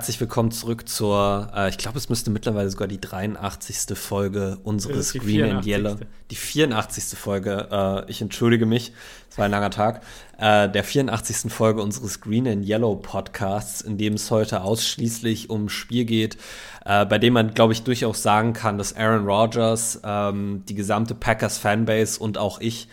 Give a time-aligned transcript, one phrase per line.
[0.00, 3.98] Herzlich willkommen zurück zur, äh, ich glaube, es müsste mittlerweile sogar die 83.
[3.98, 5.54] Folge unseres Green 84.
[5.54, 5.96] and Yellow.
[6.30, 7.18] Die 84.
[7.18, 8.94] Folge, äh, ich entschuldige mich,
[9.28, 10.00] es war ein langer Tag,
[10.38, 11.52] äh, der 84.
[11.52, 16.38] Folge unseres Green and Yellow Podcasts, in dem es heute ausschließlich um Spiel geht,
[16.86, 21.14] äh, bei dem man, glaube ich, durchaus sagen kann, dass Aaron Rodgers, ähm, die gesamte
[21.14, 22.88] Packers Fanbase und auch ich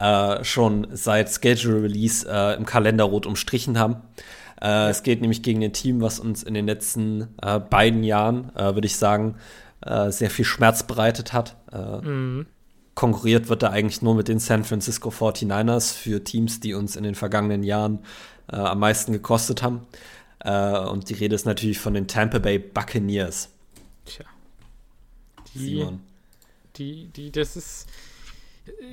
[0.00, 3.98] äh, schon seit Schedule Release äh, im Kalender rot umstrichen haben.
[4.60, 8.54] Äh, es geht nämlich gegen ein Team, was uns in den letzten äh, beiden Jahren,
[8.56, 9.36] äh, würde ich sagen,
[9.82, 11.56] äh, sehr viel Schmerz bereitet hat.
[11.72, 12.46] Äh, mhm.
[12.94, 17.04] Konkurriert wird da eigentlich nur mit den San Francisco 49ers für Teams, die uns in
[17.04, 18.00] den vergangenen Jahren
[18.50, 19.86] äh, am meisten gekostet haben.
[20.40, 23.50] und die Rede ist natürlich von den Tampa Bay Buccaneers.
[24.04, 24.24] Tja.
[25.54, 26.00] Die, Simon.
[26.76, 27.88] Die, die, das ist.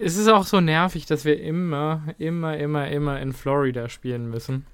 [0.01, 4.65] Es ist auch so nervig, dass wir immer, immer, immer, immer in Florida spielen müssen.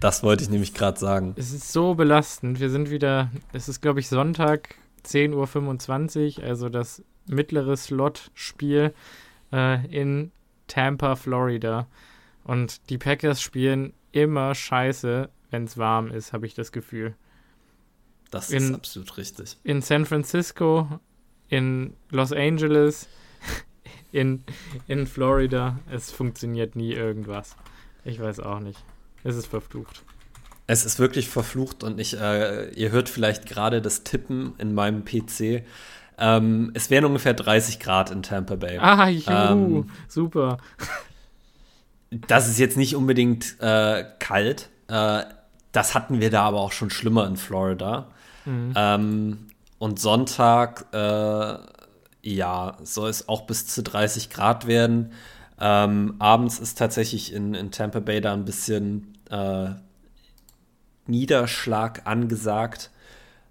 [0.00, 1.34] Das wollte ich nämlich gerade sagen.
[1.36, 2.60] Es ist so belastend.
[2.60, 8.94] Wir sind wieder, es ist glaube ich Sonntag 10.25 Uhr, also das mittlere Slot-Spiel
[9.52, 10.30] äh, in
[10.66, 11.86] Tampa, Florida.
[12.44, 17.14] Und die Packers spielen immer scheiße, wenn es warm ist, habe ich das Gefühl.
[18.30, 19.58] Das in, ist absolut richtig.
[19.64, 21.00] In San Francisco,
[21.48, 23.08] in Los Angeles,
[24.12, 24.44] in,
[24.88, 27.56] in Florida, es funktioniert nie irgendwas.
[28.04, 28.84] Ich weiß auch nicht.
[29.24, 30.02] Es ist verflucht.
[30.66, 35.04] Es ist wirklich verflucht und ich, äh, ihr hört vielleicht gerade das Tippen in meinem
[35.04, 35.64] PC.
[36.16, 38.78] Ähm, es wären ungefähr 30 Grad in Tampa Bay.
[38.78, 40.58] Ah, juhu, ähm, super.
[42.28, 44.70] Das ist jetzt nicht unbedingt äh, kalt.
[44.88, 45.24] Äh,
[45.72, 48.06] das hatten wir da aber auch schon schlimmer in Florida.
[48.44, 48.72] Mhm.
[48.76, 49.38] Ähm,
[49.78, 51.56] und Sonntag, äh,
[52.22, 55.12] ja, soll es auch bis zu 30 Grad werden.
[55.60, 59.70] Ähm, abends ist tatsächlich in, in Tampa Bay da ein bisschen äh,
[61.06, 62.90] Niederschlag angesagt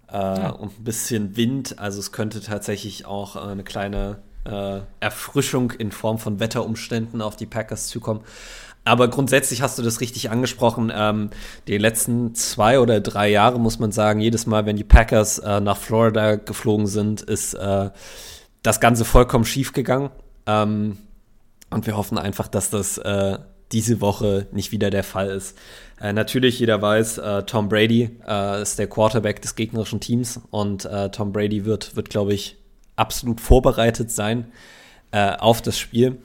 [0.08, 0.50] äh, ja.
[0.50, 1.78] und ein bisschen Wind.
[1.78, 7.36] Also es könnte tatsächlich auch äh, eine kleine äh, Erfrischung in Form von Wetterumständen auf
[7.36, 8.22] die Packers zukommen.
[8.86, 10.92] Aber grundsätzlich hast du das richtig angesprochen.
[10.94, 11.30] Ähm,
[11.68, 15.60] die letzten zwei oder drei Jahre muss man sagen, jedes Mal, wenn die Packers äh,
[15.60, 17.90] nach Florida geflogen sind, ist äh,
[18.62, 20.10] das Ganze vollkommen schief gegangen.
[20.46, 20.98] Ähm,
[21.70, 23.38] und wir hoffen einfach, dass das äh,
[23.72, 25.56] diese Woche nicht wieder der Fall ist.
[26.00, 30.84] Äh, natürlich, jeder weiß, äh, Tom Brady äh, ist der Quarterback des gegnerischen Teams und
[30.84, 32.56] äh, Tom Brady wird, wird glaube ich,
[32.96, 34.52] absolut vorbereitet sein
[35.12, 36.18] äh, auf das Spiel.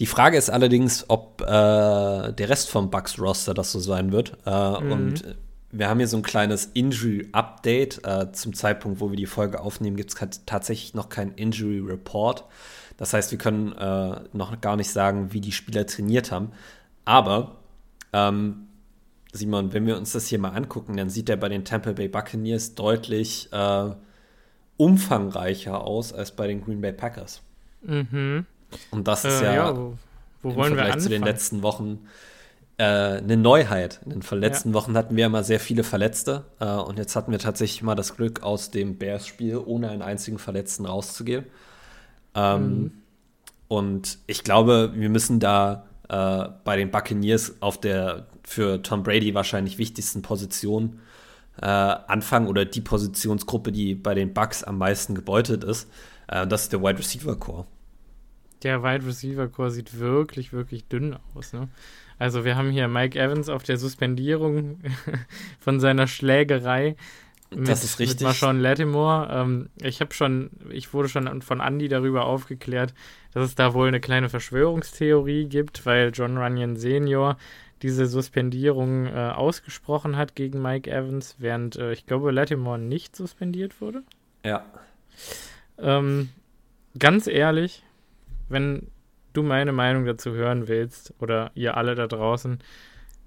[0.00, 4.34] Die Frage ist allerdings, ob äh, der Rest vom Bucks-Roster das so sein wird.
[4.46, 4.92] Mhm.
[4.92, 5.36] Und
[5.72, 8.00] wir haben hier so ein kleines Injury-Update.
[8.32, 12.46] zum Zeitpunkt, wo wir die Folge aufnehmen, gibt es tatsächlich noch keinen Injury-Report.
[13.00, 16.52] Das heißt, wir können äh, noch gar nicht sagen, wie die Spieler trainiert haben.
[17.06, 17.56] Aber,
[18.12, 18.66] ähm,
[19.32, 22.08] Simon, wenn wir uns das hier mal angucken, dann sieht er bei den Tampa Bay
[22.08, 23.90] Buccaneers deutlich äh,
[24.76, 27.40] umfangreicher aus als bei den Green Bay Packers.
[27.80, 28.44] Mhm.
[28.90, 29.94] Und das ist äh, ja, ja wo,
[30.42, 32.06] wo im wollen Vergleich wir zu den letzten Wochen
[32.76, 34.00] äh, eine Neuheit.
[34.04, 34.74] In den letzten ja.
[34.74, 38.14] Wochen hatten wir immer sehr viele Verletzte äh, und jetzt hatten wir tatsächlich mal das
[38.14, 41.46] Glück, aus dem Bears-Spiel ohne einen einzigen Verletzten rauszugehen.
[42.34, 42.92] Ähm, mhm.
[43.68, 49.32] Und ich glaube, wir müssen da äh, bei den Buccaneers auf der für Tom Brady
[49.34, 50.98] wahrscheinlich wichtigsten Position
[51.62, 55.88] äh, anfangen oder die Positionsgruppe, die bei den Bucks am meisten gebeutet ist.
[56.26, 57.66] Äh, das ist der Wide Receiver Core.
[58.62, 61.52] Der Wide Receiver Core sieht wirklich, wirklich dünn aus.
[61.52, 61.68] Ne?
[62.18, 64.80] Also wir haben hier Mike Evans auf der Suspendierung
[65.60, 66.96] von seiner Schlägerei.
[67.50, 68.20] Mit, das ist richtig.
[68.20, 69.28] Mit Marshawn Lattimore.
[69.32, 72.94] Ähm, ich habe schon, ich wurde schon von Andy darüber aufgeklärt,
[73.32, 77.36] dass es da wohl eine kleine Verschwörungstheorie gibt, weil John Runyon Senior
[77.82, 83.80] diese Suspendierung äh, ausgesprochen hat gegen Mike Evans, während äh, ich glaube Lattimore nicht suspendiert
[83.80, 84.02] wurde.
[84.44, 84.64] Ja.
[85.78, 86.28] Ähm,
[86.98, 87.82] ganz ehrlich,
[88.48, 88.88] wenn
[89.32, 92.58] du meine Meinung dazu hören willst oder ihr alle da draußen,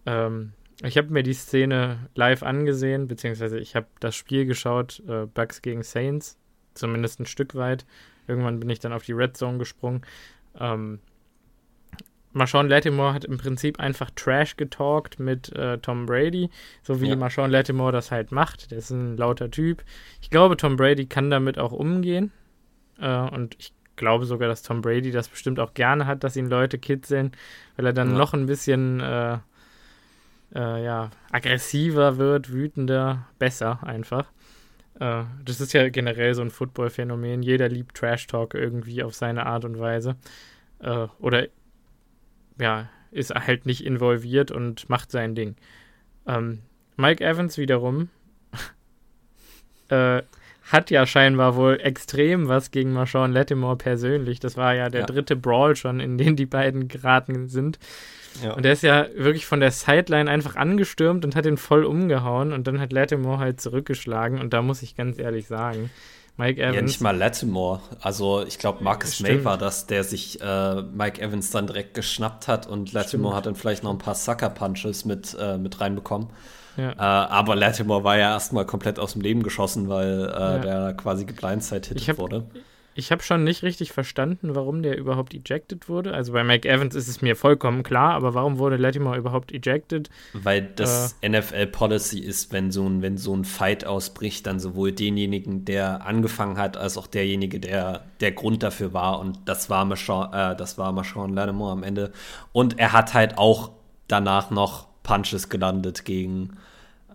[0.06, 5.25] ähm, ich habe mir die Szene live angesehen, beziehungsweise ich habe das Spiel geschaut, äh,
[5.25, 6.38] Bucks gegen Saints,
[6.74, 7.86] zumindest ein Stück weit.
[8.28, 10.02] Irgendwann bin ich dann auf die Red Zone gesprungen.
[10.60, 11.00] Ähm,
[12.31, 16.50] Marshawn Lattimore hat im Prinzip einfach Trash getalkt mit äh, Tom Brady,
[16.81, 17.16] so wie ja.
[17.16, 18.72] Marshawn Lattimore das halt macht.
[18.72, 19.84] Der ist ein lauter Typ.
[20.22, 22.31] Ich glaube, Tom Brady kann damit auch umgehen.
[23.00, 26.50] Äh, und ich glaube sogar, dass Tom Brady das bestimmt auch gerne hat, dass ihn
[26.50, 27.31] Leute kitzeln,
[27.75, 28.18] weil er dann ja.
[28.18, 29.38] noch ein bisschen äh,
[30.56, 34.26] äh, ja, aggressiver wird, wütender, besser einfach.
[35.00, 37.42] Äh, das ist ja generell so ein Football-Phänomen.
[37.42, 40.16] Jeder liebt Trash-Talk irgendwie auf seine Art und Weise.
[40.80, 41.48] Äh, oder
[42.60, 45.56] ja, ist halt nicht involviert und macht sein Ding.
[46.28, 46.60] Ähm,
[46.98, 48.10] Mike Evans wiederum
[49.90, 50.22] äh,
[50.72, 54.40] hat ja scheinbar wohl extrem was gegen Marshawn Lattimore persönlich.
[54.40, 55.06] Das war ja der ja.
[55.08, 57.80] dritte Brawl schon, in den die beiden geraten sind.
[58.42, 58.54] Ja.
[58.54, 62.54] Und der ist ja wirklich von der Sideline einfach angestürmt und hat ihn voll umgehauen
[62.54, 65.90] und dann hat Lattimore halt zurückgeschlagen und da muss ich ganz ehrlich sagen,
[66.38, 66.76] Mike Evans.
[66.76, 67.82] Ja, nicht mal Lattimore.
[68.02, 72.48] Also ich glaube, Marcus May war das, der sich äh, Mike Evans dann direkt geschnappt
[72.48, 76.30] hat und Lattimore hat dann vielleicht noch ein paar Sucker-Punches mit, äh, mit reinbekommen.
[76.76, 76.92] Ja.
[76.94, 80.58] Äh, aber Lattimore war ja erstmal komplett aus dem Leben geschossen, weil äh, ja.
[80.58, 82.46] der quasi geblindside-hitted wurde.
[82.95, 86.13] Ich habe schon nicht richtig verstanden, warum der überhaupt ejected wurde.
[86.13, 90.10] Also bei Mike Evans ist es mir vollkommen klar, aber warum wurde Latimer überhaupt ejected?
[90.34, 94.92] Weil das äh, NFL-Policy ist, wenn so, ein, wenn so ein Fight ausbricht, dann sowohl
[94.92, 99.19] denjenigen, der angefangen hat, als auch derjenige, der der Grund dafür war.
[99.19, 102.12] Und das war Marshawn, äh, das war Marshawn Lattimore am Ende.
[102.51, 103.72] Und er hat halt auch
[104.07, 106.57] danach noch Punches gelandet gegen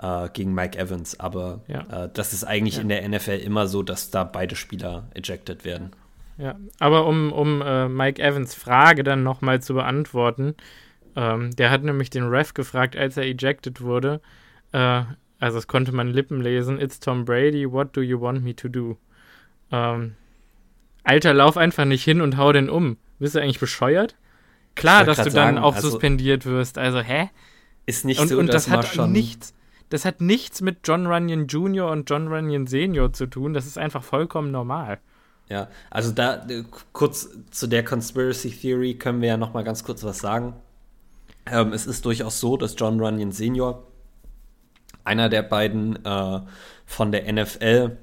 [0.00, 1.18] äh, gegen Mike Evans.
[1.20, 2.04] Aber ja.
[2.04, 2.82] äh, das ist eigentlich ja.
[2.82, 5.90] in der NFL immer so, dass da beide Spieler ejected werden.
[6.38, 10.54] Ja, aber um, um äh, Mike Evans Frage dann nochmal zu beantworten,
[11.16, 14.20] ähm, der hat nämlich den Ref gefragt, als er ejected wurde,
[14.72, 15.02] äh,
[15.40, 18.68] also es konnte man Lippen lesen, It's Tom Brady, what do you want me to
[18.68, 18.98] do?
[19.72, 20.14] Ähm,
[21.04, 22.98] Alter, lauf einfach nicht hin und hau den um.
[23.18, 24.16] Bist du eigentlich bescheuert?
[24.74, 26.78] Klar, dass du dann sagen, auch also, suspendiert wirst.
[26.78, 27.30] Also, hä?
[27.86, 29.54] Ist nicht und, so, und dass das hat schon nichts
[29.90, 31.90] das hat nichts mit John Runyon Jr.
[31.90, 33.54] und John Runyon Senior zu tun.
[33.54, 34.98] Das ist einfach vollkommen normal.
[35.48, 39.82] Ja, also da äh, kurz zu der Conspiracy Theory können wir ja noch mal ganz
[39.82, 40.54] kurz was sagen.
[41.46, 43.84] Ähm, es ist durchaus so, dass John Runyon Senior
[45.04, 46.40] einer der beiden äh,
[46.84, 47.96] von der NFL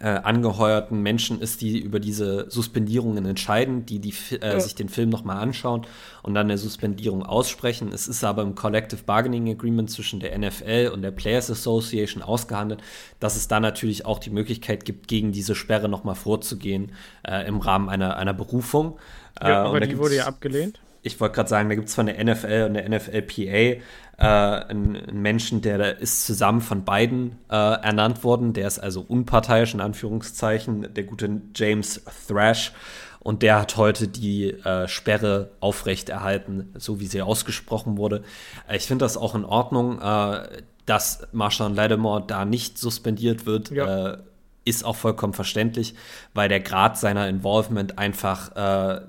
[0.00, 4.60] äh, angeheuerten Menschen ist, die über diese Suspendierungen entscheiden, die, die äh, ja.
[4.60, 5.86] sich den Film nochmal anschauen
[6.22, 7.92] und dann eine Suspendierung aussprechen.
[7.92, 12.82] Es ist aber im Collective Bargaining Agreement zwischen der NFL und der Players Association ausgehandelt,
[13.20, 16.92] dass es da natürlich auch die Möglichkeit gibt, gegen diese Sperre nochmal vorzugehen
[17.22, 18.98] äh, im Rahmen einer, einer Berufung.
[19.40, 20.80] Ja, äh, aber die wurde ja abgelehnt.
[21.04, 23.80] Ich wollte gerade sagen, da gibt es von der NFL und der NFLPA äh,
[24.18, 28.54] einen, einen, Menschen, der, der ist zusammen von beiden äh, ernannt worden.
[28.54, 32.72] Der ist also unparteiisch, in Anführungszeichen, der gute James Thrash.
[33.20, 38.22] Und der hat heute die äh, Sperre aufrechterhalten, so wie sie ausgesprochen wurde.
[38.68, 40.46] Äh, ich finde das auch in Ordnung, äh,
[40.86, 43.70] dass Marshawn Lattimore da nicht suspendiert wird.
[43.70, 44.12] Ja.
[44.12, 44.18] Äh,
[44.66, 45.94] ist auch vollkommen verständlich,
[46.32, 48.50] weil der Grad seiner Involvement einfach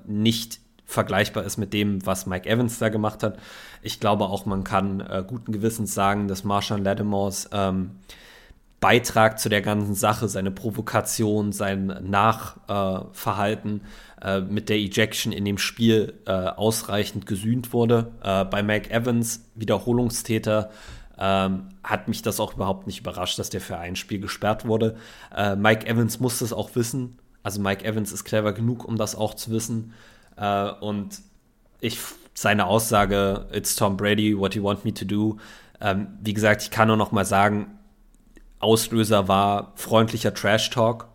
[0.05, 3.37] nicht vergleichbar ist mit dem, was Mike Evans da gemacht hat.
[3.81, 7.91] Ich glaube auch, man kann äh, guten Gewissens sagen, dass Marshall Lattimores ähm,
[8.79, 13.81] Beitrag zu der ganzen Sache, seine Provokation, sein Nachverhalten
[14.21, 18.11] äh, äh, mit der Ejection in dem Spiel äh, ausreichend gesühnt wurde.
[18.23, 20.69] Äh, bei Mike Evans, Wiederholungstäter,
[21.17, 24.97] ähm, hat mich das auch überhaupt nicht überrascht, dass der für ein Spiel gesperrt wurde.
[25.35, 27.17] Äh, Mike Evans muss das auch wissen.
[27.43, 29.93] Also Mike Evans ist clever genug, um das auch zu wissen.
[30.37, 31.21] Äh, und
[31.79, 31.99] ich,
[32.33, 35.37] seine Aussage, it's Tom Brady, what you want me to do.
[35.81, 37.67] Ähm, wie gesagt, ich kann nur noch mal sagen,
[38.59, 41.07] Auslöser war freundlicher Trash Talk.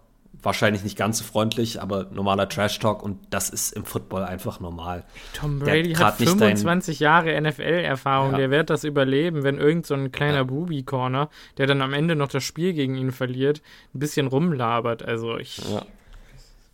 [0.42, 4.58] Wahrscheinlich nicht ganz so freundlich, aber normaler Trash Talk und das ist im Football einfach
[4.58, 5.04] normal.
[5.34, 8.38] Tom Brady hat 25 Jahre NFL-Erfahrung, ja.
[8.38, 10.42] der wird das überleben, wenn irgend so ein kleiner ja.
[10.44, 13.60] Booby-Corner, der dann am Ende noch das Spiel gegen ihn verliert,
[13.94, 15.02] ein bisschen rumlabert.
[15.02, 15.58] Also ich.
[15.58, 15.82] Ja.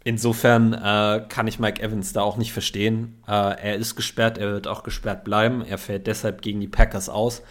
[0.06, 3.16] Insofern äh, kann ich Mike Evans da auch nicht verstehen.
[3.26, 5.64] Äh, er ist gesperrt, er wird auch gesperrt bleiben.
[5.64, 7.42] Er fällt deshalb gegen die Packers aus.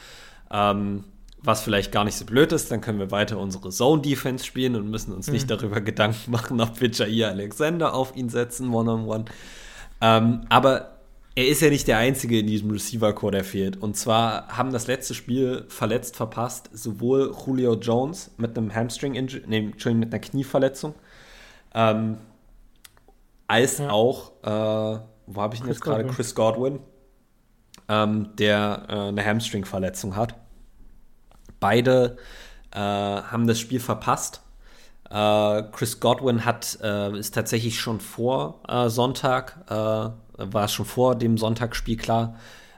[0.50, 1.04] Ähm,
[1.42, 4.90] was vielleicht gar nicht so blöd ist, dann können wir weiter unsere Zone-Defense spielen und
[4.90, 5.34] müssen uns mhm.
[5.34, 9.26] nicht darüber Gedanken machen, ob wir Jair Alexander auf ihn setzen, one-on-one.
[9.26, 9.32] -on -one.
[10.00, 10.96] ähm, aber
[11.36, 13.76] er ist ja nicht der Einzige in diesem Receiver-Core, der fehlt.
[13.76, 19.58] Und zwar haben das letzte Spiel verletzt verpasst, sowohl Julio Jones mit einem Hamstring-Injury, nee,
[19.58, 20.96] Entschuldigung, mit einer Knieverletzung,
[21.74, 22.16] ähm,
[23.48, 23.90] als ja.
[23.90, 26.06] auch, äh, wo habe ich ihn jetzt gerade?
[26.06, 26.80] Chris Godwin,
[27.88, 30.36] ähm, der äh, eine Hamstring-Verletzung hat.
[31.60, 32.18] Beide
[32.72, 34.42] äh, haben das Spiel verpasst.
[35.10, 41.38] Äh, Chris Godwin hat, äh, ist tatsächlich schon vor äh, Sonntag, war schon vor dem
[41.38, 42.36] Sonntagsspiel klar,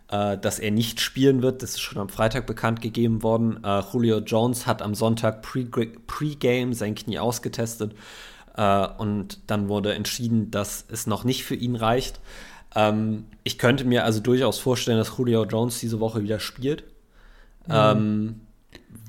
[0.10, 1.64] dass er nicht spielen wird.
[1.64, 3.66] Das ist schon am Freitag bekannt gegeben worden.
[3.92, 7.96] Julio Jones hat am Sonntag Pre-Game Pre sein Knie ausgetestet
[8.58, 12.20] äh, und dann wurde entschieden, dass es noch nicht für ihn reicht.
[12.76, 16.84] Ähm, ich könnte mir also durchaus vorstellen, dass Julio Jones diese Woche wieder spielt.
[17.68, 17.74] Mhm.
[17.74, 18.42] Ähm,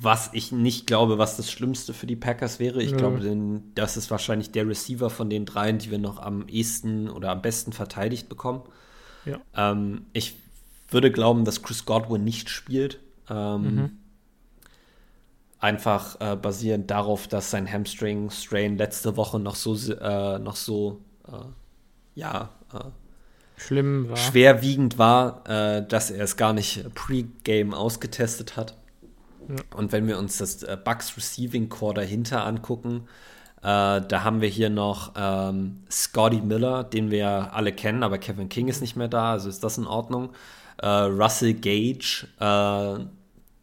[0.01, 2.83] was ich nicht glaube, was das Schlimmste für die Packers wäre.
[2.83, 2.97] Ich ja.
[2.97, 7.09] glaube, denn, das ist wahrscheinlich der Receiver von den dreien, die wir noch am ehesten
[7.09, 8.63] oder am besten verteidigt bekommen.
[9.25, 9.41] Ja.
[9.57, 10.37] Ähm, ich
[10.91, 13.01] würde glauben, dass Chris Godwin nicht spielt.
[13.29, 13.91] Ähm, mhm.
[15.61, 21.33] Einfach äh, basierend darauf, dass sein Hamstring-Strain letzte Woche noch so, äh, noch so äh,
[22.15, 22.81] ja, äh,
[23.57, 24.17] schlimm war.
[24.17, 28.77] schwerwiegend war, äh, dass er es gar nicht pre-game ausgetestet hat.
[29.49, 29.57] Ja.
[29.75, 33.09] Und wenn wir uns das Bucks Receiving Core dahinter angucken,
[33.63, 38.49] äh, da haben wir hier noch ähm, Scotty Miller, den wir alle kennen, aber Kevin
[38.49, 40.31] King ist nicht mehr da, also ist das in Ordnung.
[40.77, 43.05] Äh, Russell Gage, äh,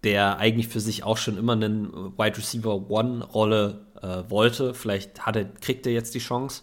[0.06, 4.74] der eigentlich für sich auch schon immer einen Wide Receiver One-Rolle äh, wollte.
[4.74, 6.62] Vielleicht hat er, kriegt er jetzt die Chance.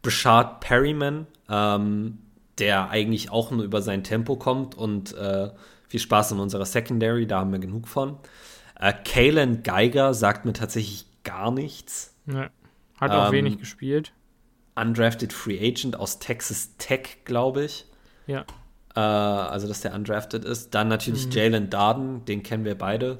[0.00, 2.18] Brashard Perryman, ähm,
[2.58, 5.50] der eigentlich auch nur über sein Tempo kommt und äh,
[5.88, 8.16] viel Spaß in unserer Secondary, da haben wir genug von.
[8.78, 12.14] Äh, Kalen Geiger sagt mir tatsächlich gar nichts.
[12.26, 12.46] Nee.
[13.00, 14.12] Hat auch ähm, wenig gespielt.
[14.76, 17.86] Undrafted Free Agent aus Texas Tech, glaube ich.
[18.28, 18.44] Ja.
[18.98, 20.74] Äh, also, dass der undrafted ist.
[20.74, 21.32] Dann natürlich mhm.
[21.32, 23.18] Jalen Darden, den kennen wir beide.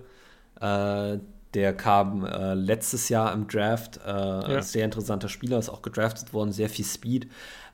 [0.60, 1.18] Äh,
[1.54, 4.00] der kam äh, letztes Jahr im Draft.
[4.04, 4.62] Äh, ja.
[4.62, 7.28] Sehr interessanter Spieler, ist auch gedraftet worden, sehr viel Speed.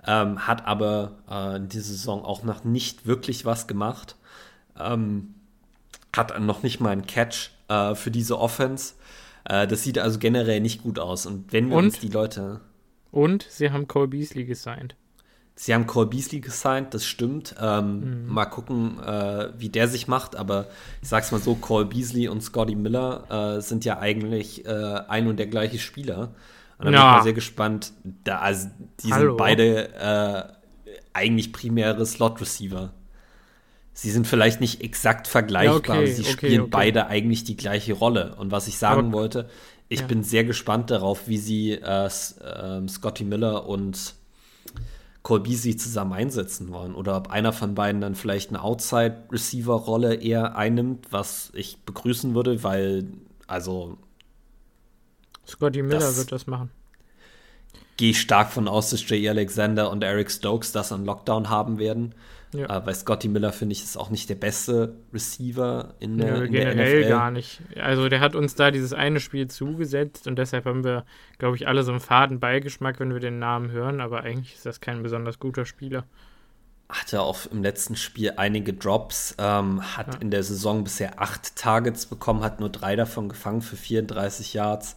[0.07, 4.17] Ähm, hat aber äh, in dieser Saison auch noch nicht wirklich was gemacht.
[4.79, 5.35] Ähm,
[6.15, 8.95] hat noch nicht mal einen Catch äh, für diese Offense.
[9.45, 11.25] Äh, das sieht also generell nicht gut aus.
[11.25, 12.61] Und wenn wir und, uns die Leute.
[13.11, 14.95] Und sie haben Cole Beasley gesigned.
[15.57, 17.55] Sie haben Cole Beasley gesigned, das stimmt.
[17.61, 18.27] Ähm, mhm.
[18.27, 20.35] Mal gucken, äh, wie der sich macht.
[20.35, 20.67] Aber
[21.01, 25.29] ich sag's mal so: Cole Beasley und Scotty Miller äh, sind ja eigentlich äh, ein
[25.29, 26.35] und der gleiche Spieler.
[26.79, 27.01] Und dann ja.
[27.01, 27.93] bin ich mal sehr gespannt.
[28.25, 28.69] Da, also,
[29.05, 29.33] die Hallo.
[29.33, 30.43] sind beide äh,
[31.13, 32.93] eigentlich primäre Slot-Receiver.
[33.93, 36.71] Sie sind vielleicht nicht exakt vergleichbar, ja, okay, aber sie okay, spielen okay.
[36.71, 38.35] beide eigentlich die gleiche Rolle.
[38.35, 39.49] Und was ich sagen aber, wollte,
[39.89, 40.07] ich ja.
[40.07, 44.17] bin sehr gespannt darauf, wie sie äh, äh, Scotty Miller und
[45.25, 46.95] Cole Beasley zusammen einsetzen wollen.
[46.95, 52.63] Oder ob einer von beiden dann vielleicht eine Outside-Receiver-Rolle eher einnimmt, was ich begrüßen würde,
[52.63, 53.09] weil,
[53.47, 53.97] also.
[55.47, 56.71] Scotty Miller das wird das machen.
[57.97, 61.79] Gehe ich stark von aus, dass Jay Alexander und Eric Stokes das an Lockdown haben
[61.79, 62.15] werden.
[62.55, 62.67] Ja.
[62.67, 66.35] Äh, weil Scotty Miller, finde ich, ist auch nicht der beste Receiver in der, ja,
[66.45, 67.09] in der generell NFL.
[67.09, 67.61] gar nicht.
[67.77, 71.05] Also der hat uns da dieses eine Spiel zugesetzt und deshalb haben wir,
[71.39, 74.67] glaube ich, alle so einen faden Beigeschmack, wenn wir den Namen hören, aber eigentlich ist
[74.67, 76.05] das kein besonders guter Spieler.
[76.89, 80.21] Hatte auch im letzten Spiel einige Drops, ähm, hat ja.
[80.21, 84.97] in der Saison bisher acht Targets bekommen, hat nur drei davon gefangen für 34 Yards.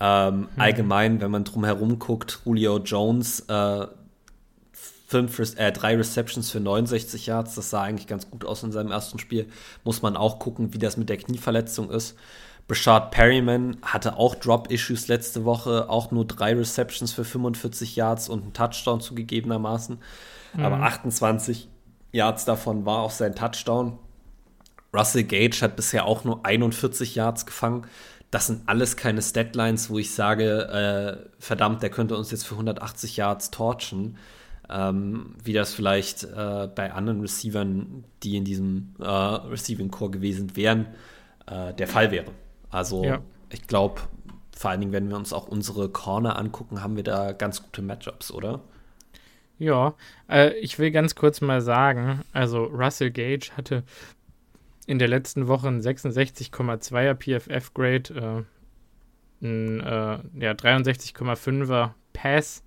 [0.00, 0.60] Ähm, hm.
[0.60, 3.86] Allgemein, wenn man drum herum guckt, Julio Jones, äh,
[5.14, 7.54] fünf, äh, drei Receptions für 69 Yards.
[7.54, 9.48] Das sah eigentlich ganz gut aus in seinem ersten Spiel.
[9.84, 12.16] Muss man auch gucken, wie das mit der Knieverletzung ist.
[12.66, 18.42] Brashard Perryman hatte auch Drop-Issues letzte Woche, auch nur drei Receptions für 45 Yards und
[18.42, 19.98] einen Touchdown zugegebenermaßen.
[20.54, 20.64] Mhm.
[20.64, 21.68] Aber 28
[22.10, 23.98] Yards davon war auch sein Touchdown.
[24.92, 27.86] Russell Gage hat bisher auch nur 41 Yards gefangen.
[28.32, 32.54] Das sind alles keine Statlines, wo ich sage, äh, verdammt, der könnte uns jetzt für
[32.54, 34.16] 180 Yards torchen
[34.70, 40.56] ähm, wie das vielleicht äh, bei anderen Receivern, die in diesem äh, Receiving Core gewesen
[40.56, 40.86] wären,
[41.46, 42.30] äh, der Fall wäre.
[42.70, 43.20] Also ja.
[43.50, 44.00] ich glaube,
[44.56, 47.82] vor allen Dingen, wenn wir uns auch unsere Corner angucken, haben wir da ganz gute
[47.82, 48.60] Matchups, oder?
[49.58, 49.94] Ja,
[50.28, 53.84] äh, ich will ganz kurz mal sagen, also Russell Gage hatte
[54.86, 58.46] in der letzten Woche ein 66,2er PFF-Grade,
[59.40, 62.63] äh, ein äh, ja, 63,5er Pass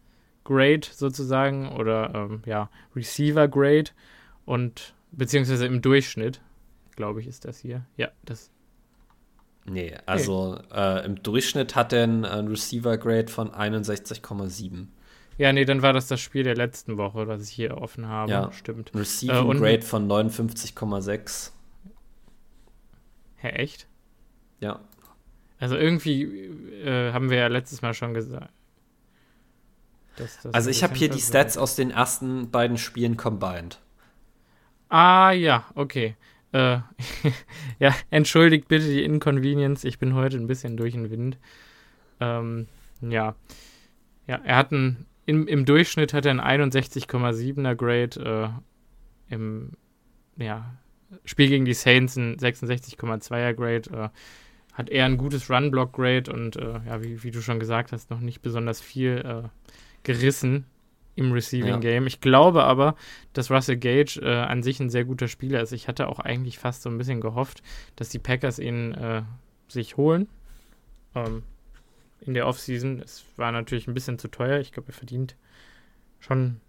[0.47, 3.91] Grade sozusagen oder ähm, ja, Receiver Grade
[4.45, 6.39] und beziehungsweise im Durchschnitt,
[6.95, 7.85] glaube ich, ist das hier.
[7.97, 8.49] Ja, das.
[9.65, 10.77] Nee, also nee.
[10.79, 14.87] Äh, im Durchschnitt hat er einen, einen Receiver Grade von 61,7.
[15.37, 18.31] Ja, nee, dann war das das Spiel der letzten Woche, was ich hier offen habe.
[18.31, 18.91] Ja, stimmt.
[18.95, 21.51] Receiving äh, Grade von 59,6.
[23.35, 23.85] Hä, echt?
[24.61, 24.79] Ja.
[25.59, 28.49] Also irgendwie äh, haben wir ja letztes Mal schon gesagt,
[30.17, 33.79] das, das also ich habe hier die Stats aus den ersten beiden Spielen combined.
[34.89, 36.15] Ah ja, okay.
[36.51, 36.79] Äh,
[37.79, 39.83] ja, entschuldigt bitte die Inconvenience.
[39.83, 41.37] Ich bin heute ein bisschen durch den Wind.
[42.19, 42.67] Ähm,
[43.01, 43.35] ja.
[44.27, 48.53] Ja, er hat einen, im, im Durchschnitt hat er einen 61,7er Grade.
[49.29, 49.71] Äh, Im
[50.37, 50.73] ja,
[51.25, 53.89] Spiel gegen die Saints ein 66,2er Grade.
[53.91, 54.09] Äh,
[54.73, 58.19] hat eher ein gutes Run-Block-Grade und äh, ja, wie, wie, du schon gesagt hast, noch
[58.19, 59.49] nicht besonders viel äh,
[60.07, 60.65] gerissen
[61.15, 61.77] im Receiving ja.
[61.77, 62.07] Game.
[62.07, 62.95] Ich glaube aber,
[63.33, 65.73] dass Russell Gage äh, an sich ein sehr guter Spieler ist.
[65.73, 67.61] Ich hatte auch eigentlich fast so ein bisschen gehofft,
[67.97, 69.23] dass die Packers ihn äh,
[69.67, 70.29] sich holen
[71.13, 71.43] ähm,
[72.21, 73.01] in der Offseason.
[73.01, 74.59] Es war natürlich ein bisschen zu teuer.
[74.59, 75.35] Ich glaube, er verdient
[76.19, 76.61] schon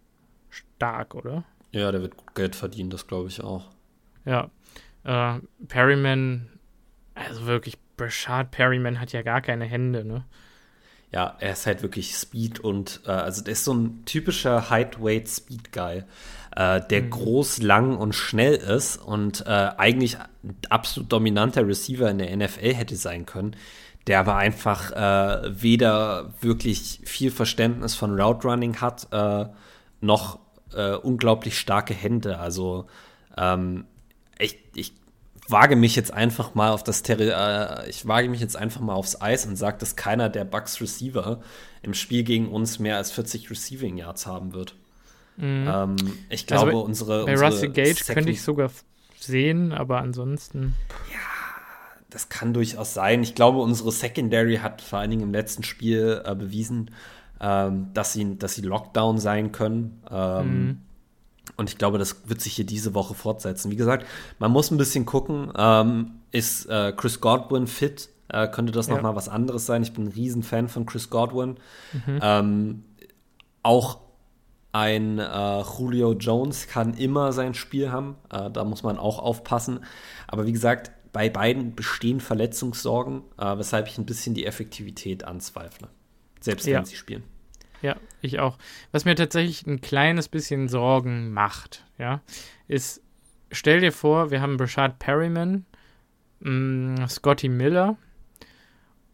[0.51, 1.45] stark, oder?
[1.71, 3.71] Ja, der wird gut Geld verdienen, das glaube ich auch.
[4.25, 4.51] Ja.
[5.05, 6.49] Äh, Perryman,
[7.15, 10.25] also wirklich Brashard Perryman hat ja gar keine Hände, ne?
[11.11, 15.27] Ja, er ist halt wirklich Speed und äh, also der ist so ein typischer Height-Weight
[15.27, 16.05] Speed Guy,
[16.55, 17.11] äh, der mhm.
[17.11, 22.75] groß, lang und schnell ist und äh, eigentlich ein absolut dominanter Receiver in der NFL
[22.75, 23.57] hätte sein können,
[24.07, 29.47] der aber einfach äh, weder wirklich viel Verständnis von Route Running hat, äh,
[30.03, 30.41] noch
[30.75, 32.39] äh, unglaublich starke Hände.
[32.39, 32.87] Also
[33.39, 33.87] ähm,
[34.39, 34.93] ich, ich
[35.51, 38.95] wage mich jetzt einfach mal auf das Terri äh, ich wage mich jetzt einfach mal
[38.95, 41.41] aufs Eis und sage, dass keiner der Bucks Receiver
[41.83, 44.75] im Spiel gegen uns mehr als 40 Receiving Yards haben wird.
[45.37, 45.69] Mhm.
[45.69, 45.97] Ähm,
[46.29, 47.25] ich also glaube, also bei, unsere.
[47.25, 48.71] Bei unsere Russell Gage Second könnte ich sogar
[49.19, 50.75] sehen, aber ansonsten.
[51.13, 51.19] Ja,
[52.11, 53.23] das kann durchaus sein.
[53.23, 56.91] Ich glaube, unsere Secondary hat vor allen Dingen im letzten Spiel äh, bewiesen,
[57.41, 60.03] ähm, dass, sie, dass sie Lockdown sein können.
[60.11, 60.81] Ähm, mhm.
[61.59, 63.71] Und ich glaube, das wird sich hier diese Woche fortsetzen.
[63.71, 64.07] Wie gesagt,
[64.39, 68.09] man muss ein bisschen gucken, ähm, ist äh, Chris Godwin fit?
[68.29, 68.95] Äh, könnte das ja.
[68.95, 69.83] noch mal was anderes sein?
[69.83, 71.57] Ich bin ein Riesenfan von Chris Godwin.
[71.93, 72.21] Mhm.
[72.23, 72.85] Ähm,
[73.65, 73.99] auch
[74.71, 78.15] ein äh, Julio Jones kann immer sein Spiel haben.
[78.31, 79.81] Äh, da muss man auch aufpassen.
[80.29, 85.89] Aber wie gesagt, bei beiden bestehen Verletzungssorgen, äh, weshalb ich ein bisschen die Effektivität anzweifle.
[86.41, 86.79] Selbst ja.
[86.79, 87.25] wenn sie spielen.
[87.83, 88.59] Ja, ich auch.
[88.93, 92.21] Was mir tatsächlich ein kleines bisschen Sorgen macht, ja,
[92.67, 93.03] ist,
[93.51, 95.65] stell dir vor, wir haben Brashad Perryman,
[96.41, 97.97] mh, mm, Scotty Miller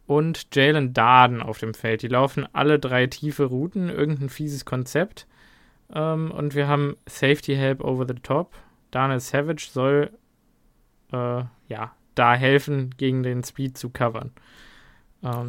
[0.07, 2.03] und Jalen Darden auf dem Feld.
[2.03, 5.27] Die laufen alle drei tiefe Routen, irgendein fieses Konzept.
[5.93, 8.55] Ähm, und wir haben Safety Help over the top.
[8.91, 10.11] Daniel Savage soll
[11.13, 14.31] äh, ja da helfen, gegen den Speed zu covern.
[15.23, 15.49] Ähm,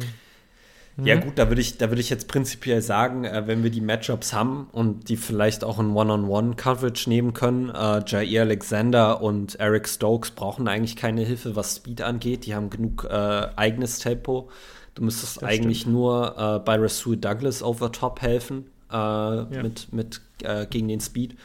[1.02, 1.20] ja, mhm.
[1.20, 4.68] gut, da würde ich, da ich jetzt prinzipiell sagen, äh, wenn wir die Matchups haben
[4.72, 10.68] und die vielleicht auch in One-on-One-Coverage nehmen können, äh, Jair Alexander und Eric Stokes brauchen
[10.68, 12.46] eigentlich keine Hilfe, was Speed angeht.
[12.46, 14.48] Die haben genug äh, eigenes Tempo.
[14.94, 15.96] Du müsstest das eigentlich stimmt.
[15.96, 19.46] nur äh, bei Rasul Douglas over top helfen äh, ja.
[19.62, 21.36] mit, mit äh, gegen den Speed.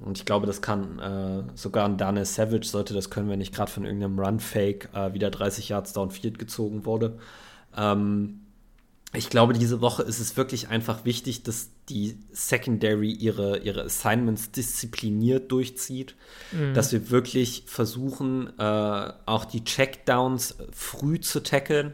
[0.00, 3.54] Und ich glaube, das kann äh, sogar ein Daniel Savage sollte das können, wenn nicht
[3.54, 7.18] gerade von irgendeinem Run-Fake äh, wieder 30 Yards downfield gezogen wurde.
[7.74, 8.41] Ähm,
[9.14, 14.52] ich glaube, diese Woche ist es wirklich einfach wichtig, dass die Secondary ihre, ihre Assignments
[14.52, 16.14] diszipliniert durchzieht,
[16.52, 16.72] mhm.
[16.72, 21.92] dass wir wirklich versuchen, äh, auch die Checkdowns früh zu tackeln.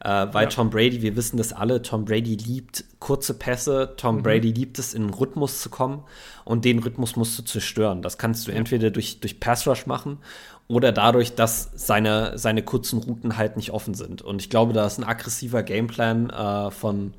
[0.00, 0.50] Äh, weil ja.
[0.50, 4.22] Tom Brady, wir wissen das alle, Tom Brady liebt kurze Pässe, Tom mhm.
[4.22, 6.04] Brady liebt es, in einen Rhythmus zu kommen
[6.44, 8.02] und den Rhythmus musst du zerstören.
[8.02, 10.18] Das kannst du entweder durch, durch Pass Rush machen
[10.68, 14.20] oder dadurch, dass seine, seine kurzen Routen halt nicht offen sind.
[14.22, 17.14] Und ich glaube, da ist ein aggressiver Gameplan äh, von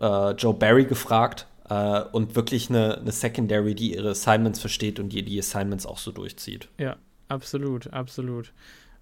[0.00, 5.10] äh, Joe Barry gefragt äh, und wirklich eine, eine Secondary, die ihre Assignments versteht und
[5.10, 6.68] die die Assignments auch so durchzieht.
[6.78, 6.96] Ja,
[7.28, 8.52] absolut, absolut.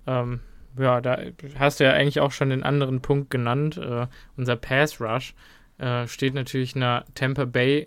[0.08, 0.40] Ähm,
[0.76, 1.18] ja, da
[1.56, 3.76] hast du ja eigentlich auch schon den anderen Punkt genannt.
[3.76, 5.34] Äh, unser Pass Rush
[5.78, 7.86] äh, steht natürlich einer Tampa Bay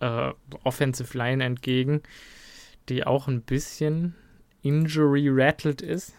[0.00, 0.32] äh,
[0.64, 2.02] Offensive Line entgegen,
[2.88, 4.16] die auch ein bisschen
[4.62, 6.12] injury-rattled ist.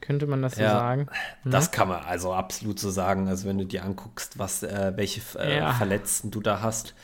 [0.00, 1.08] Könnte man das so ja, sagen?
[1.42, 1.50] Hm?
[1.50, 3.28] Das kann man also absolut so sagen.
[3.28, 5.72] Also wenn du dir anguckst, was, äh, welche äh, ja.
[5.72, 6.94] Verletzten du da hast.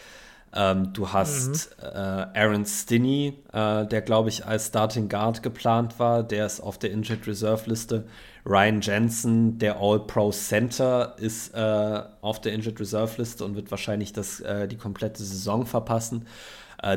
[0.57, 1.85] Ähm, du hast mhm.
[1.85, 6.79] äh, Aaron Stinney, äh, der glaube ich als Starting Guard geplant war, der ist auf
[6.79, 8.07] der Injured Reserve Liste.
[8.47, 14.12] Ryan Jensen, der All-Pro Center, ist äh, auf der Injured Reserve Liste und wird wahrscheinlich
[14.12, 16.27] das, äh, die komplette Saison verpassen.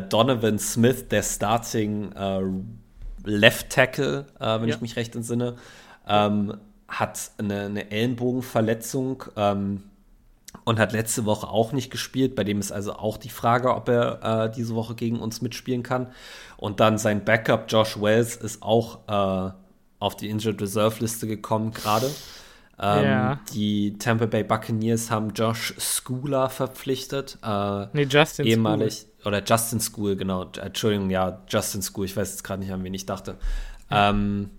[0.09, 2.11] Donovan Smith, der Starting
[3.23, 4.75] Left Tackle, äh, wenn ja.
[4.75, 5.55] ich mich recht entsinne,
[6.07, 9.83] ähm, hat eine, eine Ellenbogenverletzung ähm,
[10.63, 12.35] und hat letzte Woche auch nicht gespielt.
[12.35, 15.83] Bei dem ist also auch die Frage, ob er äh, diese Woche gegen uns mitspielen
[15.83, 16.07] kann.
[16.55, 19.51] Und dann sein Backup Josh Wells ist auch äh,
[19.99, 22.09] auf die Injured Reserve Liste gekommen gerade.
[22.79, 23.39] Ähm, ja.
[23.53, 27.39] Die Tampa Bay Buccaneers haben Josh Schooler verpflichtet.
[27.43, 29.27] Äh, nee, Justin ehemalig, School.
[29.27, 30.45] Oder Justin School, genau.
[30.61, 32.05] Entschuldigung, ja, Justin School.
[32.05, 33.37] Ich weiß jetzt gerade nicht, an wen ich dachte.
[33.89, 34.09] Ja.
[34.09, 34.51] Ähm,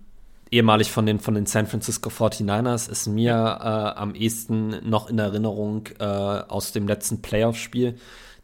[0.51, 5.19] ehemalig von den, von den San Francisco 49ers ist mir äh, am ehesten noch in
[5.19, 7.97] Erinnerung äh, aus dem letzten Playoff-Spiel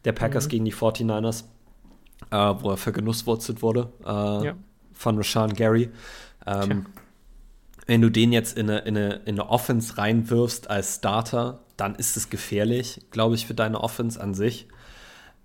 [0.05, 0.49] der Packers mhm.
[0.49, 1.43] gegen die 49ers,
[2.31, 4.53] äh, wo er vergenusswurzelt wurde äh, ja.
[4.93, 5.89] von Rashawn Gary.
[6.45, 6.85] Ähm,
[7.85, 11.95] wenn du den jetzt in eine, in, eine, in eine Offense reinwirfst als Starter, dann
[11.95, 14.67] ist es gefährlich, glaube ich, für deine Offense an sich.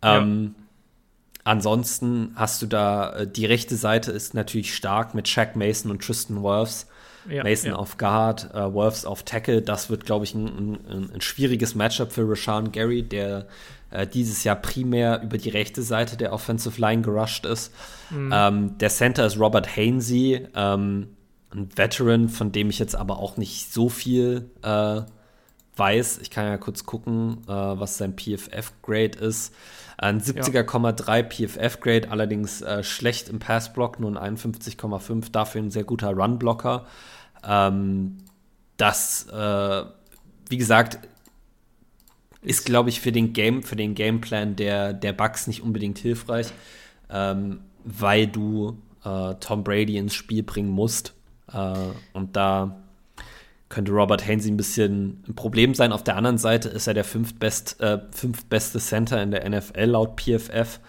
[0.02, 0.64] Ähm, ja.
[1.44, 6.02] Ansonsten hast du da, äh, die rechte Seite ist natürlich stark mit Shaq Mason und
[6.02, 6.86] Tristan Wirfs.
[7.28, 7.76] Ja, Mason ja.
[7.76, 9.60] auf Guard, äh, Wirfs auf Tackle.
[9.60, 13.46] Das wird, glaube ich, ein, ein, ein, schwieriges Matchup für Rashawn Gary, der
[13.90, 17.74] äh, dieses Jahr primär über die rechte Seite der Offensive Line gerusht ist.
[18.08, 18.32] Mhm.
[18.34, 20.46] Ähm, der Center ist Robert Hainsey.
[20.54, 21.08] Ähm,
[21.52, 25.02] ein Veteran, von dem ich jetzt aber auch nicht so viel äh,
[25.76, 26.18] weiß.
[26.18, 29.54] Ich kann ja kurz gucken, äh, was sein PFF-Grade ist.
[29.98, 36.10] Ein 70er,3 PFF-Grade, allerdings äh, schlecht im Passblock, nur ein 51,5, dafür ein sehr guter
[36.12, 36.86] Run-Blocker.
[37.44, 38.18] Ähm,
[38.76, 39.84] das, äh,
[40.48, 40.98] wie gesagt,
[42.42, 46.46] ist, glaube ich, für den Game, für den Gameplan der, der Bugs nicht unbedingt hilfreich,
[47.10, 51.14] ähm, weil du äh, Tom Brady ins Spiel bringen musst.
[51.52, 51.74] Äh,
[52.12, 52.76] und da
[53.68, 55.92] könnte Robert Hainsey ein bisschen ein Problem sein.
[55.92, 60.20] Auf der anderen Seite ist er der fünftbest, äh, fünftbeste Center in der NFL laut
[60.20, 60.80] PFF.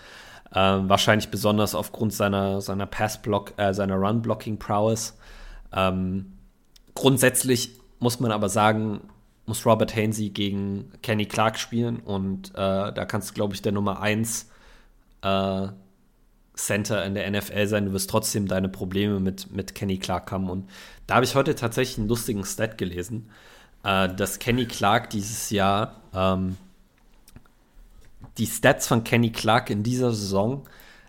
[0.52, 5.18] Äh, wahrscheinlich besonders aufgrund seiner, seiner Pass-Block, äh, seiner Run-Blocking-Prowess.
[5.74, 6.34] Ähm,
[6.96, 9.02] grundsätzlich muss man aber sagen,
[9.46, 13.72] muss Robert Hainsey gegen Kenny Clark spielen und äh, da kannst du, glaube ich, der
[13.72, 14.50] Nummer 1
[15.22, 15.68] äh,
[16.66, 20.50] Center in der NFL sein, du wirst trotzdem deine Probleme mit, mit Kenny Clark haben.
[20.50, 20.70] Und
[21.08, 23.30] da habe ich heute tatsächlich einen lustigen Stat gelesen,
[23.84, 26.58] äh, dass Kenny Clark dieses Jahr ähm,
[28.38, 30.64] die Stats von Kenny Clark in dieser Saison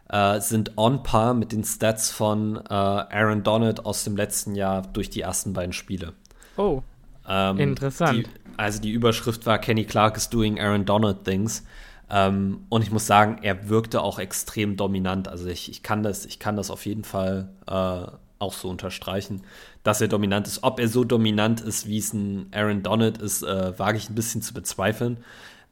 [0.09, 4.83] äh, sind on par mit den Stats von äh, Aaron Donald aus dem letzten Jahr
[4.83, 6.15] durch die ersten beiden Spiele.
[6.57, 6.83] Oh.
[7.29, 8.19] Ähm, interessant.
[8.19, 11.65] Die, also die Überschrift war Kenny Clark is doing Aaron Donald things.
[12.13, 15.29] Ähm, und ich muss sagen, er wirkte auch extrem dominant.
[15.29, 19.43] Also ich, ich, kann, das, ich kann das auf jeden Fall äh, auch so unterstreichen,
[19.83, 20.63] dass er dominant ist.
[20.63, 24.15] Ob er so dominant ist, wie es ein Aaron Donald ist, äh, wage ich ein
[24.15, 25.25] bisschen zu bezweifeln.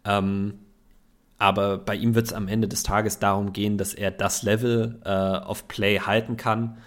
[0.05, 0.55] Ähm,
[1.37, 4.99] aber bei ihm wird es am Ende des Tages darum gehen, dass er das Level
[5.05, 5.11] äh,
[5.47, 6.79] of Play halten kann,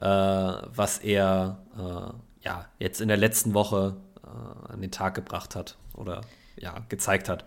[0.00, 5.54] äh, was er äh, ja, jetzt in der letzten Woche äh, an den Tag gebracht
[5.54, 5.76] hat.
[5.94, 6.22] Oder
[6.56, 7.44] ja, gezeigt hat.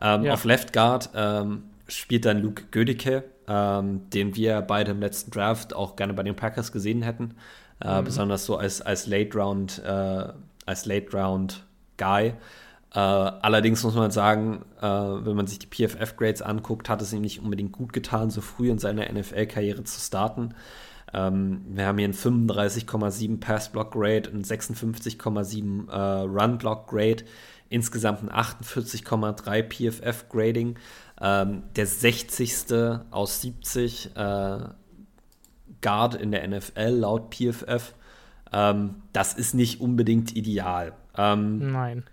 [0.00, 0.34] Ähm, ja.
[0.34, 5.74] Auf Left Guard ähm, spielt dann Luke Gödicke, ähm, den wir beide im letzten Draft
[5.74, 7.34] auch gerne bei den Packers gesehen hätten.
[7.80, 8.04] Äh, mhm.
[8.04, 10.28] Besonders so als, als Late Round, äh,
[10.64, 11.64] als Late Round
[11.96, 12.34] Guy.
[12.94, 17.20] Äh, allerdings muss man sagen, äh, wenn man sich die PFF-Grades anguckt, hat es ihm
[17.20, 20.54] nicht unbedingt gut getan, so früh in seiner NFL-Karriere zu starten.
[21.12, 27.24] Ähm, wir haben hier einen 35,7 Pass-Block-Grade und 56,7 äh, Run-Block-Grade
[27.68, 30.78] insgesamt ein 48,3 PFF-Grading.
[31.20, 32.72] Ähm, der 60.
[33.10, 34.58] aus 70 äh,
[35.80, 37.94] Guard in der NFL laut PFF.
[38.52, 40.92] Ähm, das ist nicht unbedingt ideal.
[41.16, 42.04] Ähm, Nein.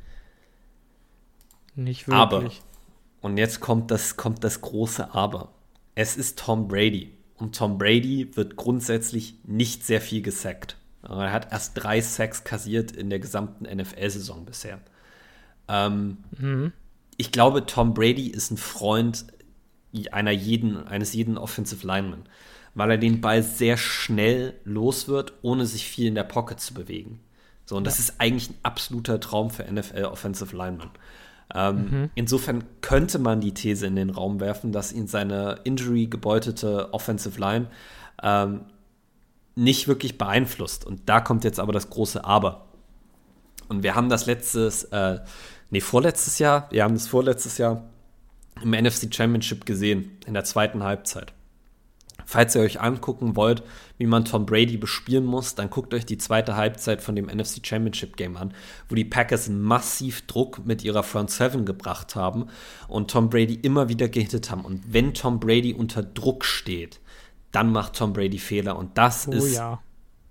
[1.76, 2.18] Nicht wirklich.
[2.20, 2.50] Aber,
[3.22, 5.50] und jetzt kommt das, kommt das große Aber.
[5.96, 7.14] Es ist Tom Brady.
[7.36, 10.78] Und Tom Brady wird grundsätzlich nicht sehr viel gesackt.
[11.02, 14.80] Er hat erst drei Sacks kassiert in der gesamten NFL-Saison bisher.
[15.68, 16.72] Ähm, mhm.
[17.18, 19.26] Ich glaube, Tom Brady ist ein Freund
[20.12, 22.24] einer jeden, eines jeden Offensive Lineman,
[22.74, 26.74] weil er den Ball sehr schnell los wird, ohne sich viel in der Pocket zu
[26.74, 27.20] bewegen.
[27.66, 27.86] So, und ja.
[27.86, 30.90] das ist eigentlich ein absoluter Traum für NFL Offensive Lineman.
[31.54, 32.10] Ähm, mhm.
[32.16, 37.68] Insofern könnte man die These in den Raum werfen, dass ihn seine injury-gebeutete Offensive Line
[38.22, 38.62] ähm,
[39.56, 40.86] nicht wirklich beeinflusst.
[40.86, 42.66] Und da kommt jetzt aber das große Aber.
[43.68, 45.20] Und wir haben das letztes, äh,
[45.70, 47.84] nee, vorletztes Jahr, wir haben das vorletztes Jahr
[48.62, 51.34] im NFC Championship gesehen, in der zweiten Halbzeit.
[52.26, 53.64] Falls ihr euch angucken wollt,
[53.98, 57.66] wie man Tom Brady bespielen muss, dann guckt euch die zweite Halbzeit von dem NFC
[57.66, 58.54] Championship Game an,
[58.88, 62.48] wo die Packers massiv Druck mit ihrer Front Seven gebracht haben
[62.88, 64.64] und Tom Brady immer wieder gehittet haben.
[64.64, 67.02] Und wenn Tom Brady unter Druck steht,
[67.52, 68.78] dann macht Tom Brady Fehler.
[68.78, 69.82] Und das oh, ist ja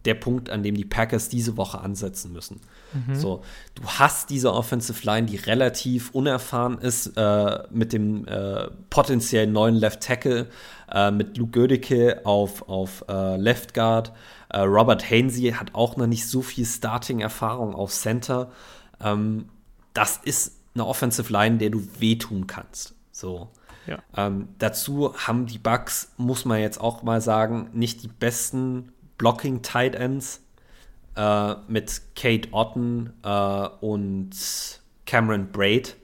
[0.05, 2.61] der Punkt, an dem die Packers diese Woche ansetzen müssen.
[2.94, 3.14] Mhm.
[3.14, 3.42] So,
[3.74, 9.74] du hast diese Offensive Line, die relativ unerfahren ist, äh, mit dem äh, potenziellen neuen
[9.74, 10.48] Left Tackle,
[10.90, 14.12] äh, mit Luke Gödecke auf, auf äh, Left Guard.
[14.48, 18.50] Äh, Robert Hainsey hat auch noch nicht so viel Starting-Erfahrung auf Center.
[19.00, 19.48] Ähm,
[19.94, 22.94] das ist eine Offensive Line, der du wehtun kannst.
[23.11, 23.48] So.
[23.87, 23.98] Ja.
[24.16, 29.62] Ähm, dazu haben die Bucks, muss man jetzt auch mal sagen, nicht die besten Blocking
[29.62, 30.40] Tight Ends
[31.16, 34.31] äh, mit Kate Otten äh, und
[35.07, 35.96] Cameron Braid.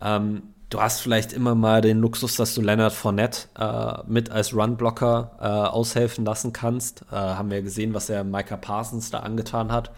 [0.00, 4.54] Ähm, du hast vielleicht immer mal den Luxus, dass du Leonard Fournette äh, mit als
[4.54, 7.02] Runblocker äh, aushelfen lassen kannst.
[7.10, 9.90] Äh, haben wir gesehen, was er Micah Parsons da angetan hat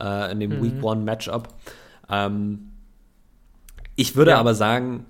[0.00, 0.62] äh, in dem mhm.
[0.62, 1.48] Week One Matchup.
[2.08, 2.70] Ähm,
[3.96, 4.38] ich würde ja.
[4.38, 5.06] aber sagen,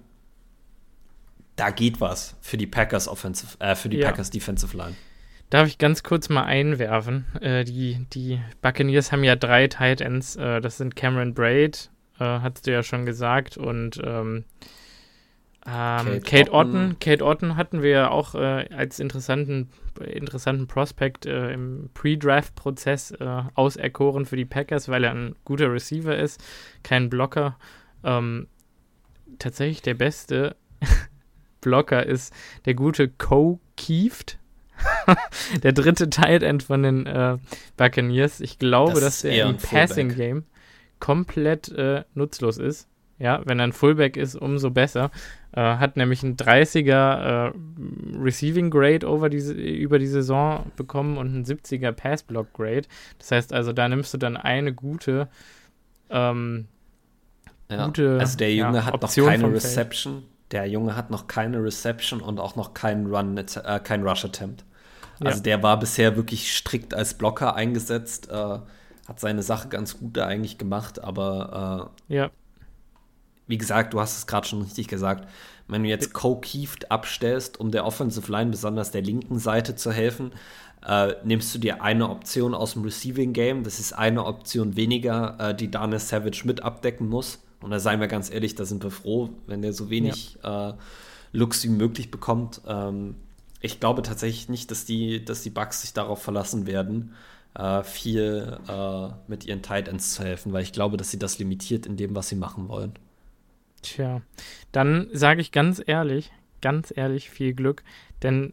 [1.56, 4.08] da geht was für die Packers Offensive, für die ja.
[4.08, 4.96] Packers Defensive Line.
[5.52, 7.26] Darf ich ganz kurz mal einwerfen?
[7.42, 10.34] Äh, die, die Buccaneers haben ja drei Tight Ends.
[10.36, 14.46] Äh, das sind Cameron Braid, äh, hast du ja schon gesagt, und ähm,
[15.66, 16.76] Ähm, Kate, Kate Otten.
[16.76, 16.98] Otten.
[17.00, 19.68] Kate Otten hatten wir auch äh, als interessanten,
[20.00, 26.16] interessanten Prospect äh, im Pre-Draft-Prozess äh, auserkoren für die Packers, weil er ein guter Receiver
[26.16, 26.42] ist,
[26.82, 27.58] kein Blocker.
[28.02, 28.48] Ähm,
[29.38, 30.56] tatsächlich der beste
[31.60, 32.32] Blocker ist
[32.64, 34.38] der gute Co Kieft.
[35.62, 37.38] der dritte Tight End von den äh,
[37.76, 38.40] Buccaneers.
[38.40, 40.44] Ich glaube, das dass er im Passing Game
[41.00, 42.88] komplett äh, nutzlos ist.
[43.18, 45.10] Ja, wenn er ein Fullback ist, umso besser.
[45.52, 47.52] Äh, hat nämlich ein 30er äh,
[48.18, 52.82] Receiving Grade over diese, über die Saison bekommen und ein 70er Pass Block Grade.
[53.18, 55.28] Das heißt also, da nimmst du dann eine gute,
[56.10, 56.66] ähm,
[57.70, 57.86] ja.
[57.86, 60.12] gute Also der Junge ja, hat Option noch keine Reception.
[60.14, 60.26] Feld.
[60.52, 64.64] Der Junge hat noch keine Reception und auch noch keinen Run, äh, kein Rush Attempt.
[65.24, 65.42] Also ja.
[65.42, 68.58] der war bisher wirklich strikt als Blocker eingesetzt, äh,
[69.08, 72.30] hat seine Sache ganz gut da eigentlich gemacht, aber äh, ja
[73.46, 75.28] wie gesagt, du hast es gerade schon richtig gesagt,
[75.68, 79.92] wenn du jetzt Co Kieft abstellst, um der Offensive Line, besonders der linken Seite zu
[79.92, 80.32] helfen,
[80.86, 83.62] äh, nimmst du dir eine Option aus dem Receiving Game.
[83.62, 87.42] Das ist eine Option weniger, äh, die Dana Savage mit abdecken muss.
[87.60, 90.70] Und da seien wir ganz ehrlich, da sind wir froh, wenn der so wenig ja.
[90.70, 90.74] äh,
[91.32, 92.60] Looks wie möglich bekommt.
[92.66, 93.16] Ähm,
[93.62, 97.14] ich glaube tatsächlich nicht, dass die, dass die Bugs sich darauf verlassen werden,
[97.54, 101.38] äh, viel äh, mit ihren Tight Ends zu helfen, weil ich glaube, dass sie das
[101.38, 102.92] limitiert in dem, was sie machen wollen.
[103.82, 104.20] Tja,
[104.72, 107.82] dann sage ich ganz ehrlich, ganz ehrlich, viel Glück,
[108.22, 108.52] denn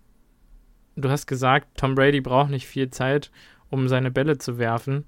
[0.96, 3.32] du hast gesagt, Tom Brady braucht nicht viel Zeit,
[3.70, 5.06] um seine Bälle zu werfen.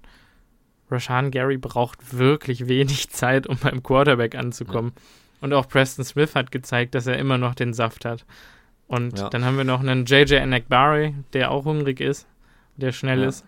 [0.90, 4.94] Rashan Gary braucht wirklich wenig Zeit, um beim Quarterback anzukommen.
[4.96, 5.02] Ja.
[5.42, 8.26] Und auch Preston Smith hat gezeigt, dass er immer noch den Saft hat.
[8.92, 9.30] Und ja.
[9.30, 12.28] dann haben wir noch einen JJ Enakbari, der auch hungrig ist,
[12.76, 13.30] der schnell ja.
[13.30, 13.46] ist.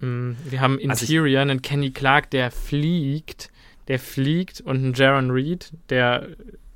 [0.00, 3.50] Mm, wir haben Interior, also einen Kenny Clark, der fliegt
[3.88, 6.28] der fliegt und ein Jaron Reed, der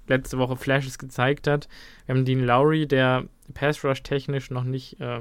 [0.07, 1.69] letzte Woche Flashes gezeigt hat.
[2.07, 5.21] Wir haben Dean Lowry, der Pass Rush technisch noch nicht äh,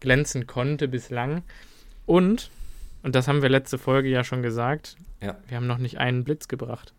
[0.00, 1.42] glänzen konnte bislang.
[2.06, 2.50] Und,
[3.02, 5.36] und das haben wir letzte Folge ja schon gesagt, ja.
[5.46, 6.94] wir haben noch nicht einen Blitz gebracht.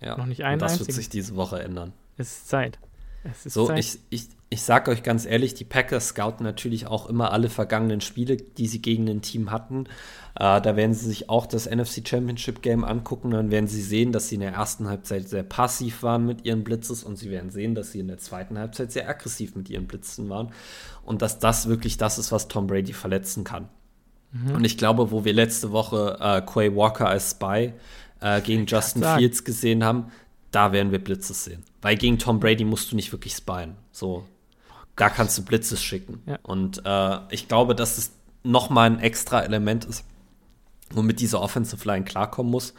[0.00, 0.16] Ja.
[0.16, 0.88] Noch nicht einen und das einzigen.
[0.88, 1.92] wird sich diese Woche ändern.
[2.16, 2.78] Es ist Zeit.
[3.44, 7.50] So, ich, ich, ich sage euch ganz ehrlich, die Packers scouten natürlich auch immer alle
[7.50, 9.84] vergangenen Spiele, die sie gegen ein Team hatten.
[10.34, 13.30] Äh, da werden sie sich auch das NFC Championship Game angucken.
[13.30, 16.64] Dann werden sie sehen, dass sie in der ersten Halbzeit sehr passiv waren mit ihren
[16.64, 19.86] Blitzes und sie werden sehen, dass sie in der zweiten Halbzeit sehr aggressiv mit ihren
[19.86, 20.52] Blitzen waren.
[21.04, 23.68] Und dass das wirklich das ist, was Tom Brady verletzen kann.
[24.32, 24.56] Mhm.
[24.56, 27.74] Und ich glaube, wo wir letzte Woche äh, Quay Walker als Spy
[28.20, 30.10] äh, gegen Justin Fields gesehen haben,
[30.50, 31.64] da werden wir Blitzes sehen.
[31.82, 33.76] Weil gegen Tom Brady musst du nicht wirklich spyen.
[33.92, 34.26] So,
[34.96, 36.22] da kannst du Blitzes schicken.
[36.26, 36.38] Ja.
[36.42, 40.04] Und äh, ich glaube, dass es nochmal ein extra Element ist,
[40.90, 42.74] womit diese Offensive Line klarkommen muss.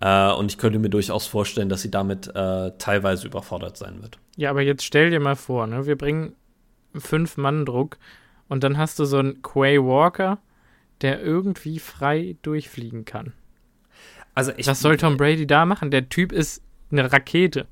[0.00, 4.18] Äh, und ich könnte mir durchaus vorstellen, dass sie damit äh, teilweise überfordert sein wird.
[4.36, 5.86] Ja, aber jetzt stell dir mal vor, ne?
[5.86, 6.34] wir bringen
[6.94, 7.98] fünf Mann Druck
[8.48, 10.38] und dann hast du so einen Quay Walker,
[11.00, 13.32] der irgendwie frei durchfliegen kann.
[14.34, 15.90] Also ich, Was soll Tom Brady da machen?
[15.90, 17.66] Der Typ ist eine Rakete.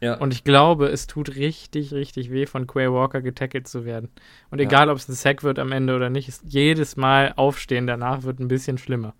[0.00, 0.16] Ja.
[0.16, 4.10] Und ich glaube, es tut richtig, richtig weh, von Quay Walker getackelt zu werden.
[4.50, 4.92] Und egal, ja.
[4.92, 8.38] ob es ein Sack wird am Ende oder nicht, ist jedes Mal aufstehen danach wird
[8.38, 9.14] ein bisschen schlimmer.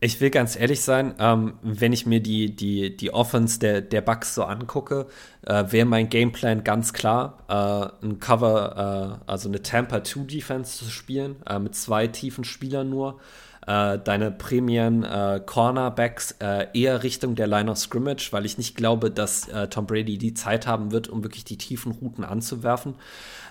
[0.00, 4.00] Ich will ganz ehrlich sein, ähm, wenn ich mir die, die, die Offense der, der
[4.00, 5.06] Bucks so angucke,
[5.46, 10.76] äh, wäre mein Gameplan ganz klar, äh, ein Cover, äh, also eine Tampa 2 Defense
[10.76, 13.20] zu spielen, äh, mit zwei tiefen Spielern nur
[13.66, 18.76] äh, deine Premieren äh, Cornerbacks äh, eher Richtung der Line of Scrimmage, weil ich nicht
[18.76, 22.94] glaube, dass äh, Tom Brady die Zeit haben wird, um wirklich die tiefen Routen anzuwerfen.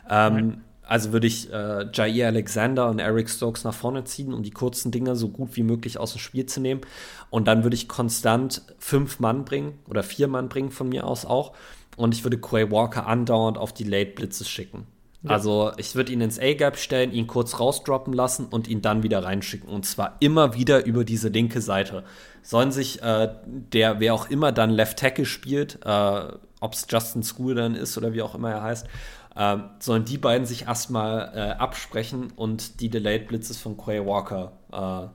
[0.10, 4.52] Ähm, Also würde ich äh, Jair Alexander und Eric Stokes nach vorne ziehen, um die
[4.52, 6.82] kurzen Dinger so gut wie möglich aus dem Spiel zu nehmen.
[7.30, 11.26] Und dann würde ich konstant fünf Mann bringen oder vier Mann bringen von mir aus
[11.26, 11.54] auch.
[11.96, 14.86] Und ich würde Quay Walker andauernd auf die Late Blitzes schicken.
[15.26, 19.24] Also ich würde ihn ins A-Gap stellen, ihn kurz rausdroppen lassen und ihn dann wieder
[19.24, 19.70] reinschicken.
[19.70, 22.04] Und zwar immer wieder über diese linke Seite.
[22.42, 27.24] Sollen sich äh, der, wer auch immer dann Left Tackle spielt, äh, ob es Justin
[27.24, 28.88] School dann ist oder wie auch immer er heißt,
[29.36, 34.52] äh, sollen die beiden sich erstmal äh, absprechen und die Delayed Blitzes von Quay Walker
[34.72, 35.08] äh,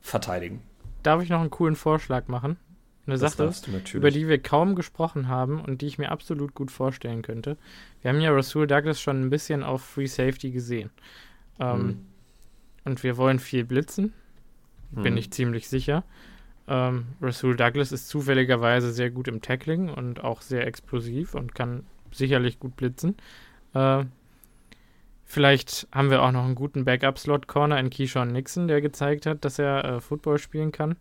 [0.00, 0.62] verteidigen.
[1.02, 2.58] Darf ich noch einen coolen Vorschlag machen?
[3.06, 3.52] Eine das Sache,
[3.94, 7.56] über die wir kaum gesprochen haben und die ich mir absolut gut vorstellen könnte.
[8.00, 10.90] Wir haben ja Rasul Douglas schon ein bisschen auf Free Safety gesehen.
[11.58, 12.06] Ähm, hm.
[12.84, 14.12] Und wir wollen viel blitzen,
[14.92, 15.16] bin hm.
[15.16, 16.04] ich ziemlich sicher.
[16.68, 21.84] Ähm, Rasul Douglas ist zufälligerweise sehr gut im Tackling und auch sehr explosiv und kann
[22.12, 23.16] sicherlich gut blitzen.
[23.74, 24.04] Äh,
[25.24, 29.58] vielleicht haben wir auch noch einen guten Backup-Slot-Corner in Keyshawn Nixon, der gezeigt hat, dass
[29.58, 30.96] er äh, Football spielen kann.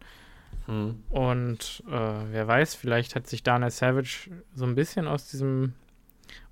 [0.65, 1.03] Hm.
[1.09, 5.73] Und äh, wer weiß, vielleicht hat sich Daniel Savage so ein bisschen aus diesem,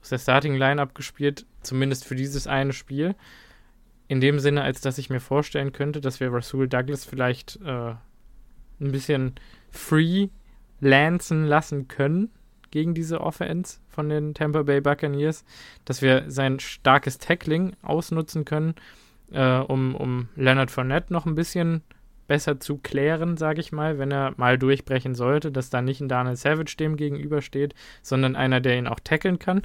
[0.02, 3.16] aus der Starting Lineup gespielt, zumindest für dieses eine Spiel.
[4.08, 7.94] In dem Sinne, als dass ich mir vorstellen könnte, dass wir Rasul Douglas vielleicht äh,
[8.82, 9.36] ein bisschen
[9.70, 10.30] free
[10.80, 12.32] lancen lassen können
[12.72, 15.44] gegen diese Offense von den Tampa Bay Buccaneers,
[15.86, 18.76] dass wir sein starkes Tackling ausnutzen können,
[19.32, 21.82] äh, um, um Leonard Fournette noch ein bisschen
[22.30, 26.08] besser zu klären, sage ich mal, wenn er mal durchbrechen sollte, dass da nicht ein
[26.08, 29.64] Daniel Savage dem gegenübersteht, sondern einer, der ihn auch tackeln kann.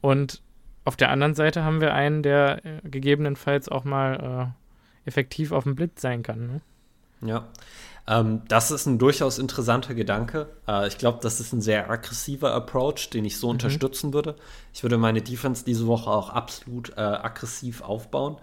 [0.00, 0.42] Und
[0.84, 4.54] auf der anderen Seite haben wir einen, der äh, gegebenenfalls auch mal
[5.04, 6.46] äh, effektiv auf dem Blitz sein kann.
[6.46, 6.60] Ne?
[7.28, 7.48] Ja.
[8.08, 10.48] Ähm, das ist ein durchaus interessanter Gedanke.
[10.66, 13.52] Äh, ich glaube, das ist ein sehr aggressiver Approach, den ich so mhm.
[13.52, 14.36] unterstützen würde.
[14.72, 18.38] Ich würde meine Defense diese Woche auch absolut äh, aggressiv aufbauen.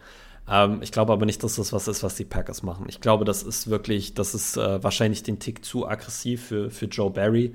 [0.50, 2.86] Ähm, ich glaube aber nicht, dass das was ist, was die Packers machen.
[2.88, 6.86] Ich glaube, das ist wirklich, das ist äh, wahrscheinlich den Tick zu aggressiv für, für
[6.86, 7.54] Joe Barry.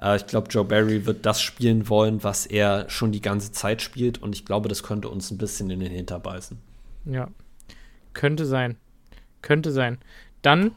[0.00, 3.82] Äh, ich glaube, Joe Barry wird das spielen wollen, was er schon die ganze Zeit
[3.82, 4.20] spielt.
[4.20, 6.58] Und ich glaube, das könnte uns ein bisschen in den Hinter beißen.
[7.04, 7.28] Ja,
[8.12, 8.76] könnte sein.
[9.40, 9.98] Könnte sein.
[10.42, 10.72] Dann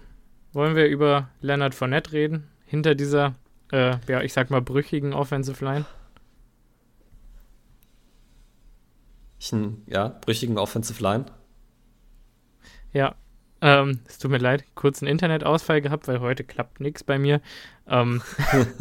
[0.53, 3.35] wollen wir über Leonard Fournette reden, hinter dieser,
[3.71, 5.85] äh, ja, ich sag mal, brüchigen Offensive Line.
[9.87, 11.25] Ja, brüchigen Offensive Line.
[12.95, 13.13] Ja,
[13.59, 17.41] ähm, es tut mir leid, kurzen Internetausfall gehabt, weil heute klappt nichts bei mir.
[17.89, 18.21] Ähm,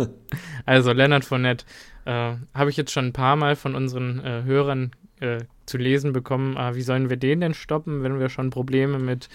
[0.66, 1.66] also Leonard Fournette
[2.04, 6.12] äh, habe ich jetzt schon ein paar Mal von unseren äh, Hörern äh, zu lesen
[6.12, 6.56] bekommen.
[6.56, 9.28] Ah, wie sollen wir den denn stoppen, wenn wir schon Probleme mit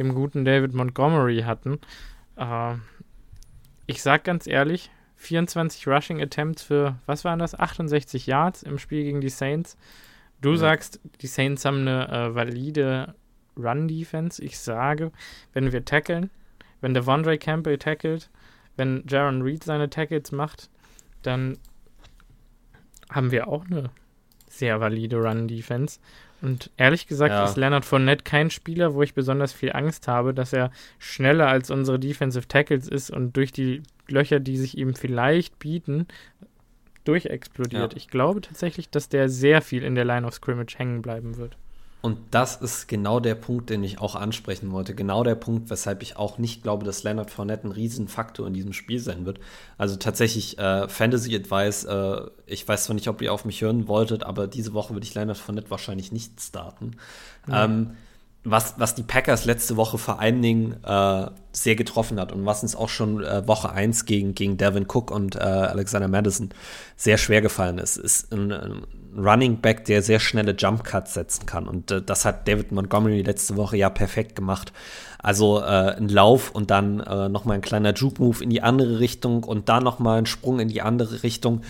[0.00, 1.78] dem guten David Montgomery hatten.
[2.34, 2.74] Äh,
[3.86, 9.04] ich sag ganz ehrlich, 24 Rushing Attempts für, was waren das, 68 Yards im Spiel
[9.04, 9.76] gegen die Saints.
[10.40, 10.56] Du ja.
[10.56, 13.14] sagst, die Saints haben eine äh, valide
[13.56, 14.42] Run-Defense.
[14.42, 15.12] Ich sage,
[15.52, 16.30] wenn wir tackeln,
[16.80, 18.30] wenn der Devondre Campbell tackelt,
[18.76, 20.68] wenn Jaron Reed seine Tackles macht,
[21.22, 21.58] dann
[23.10, 23.90] haben wir auch eine
[24.48, 25.98] sehr valide Run-Defense.
[26.42, 27.44] Und ehrlich gesagt ja.
[27.44, 31.70] ist Leonard Fournette kein Spieler, wo ich besonders viel Angst habe, dass er schneller als
[31.70, 36.06] unsere Defensive Tackles ist und durch die Löcher, die sich ihm vielleicht bieten,
[37.04, 37.92] durchexplodiert.
[37.92, 37.96] Ja.
[37.96, 41.56] Ich glaube tatsächlich, dass der sehr viel in der Line of Scrimmage hängen bleiben wird.
[42.06, 44.94] Und das ist genau der Punkt, den ich auch ansprechen wollte.
[44.94, 48.72] Genau der Punkt, weshalb ich auch nicht glaube, dass Leonard Fournette ein Riesenfaktor in diesem
[48.72, 49.40] Spiel sein wird.
[49.76, 53.88] Also tatsächlich äh, Fantasy Advice, äh, ich weiß zwar nicht, ob ihr auf mich hören
[53.88, 56.92] wolltet, aber diese Woche würde ich Leonard Fournette wahrscheinlich nicht starten.
[57.48, 57.52] Mhm.
[57.52, 57.90] Ähm,
[58.44, 62.62] was, was die Packers letzte Woche vor allen Dingen äh, sehr getroffen hat und was
[62.62, 66.50] uns auch schon äh, Woche 1 gegen, gegen Devin Cook und äh, Alexander Madison
[66.94, 68.86] sehr schwer gefallen ist, ist ein, ein
[69.18, 71.68] Running Back, der sehr schnelle Jump Cuts setzen kann.
[71.68, 74.72] Und äh, das hat David Montgomery letzte Woche ja perfekt gemacht.
[75.18, 78.62] Also äh, ein Lauf und dann äh, noch mal ein kleiner Juke Move in die
[78.62, 81.62] andere Richtung und dann noch mal ein Sprung in die andere Richtung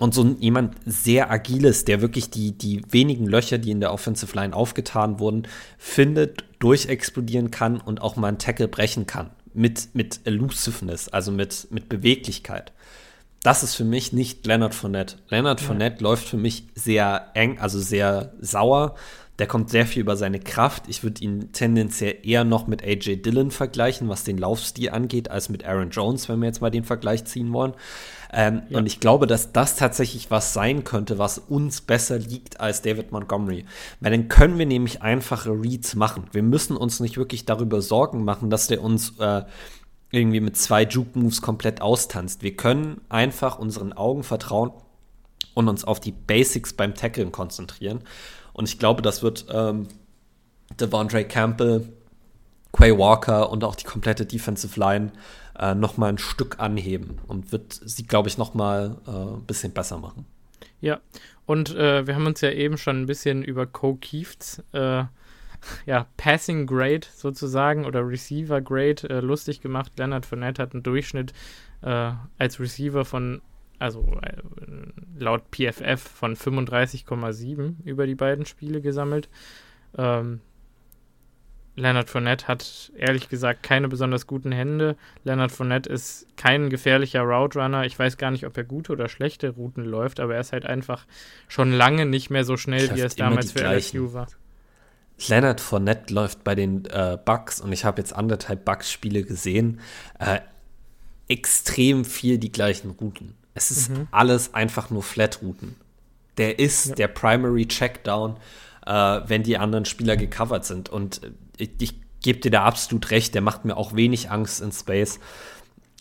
[0.00, 4.34] und so jemand sehr agiles, der wirklich die, die wenigen Löcher, die in der Offensive
[4.34, 9.30] Line aufgetan wurden, findet, durchexplodieren kann und auch mal einen Tackle brechen kann.
[9.52, 12.72] Mit, mit Elusiveness, also mit, mit Beweglichkeit.
[13.42, 15.16] Das ist für mich nicht Leonard Fournette.
[15.28, 15.66] Leonard ja.
[15.66, 18.94] Fournette läuft für mich sehr eng, also sehr sauer.
[19.38, 20.82] Der kommt sehr viel über seine Kraft.
[20.88, 25.48] Ich würde ihn tendenziell eher noch mit AJ Dillon vergleichen, was den Laufstil angeht, als
[25.48, 27.72] mit Aaron Jones, wenn wir jetzt mal den Vergleich ziehen wollen.
[28.34, 28.76] Ähm, ja.
[28.76, 33.12] Und ich glaube, dass das tatsächlich was sein könnte, was uns besser liegt als David
[33.12, 33.64] Montgomery.
[34.00, 36.24] Weil dann können wir nämlich einfache Reads machen.
[36.32, 39.44] Wir müssen uns nicht wirklich darüber Sorgen machen, dass der uns äh,
[40.10, 42.42] irgendwie mit zwei Juke-Moves komplett austanzt.
[42.42, 44.72] Wir können einfach unseren Augen vertrauen
[45.54, 48.00] und uns auf die Basics beim Tackeln konzentrieren.
[48.52, 49.86] Und ich glaube, das wird ähm,
[50.78, 51.88] Devondre Campbell,
[52.72, 55.12] Quay Walker und auch die komplette Defensive Line
[55.58, 59.46] äh, noch mal ein Stück anheben und wird sie, glaube ich, noch mal äh, ein
[59.46, 60.26] bisschen besser machen.
[60.80, 61.00] Ja,
[61.46, 65.04] und äh, wir haben uns ja eben schon ein bisschen über Co Keefts äh,
[65.86, 69.92] ja, Passing Grade sozusagen oder Receiver Grade äh, lustig gemacht.
[69.98, 71.32] Leonard Fournette hat einen Durchschnitt
[71.82, 73.42] äh, als Receiver von,
[73.78, 74.36] also äh,
[75.18, 79.28] laut PFF von 35,7 über die beiden Spiele gesammelt.
[79.96, 80.40] Ähm,
[81.76, 84.96] Leonard Fournette hat ehrlich gesagt keine besonders guten Hände.
[85.24, 87.84] Leonard Fournette ist kein gefährlicher Route Runner.
[87.86, 90.66] Ich weiß gar nicht, ob er gute oder schlechte Routen läuft, aber er ist halt
[90.66, 91.06] einfach
[91.48, 94.26] schon lange nicht mehr so schnell, wie er es damals für LSU war.
[95.28, 99.80] Leonard Fournette läuft bei den äh, Bucks und ich habe jetzt anderthalb Bucks-Spiele gesehen.
[100.18, 100.40] Äh,
[101.28, 103.34] extrem viel die gleichen Routen.
[103.54, 104.08] Es ist mhm.
[104.10, 105.76] alles einfach nur Flat-Routen.
[106.38, 106.94] Der ist ja.
[106.94, 108.36] der Primary Checkdown,
[108.86, 110.88] äh, wenn die anderen Spieler gecovert sind.
[110.88, 111.20] Und
[111.56, 115.20] ich, ich gebe dir da absolut recht, der macht mir auch wenig Angst in Space.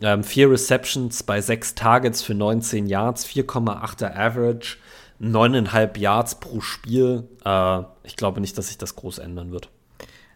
[0.02, 4.78] Ähm, vier Receptions bei sechs Targets für 19 Yards, 4,8er Average,
[5.22, 7.28] 9,5 Yards pro Spiel.
[7.44, 9.70] Äh, ich glaube nicht, dass sich das groß ändern wird.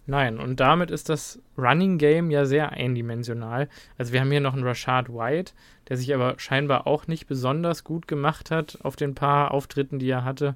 [0.05, 3.70] Nein, und damit ist das Running Game ja sehr eindimensional.
[3.97, 5.53] Also wir haben hier noch einen Rashad White,
[5.88, 10.09] der sich aber scheinbar auch nicht besonders gut gemacht hat auf den paar Auftritten, die
[10.09, 10.55] er hatte.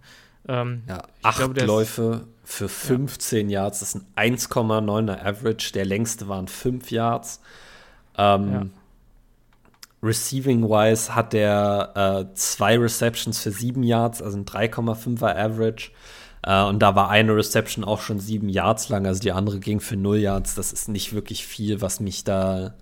[0.50, 3.62] Ähm, ja, acht glaube, Läufe für 15 ja.
[3.62, 5.72] Yards, das ist ein 1,9er Average.
[5.74, 7.42] Der längste waren 5 Yards.
[8.18, 8.66] Ähm, ja.
[10.04, 11.94] Receiving-wise hat er
[12.30, 15.92] äh, zwei Receptions für 7 Yards, also ein 3,5er Average.
[16.44, 19.80] Äh, und da war eine Reception auch schon 7 Yards lang, also die andere ging
[19.80, 20.56] für 0 Yards.
[20.56, 22.76] Das ist nicht wirklich viel, was mich da,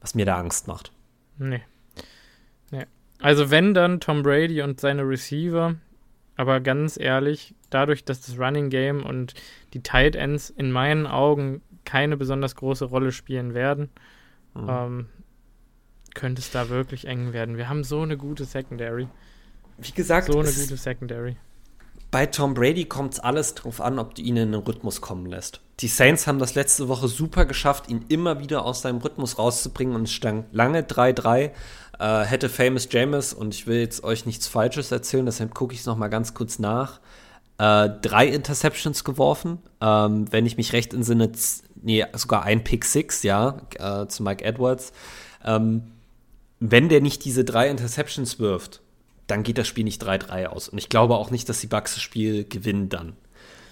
[0.00, 0.92] was mir da Angst macht.
[1.38, 1.62] Nee.
[2.70, 2.84] nee.
[3.20, 5.76] Also wenn dann Tom Brady und seine Receiver,
[6.36, 9.34] aber ganz ehrlich, dadurch, dass das Running Game und
[9.72, 13.88] die Tight Ends in meinen Augen keine besonders große Rolle spielen werden,
[14.54, 14.66] mhm.
[14.68, 15.06] ähm,
[16.14, 17.56] könnte es da wirklich eng werden.
[17.56, 19.08] Wir haben so eine gute Secondary.
[19.78, 21.36] Wie gesagt, so eine gute Secondary.
[22.10, 25.26] Bei Tom Brady kommt es alles darauf an, ob du ihn in den Rhythmus kommen
[25.26, 25.60] lässt.
[25.80, 29.96] Die Saints haben das letzte Woche super geschafft, ihn immer wieder aus seinem Rhythmus rauszubringen
[29.96, 31.50] und es stand lange 3-3.
[31.98, 35.80] Äh, hätte Famous James, und ich will jetzt euch nichts Falsches erzählen, deshalb gucke ich
[35.80, 37.00] es nochmal ganz kurz nach,
[37.58, 39.58] äh, drei Interceptions geworfen.
[39.80, 41.32] Ähm, wenn ich mich recht entsinne,
[41.82, 44.92] nee, sogar ein Pick Six, ja, äh, zu Mike Edwards.
[45.44, 45.82] Ähm,
[46.70, 48.80] wenn der nicht diese drei Interceptions wirft,
[49.26, 50.68] dann geht das Spiel nicht 3-3 aus.
[50.68, 53.14] Und ich glaube auch nicht, dass die Bucks das Spiel gewinnen dann.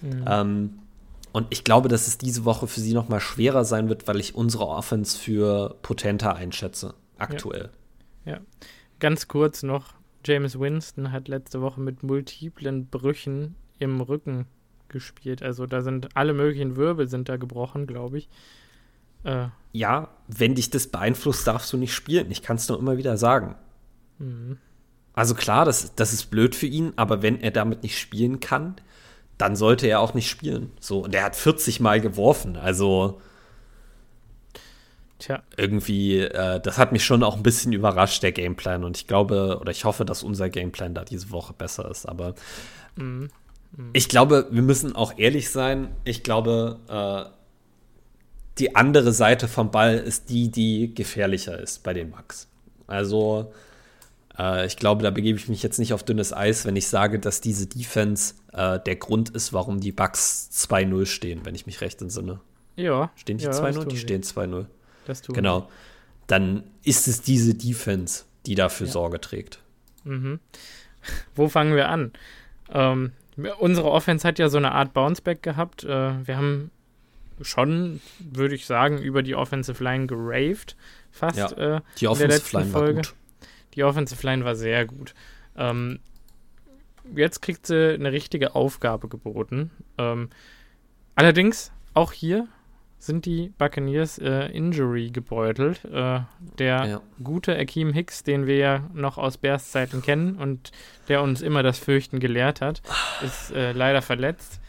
[0.00, 0.24] Mhm.
[0.26, 0.78] Ähm,
[1.32, 4.20] und ich glaube, dass es diese Woche für sie noch mal schwerer sein wird, weil
[4.20, 7.70] ich unsere Offense für potenter einschätze, aktuell.
[8.24, 8.32] Ja.
[8.32, 8.40] ja.
[8.98, 14.46] Ganz kurz noch, James Winston hat letzte Woche mit multiplen Brüchen im Rücken
[14.88, 15.42] gespielt.
[15.42, 18.28] Also da sind alle möglichen Wirbel sind da gebrochen, glaube ich.
[19.24, 22.30] Äh, ja, wenn dich das beeinflusst, darfst du nicht spielen.
[22.30, 23.56] Ich kann es nur immer wieder sagen.
[24.18, 24.58] Mhm.
[25.14, 28.76] Also klar, das, das ist blöd für ihn, aber wenn er damit nicht spielen kann,
[29.38, 30.70] dann sollte er auch nicht spielen.
[30.80, 32.56] So, und er hat 40 Mal geworfen.
[32.56, 33.20] Also
[35.18, 35.42] Tja.
[35.56, 38.84] irgendwie, äh, das hat mich schon auch ein bisschen überrascht, der Gameplan.
[38.84, 42.06] Und ich glaube, oder ich hoffe, dass unser Gameplan da diese Woche besser ist.
[42.06, 42.34] Aber
[42.96, 43.28] mhm.
[43.76, 43.90] Mhm.
[43.92, 45.94] ich glaube, wir müssen auch ehrlich sein.
[46.04, 47.41] Ich glaube, äh,
[48.58, 52.48] die andere Seite vom Ball ist die, die gefährlicher ist bei den Bucks.
[52.86, 53.52] Also
[54.38, 57.18] äh, ich glaube, da begebe ich mich jetzt nicht auf dünnes Eis, wenn ich sage,
[57.18, 61.80] dass diese Defense äh, der Grund ist, warum die Bucks 2-0 stehen, wenn ich mich
[61.80, 62.40] recht entsinne.
[62.76, 63.10] Ja.
[63.16, 63.86] Stehen die ja, 2-0?
[63.86, 64.66] Die stehen 2-0.
[65.06, 65.68] Das tun Genau.
[66.26, 68.92] Dann ist es diese Defense, die dafür ja.
[68.92, 69.60] Sorge trägt.
[70.04, 70.40] Mhm.
[71.34, 72.12] Wo fangen wir an?
[72.70, 73.12] Ähm,
[73.58, 75.84] unsere Offense hat ja so eine Art Bounceback gehabt.
[75.84, 76.70] Äh, wir haben
[77.40, 80.76] schon, würde ich sagen, über die Offensive Line geraved.
[81.10, 82.86] Fast ja, äh, die Offensive Line Folge.
[82.86, 83.14] war gut.
[83.74, 85.14] Die Offensive Line war sehr gut.
[85.56, 86.00] Ähm,
[87.14, 89.70] jetzt kriegt sie eine richtige Aufgabe geboten.
[89.98, 90.30] Ähm,
[91.14, 92.48] allerdings, auch hier
[92.98, 95.84] sind die Buccaneers äh, Injury gebeutelt.
[95.84, 96.20] Äh,
[96.58, 97.00] der ja.
[97.22, 100.70] gute Akeem Hicks, den wir ja noch aus Bears Zeiten kennen und
[101.08, 102.80] der uns immer das Fürchten gelehrt hat,
[103.24, 104.60] ist äh, leider verletzt.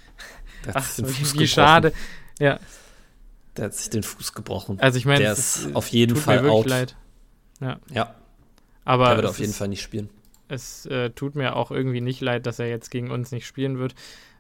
[0.73, 1.93] Ach, wie, wie schade.
[2.39, 2.59] Ja.
[3.57, 4.79] Der hat sich den Fuß gebrochen.
[4.79, 6.65] Also ich meine, der ist, ist auf jeden Fall out.
[6.65, 6.95] Leid.
[7.59, 7.79] Ja.
[7.91, 8.15] ja.
[8.85, 10.09] Aber der wird auf jeden ist, Fall nicht spielen.
[10.47, 13.77] Es äh, tut mir auch irgendwie nicht leid, dass er jetzt gegen uns nicht spielen
[13.77, 13.95] wird.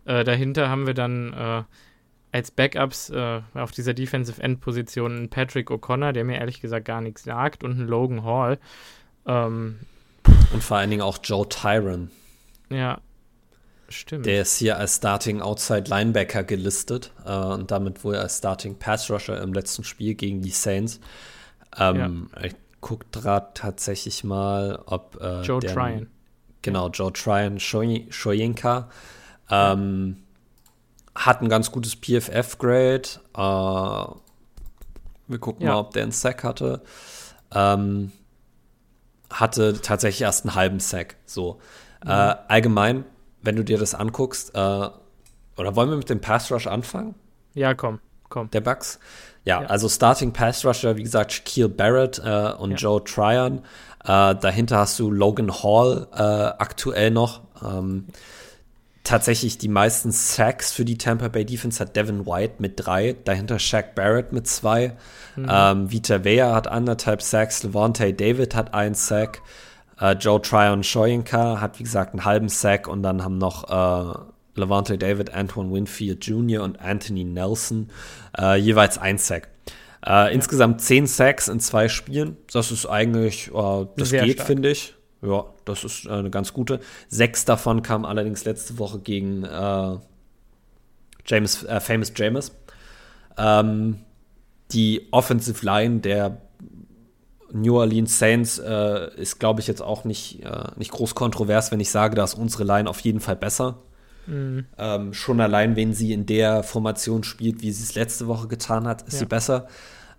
[0.05, 1.63] Äh, dahinter haben wir dann äh,
[2.31, 6.85] als Backups äh, auf dieser Defensive End Position einen Patrick O'Connor, der mir ehrlich gesagt
[6.85, 8.59] gar nichts sagt, und einen Logan Hall.
[9.25, 9.79] Ähm,
[10.51, 12.09] und vor allen Dingen auch Joe Tyron.
[12.69, 12.99] Ja,
[13.93, 14.25] Stimmt.
[14.25, 19.09] Der ist hier als Starting Outside Linebacker gelistet äh, und damit wohl als Starting Pass
[19.09, 20.99] Rusher im letzten Spiel gegen die Saints.
[21.77, 22.43] Ähm, ja.
[22.43, 26.07] Ich gucke gerade tatsächlich mal, ob äh, Joe der, Tryon.
[26.63, 28.89] Genau, Joe Tryon Shoyinka
[29.49, 30.17] ähm,
[31.15, 33.09] hat ein ganz gutes PFF-Grade.
[33.35, 34.15] Äh,
[35.27, 35.73] wir gucken ja.
[35.73, 36.81] mal, ob der einen Sack hatte.
[37.53, 38.11] Ähm,
[39.29, 41.15] hatte tatsächlich erst einen halben Sack.
[41.25, 41.59] So.
[42.03, 42.09] Mhm.
[42.09, 43.05] Äh, allgemein
[43.43, 44.57] wenn du dir das anguckst, äh,
[45.55, 47.15] oder wollen wir mit dem Pass Rush anfangen?
[47.53, 48.49] Ja, komm, komm.
[48.51, 48.99] Der Bugs?
[49.45, 52.77] Ja, ja, also Starting Pass Rusher, wie gesagt, Shaquille Barrett äh, und ja.
[52.77, 53.59] Joe Tryon.
[54.03, 57.41] Äh, dahinter hast du Logan Hall äh, aktuell noch.
[57.63, 58.07] Ähm,
[59.03, 63.59] tatsächlich die meisten Sacks für die Tampa Bay Defense hat Devin White mit drei, dahinter
[63.59, 64.95] Shaq Barrett mit zwei.
[65.35, 65.47] Mhm.
[65.49, 69.41] Ähm, Vita Vea hat anderthalb Sacks, Levante David hat einen Sack.
[70.03, 74.59] Äh, Joe Tryon Shoyinka hat, wie gesagt, einen halben Sack und dann haben noch äh,
[74.59, 76.61] Levante David, Antoine Winfield Jr.
[76.61, 77.89] und Anthony Nelson
[78.37, 79.47] äh, jeweils ein Sack.
[80.05, 80.33] Äh.
[80.33, 82.35] Insgesamt zehn Sacks in zwei Spielen.
[82.51, 84.93] Das ist eigentlich, äh, das Sehr geht, finde ich.
[85.21, 86.81] Ja, das ist äh, eine ganz gute.
[87.07, 89.47] Sechs davon kamen allerdings letzte Woche gegen
[91.25, 92.51] James, Famous James.
[93.37, 93.99] Ähm,
[94.71, 96.41] die Offensive Line der
[97.53, 101.79] New Orleans Saints äh, ist, glaube ich, jetzt auch nicht, äh, nicht groß kontrovers, wenn
[101.79, 103.77] ich sage, dass unsere Line auf jeden Fall besser.
[104.25, 104.65] Mhm.
[104.77, 108.87] Ähm, schon allein, wenn sie in der Formation spielt, wie sie es letzte Woche getan
[108.87, 109.19] hat, ist ja.
[109.19, 109.67] sie besser.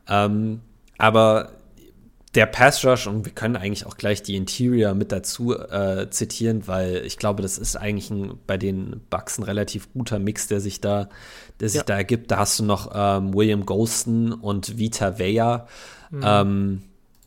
[0.08, 0.60] Ähm,
[0.98, 1.50] aber
[2.34, 6.66] der Pass Rush, und wir können eigentlich auch gleich die Interior mit dazu äh, zitieren,
[6.66, 10.60] weil ich glaube, das ist eigentlich ein, bei den Bucks ein relativ guter Mix, der
[10.60, 11.08] sich da,
[11.60, 11.84] der sich ja.
[11.84, 12.30] da ergibt.
[12.30, 15.66] Da hast du noch ähm, William Golston und Vita Vea.
[16.10, 16.82] Mhm.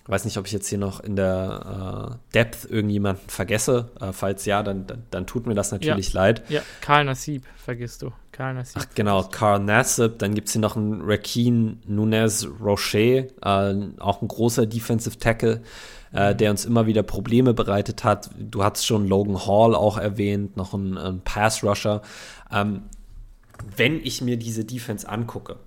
[0.07, 3.91] Weiß nicht, ob ich jetzt hier noch in der äh, Depth irgendjemanden vergesse.
[3.99, 6.21] Äh, falls ja, dann, dann, dann, tut mir das natürlich ja.
[6.21, 6.43] leid.
[6.49, 8.11] Ja, Karl Nassib vergisst du.
[8.31, 8.81] Karl Nassib.
[8.81, 10.19] Ach genau, Karl Nassib.
[10.19, 15.61] Dann gibt es hier noch einen Rakin Nunez Rocher, äh, auch ein großer Defensive Tackle,
[16.13, 16.37] äh, mhm.
[16.37, 18.29] der uns immer wieder Probleme bereitet hat.
[18.39, 22.01] Du hast schon Logan Hall auch erwähnt, noch ein, ein Pass Rusher.
[22.49, 22.83] Ähm,
[23.75, 25.57] wenn ich mir diese Defense angucke,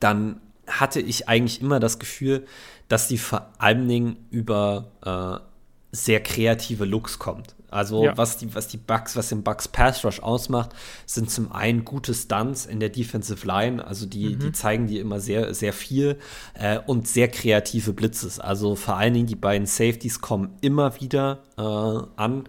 [0.00, 2.46] dann hatte ich eigentlich immer das Gefühl,
[2.88, 5.44] dass die vor allen Dingen über äh,
[5.92, 7.54] sehr kreative Looks kommt.
[7.70, 8.16] Also ja.
[8.16, 10.70] was die, was die Bugs, was den Bugs Pass Rush ausmacht,
[11.04, 14.38] sind zum einen gute Stunts in der Defensive Line, also die, mhm.
[14.38, 16.16] die zeigen dir immer sehr, sehr viel
[16.54, 18.40] äh, und sehr kreative Blitzes.
[18.40, 22.44] Also vor allen Dingen die beiden Safeties kommen immer wieder äh, an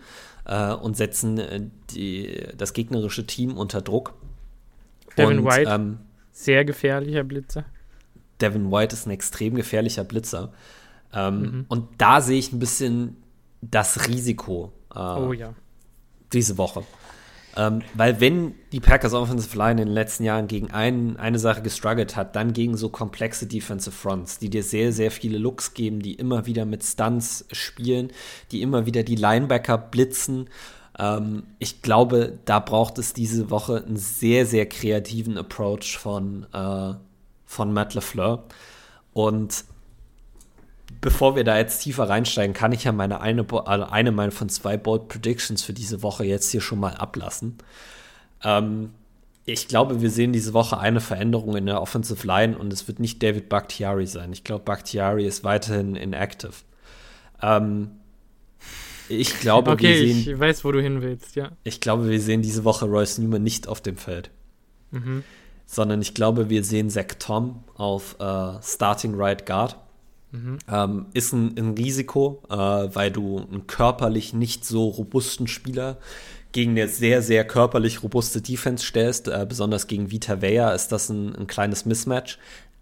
[0.46, 1.62] äh, und setzen äh,
[1.92, 4.14] die, das gegnerische Team unter Druck.
[5.18, 5.98] Devin und, White, ähm,
[6.32, 7.66] sehr gefährlicher Blitzer.
[8.42, 10.52] Devin White ist ein extrem gefährlicher Blitzer.
[11.14, 11.66] Ähm, mhm.
[11.68, 13.18] Und da sehe ich ein bisschen
[13.62, 15.54] das Risiko äh, oh, ja.
[16.32, 16.84] diese Woche.
[17.58, 21.62] Ähm, weil wenn die Packers Offensive Line in den letzten Jahren gegen ein, eine Sache
[21.62, 26.02] gestruggelt hat, dann gegen so komplexe Defensive Fronts, die dir sehr, sehr viele Looks geben,
[26.02, 28.12] die immer wieder mit Stunts spielen,
[28.52, 30.50] die immer wieder die Linebacker blitzen.
[30.98, 36.94] Ähm, ich glaube, da braucht es diese Woche einen sehr, sehr kreativen Approach von äh,
[37.50, 38.44] von Matt LeFleur.
[39.12, 39.66] Und
[41.02, 44.50] bevor wir da jetzt tiefer reinsteigen, kann ich ja meine eine, also eine meine von
[44.50, 47.58] zwei Bold Predictions für diese Woche jetzt hier schon mal ablassen.
[48.44, 48.92] Ähm,
[49.46, 53.00] ich glaube, wir sehen diese Woche eine Veränderung in der Offensive Line und es wird
[53.00, 54.32] nicht David Bakhtiari sein.
[54.32, 56.54] Ich glaube, Bakhtiari ist weiterhin inactive.
[57.42, 57.90] Ähm,
[59.08, 60.34] ich glaube, okay, wir sehen.
[60.34, 61.50] Ich weiß, wo du hin willst, ja.
[61.64, 64.30] Ich glaube, wir sehen diese Woche Royce Newman nicht auf dem Feld.
[64.92, 65.24] Mhm
[65.72, 69.78] sondern ich glaube, wir sehen Zach Tom auf äh, Starting Right Guard.
[70.32, 70.58] Mhm.
[70.68, 75.98] Ähm, ist ein, ein Risiko, äh, weil du einen körperlich nicht so robusten Spieler
[76.54, 79.28] gegen eine sehr, sehr körperlich robuste Defense stellst.
[79.28, 82.40] Äh, besonders gegen Vita Vea ist das ein, ein kleines Mismatch.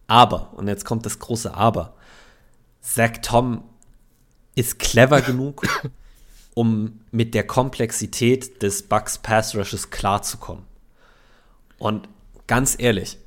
[0.07, 1.93] Aber, und jetzt kommt das große Aber,
[2.79, 3.65] Zach Tom
[4.55, 5.67] ist clever genug,
[6.53, 10.63] um mit der Komplexität des Bucks Pass Rushes klarzukommen.
[11.79, 12.07] Und
[12.47, 13.17] ganz ehrlich,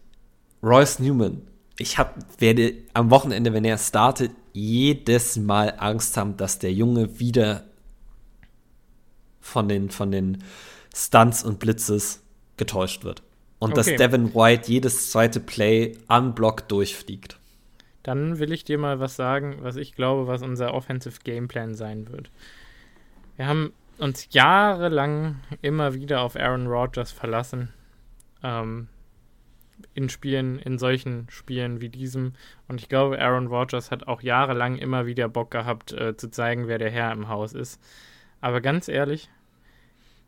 [0.63, 1.43] Royce Newman,
[1.79, 7.21] ich hab, werde am Wochenende, wenn er startet, jedes Mal Angst haben, dass der Junge
[7.21, 7.65] wieder
[9.41, 10.45] von den, von den
[10.95, 12.23] Stunts und Blitzes
[12.57, 13.23] getäuscht wird.
[13.59, 13.77] Und okay.
[13.77, 17.39] dass Devin White jedes zweite Play unblocked durchfliegt.
[18.03, 22.11] Dann will ich dir mal was sagen, was ich glaube, was unser Offensive Gameplan sein
[22.11, 22.31] wird.
[23.37, 27.71] Wir haben uns jahrelang immer wieder auf Aaron Rodgers verlassen.
[28.43, 28.89] Ähm,
[30.01, 32.33] in Spielen, in solchen Spielen wie diesem.
[32.69, 36.67] Und ich glaube, Aaron Rodgers hat auch jahrelang immer wieder Bock gehabt, äh, zu zeigen,
[36.67, 37.81] wer der Herr im Haus ist.
[38.41, 39.31] Aber ganz ehrlich,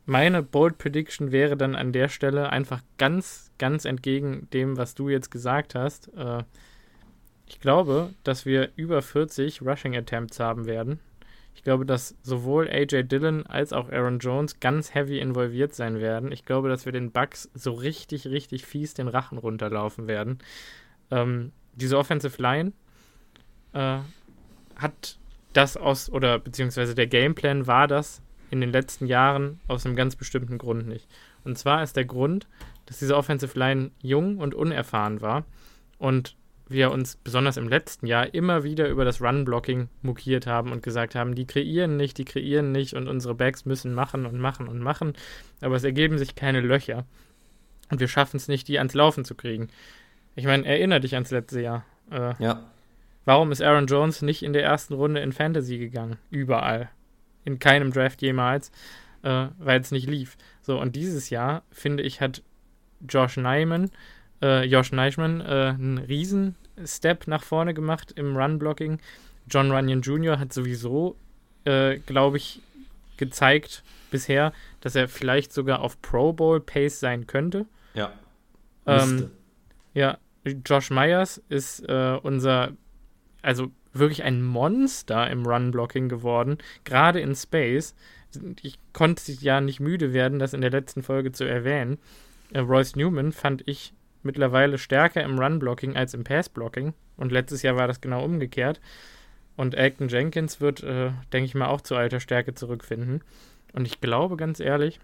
[0.04, 5.08] meine Bold Prediction wäre dann an der Stelle einfach ganz, ganz entgegen dem, was du
[5.08, 6.08] jetzt gesagt hast.
[6.16, 6.44] Äh,
[7.46, 11.00] ich glaube, dass wir über 40 Rushing Attempts haben werden.
[11.54, 16.32] Ich glaube, dass sowohl AJ Dillon als auch Aaron Jones ganz heavy involviert sein werden.
[16.32, 20.38] Ich glaube, dass wir den Bugs so richtig, richtig fies den Rachen runterlaufen werden.
[21.10, 22.72] Ähm, diese Offensive Line
[23.72, 23.98] äh,
[24.76, 25.18] hat
[25.52, 30.16] das aus, oder beziehungsweise der Gameplan war das in den letzten Jahren aus einem ganz
[30.16, 31.08] bestimmten Grund nicht.
[31.44, 32.46] Und zwar ist der Grund,
[32.86, 35.44] dass diese Offensive Line jung und unerfahren war
[35.98, 36.36] und
[36.72, 41.14] wir uns besonders im letzten Jahr immer wieder über das Run-Blocking mokiert haben und gesagt
[41.14, 44.80] haben, die kreieren nicht, die kreieren nicht und unsere Backs müssen machen und machen und
[44.80, 45.14] machen,
[45.60, 47.04] aber es ergeben sich keine Löcher
[47.90, 49.68] und wir schaffen es nicht, die ans Laufen zu kriegen.
[50.34, 51.84] Ich meine, erinnere dich ans letzte Jahr.
[52.10, 52.62] Äh, ja.
[53.24, 56.16] Warum ist Aaron Jones nicht in der ersten Runde in Fantasy gegangen?
[56.30, 56.90] Überall.
[57.44, 58.72] In keinem Draft jemals.
[59.22, 60.36] äh, weil es nicht lief.
[60.62, 62.42] So, und dieses Jahr, finde ich, hat
[63.08, 63.90] Josh Nyman,
[64.42, 68.98] äh, Josh Neichmann äh, einen riesen Step nach vorne gemacht im Run-Blocking.
[69.48, 70.38] John Runyon Jr.
[70.38, 71.16] hat sowieso,
[71.64, 72.60] äh, glaube ich,
[73.16, 77.66] gezeigt bisher, dass er vielleicht sogar auf Pro Bowl Pace sein könnte.
[77.94, 78.12] Ja.
[78.86, 79.30] Ähm,
[79.94, 82.72] ja, Josh Myers ist äh, unser,
[83.42, 87.94] also wirklich ein Monster im Run-Blocking geworden, gerade in Space.
[88.62, 91.98] Ich konnte ja nicht müde werden, das in der letzten Folge zu erwähnen.
[92.52, 93.92] Äh, Royce Newman fand ich
[94.22, 96.94] mittlerweile stärker im Run-Blocking als im Pass-Blocking.
[97.16, 98.80] Und letztes Jahr war das genau umgekehrt.
[99.56, 103.22] Und Elton Jenkins wird, äh, denke ich mal, auch zu alter Stärke zurückfinden.
[103.72, 105.00] Und ich glaube, ganz ehrlich,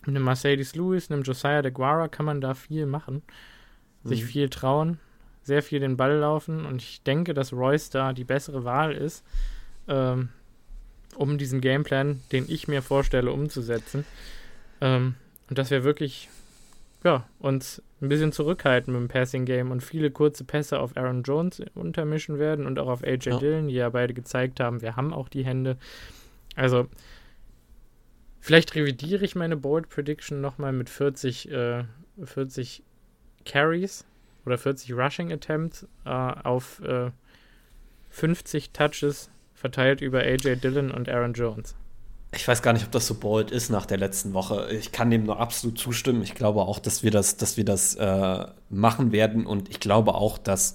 [0.00, 3.22] mit einem Mercedes Lewis, einem Josiah de Guara kann man da viel machen.
[4.04, 4.26] Sich mhm.
[4.26, 4.98] viel trauen,
[5.42, 6.66] sehr viel den Ball laufen.
[6.66, 9.24] Und ich denke, dass Royce da die bessere Wahl ist,
[9.88, 10.30] ähm,
[11.16, 14.04] um diesen Gameplan, den ich mir vorstelle, umzusetzen.
[14.80, 15.14] Ähm,
[15.48, 16.28] und dass wir wirklich
[17.04, 21.22] ja, uns ein bisschen zurückhalten mit dem Passing Game und viele kurze Pässe auf Aaron
[21.22, 23.38] Jones untermischen werden und auch auf AJ ja.
[23.38, 25.76] Dillon, die ja beide gezeigt haben, wir haben auch die Hände.
[26.54, 26.88] Also,
[28.40, 31.84] vielleicht revidiere ich meine Bold Prediction nochmal mit 40, äh,
[32.22, 32.82] 40
[33.44, 34.04] Carries
[34.44, 37.10] oder 40 Rushing Attempts äh, auf äh,
[38.10, 41.76] 50 Touches verteilt über AJ Dillon und Aaron Jones
[42.32, 44.68] ich weiß gar nicht, ob das so bold ist nach der letzten Woche.
[44.70, 46.22] Ich kann dem nur absolut zustimmen.
[46.22, 49.46] Ich glaube auch, dass wir das, dass wir das äh, machen werden.
[49.46, 50.74] Und ich glaube auch, dass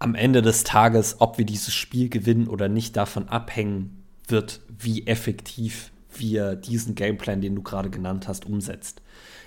[0.00, 5.06] am Ende des Tages, ob wir dieses Spiel gewinnen oder nicht, davon abhängen wird, wie
[5.06, 9.00] effektiv wir diesen Gameplan, den du gerade genannt hast, umsetzt.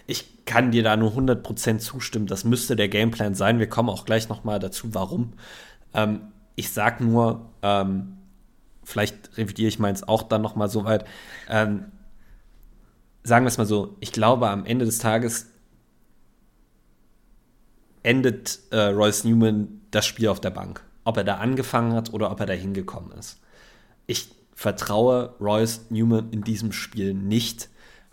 [0.07, 2.27] Ich kann dir da nur 100% zustimmen.
[2.27, 3.59] Das müsste der Gameplan sein.
[3.59, 5.33] Wir kommen auch gleich noch mal dazu, warum.
[5.93, 6.21] Ähm,
[6.55, 8.17] ich sag nur, ähm,
[8.83, 11.05] vielleicht revidiere ich meins auch dann nochmal so weit.
[11.49, 11.85] Ähm,
[13.23, 15.47] sagen wir es mal so, ich glaube, am Ende des Tages
[18.03, 20.83] endet äh, Royce Newman das Spiel auf der Bank.
[21.03, 23.39] Ob er da angefangen hat oder ob er da hingekommen ist.
[24.07, 27.69] Ich vertraue Royce Newman in diesem Spiel nicht.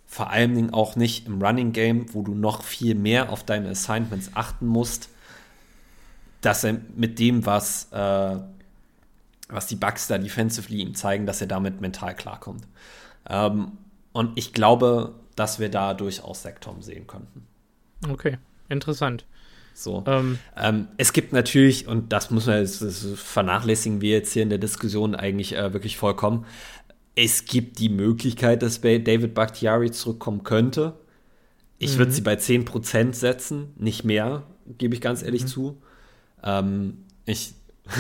[0.07, 3.71] Vor allen Dingen auch nicht im Running Game, wo du noch viel mehr auf deine
[3.71, 5.11] Assignments achten musst,
[6.41, 8.37] dass er mit dem, was äh,
[9.49, 12.67] was die Bugs da defensively ihm zeigen, dass er damit mental klarkommt.
[13.29, 13.73] Ähm,
[14.13, 17.47] und ich glaube, dass wir da durchaus Sektom sehen könnten.
[18.09, 18.39] Okay,
[18.69, 19.25] interessant.
[19.75, 20.03] So.
[20.07, 24.43] Ähm, ähm, es gibt natürlich, und das muss man, das, das vernachlässigen wir jetzt hier
[24.43, 26.47] in der Diskussion eigentlich äh, wirklich vollkommen.
[27.15, 30.95] Es gibt die Möglichkeit, dass David Bakhtiari zurückkommen könnte.
[31.79, 31.99] Ich mhm.
[31.99, 34.43] würde sie bei 10% setzen, nicht mehr,
[34.79, 35.47] gebe ich ganz ehrlich mhm.
[35.47, 35.83] zu.
[36.43, 37.55] Ähm, ich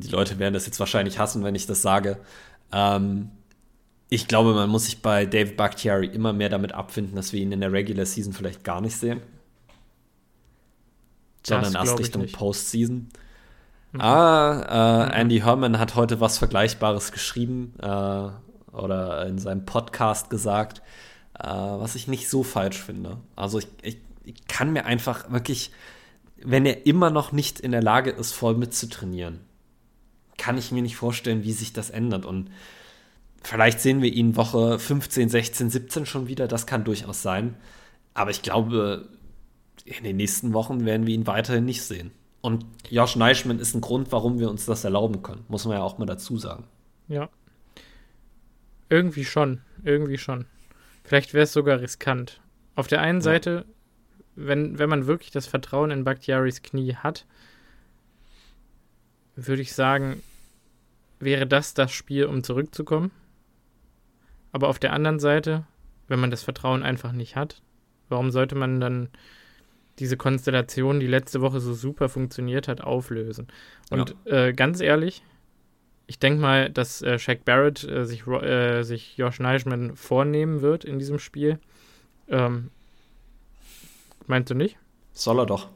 [0.00, 2.18] die Leute werden das jetzt wahrscheinlich hassen, wenn ich das sage.
[2.72, 3.30] Ähm,
[4.08, 7.52] ich glaube, man muss sich bei David Bakhtiari immer mehr damit abfinden, dass wir ihn
[7.52, 9.20] in der Regular Season vielleicht gar nicht sehen.
[11.46, 13.08] Sondern erst Richtung Postseason.
[13.92, 14.00] Mhm.
[14.00, 15.12] Ah, äh, mhm.
[15.12, 18.28] Andy Herman hat heute was Vergleichbares geschrieben äh,
[18.72, 20.82] oder in seinem Podcast gesagt,
[21.38, 23.18] äh, was ich nicht so falsch finde.
[23.36, 25.70] Also ich, ich, ich kann mir einfach wirklich,
[26.36, 29.40] wenn er immer noch nicht in der Lage ist, voll mitzutrainieren,
[30.38, 32.26] kann ich mir nicht vorstellen, wie sich das ändert.
[32.26, 32.50] Und
[33.42, 36.48] vielleicht sehen wir ihn Woche 15, 16, 17 schon wieder.
[36.48, 37.56] Das kann durchaus sein.
[38.14, 39.08] Aber ich glaube,
[39.84, 42.12] in den nächsten Wochen werden wir ihn weiterhin nicht sehen.
[42.40, 45.44] Und Josh Neischmann ist ein Grund, warum wir uns das erlauben können.
[45.48, 46.64] Muss man ja auch mal dazu sagen.
[47.08, 47.28] Ja.
[48.88, 49.62] Irgendwie schon.
[49.82, 50.46] Irgendwie schon.
[51.04, 52.40] Vielleicht wäre es sogar riskant.
[52.74, 53.24] Auf der einen ja.
[53.24, 53.64] Seite,
[54.36, 57.26] wenn, wenn man wirklich das Vertrauen in Bakhtiaris Knie hat,
[59.36, 60.22] würde ich sagen,
[61.18, 63.10] wäre das das Spiel, um zurückzukommen.
[64.52, 65.64] Aber auf der anderen Seite,
[66.08, 67.62] wenn man das Vertrauen einfach nicht hat,
[68.08, 69.08] warum sollte man dann
[69.98, 73.48] diese Konstellation, die letzte Woche so super funktioniert hat, auflösen?
[73.90, 74.46] Und ja.
[74.46, 75.22] äh, ganz ehrlich,
[76.06, 80.84] ich denke mal, dass äh, Shaq Barrett äh, sich, äh, sich Josh Neischmann vornehmen wird
[80.84, 81.58] in diesem Spiel.
[82.28, 82.70] Ähm,
[84.26, 84.76] meinst du nicht?
[85.12, 85.70] Soll er doch.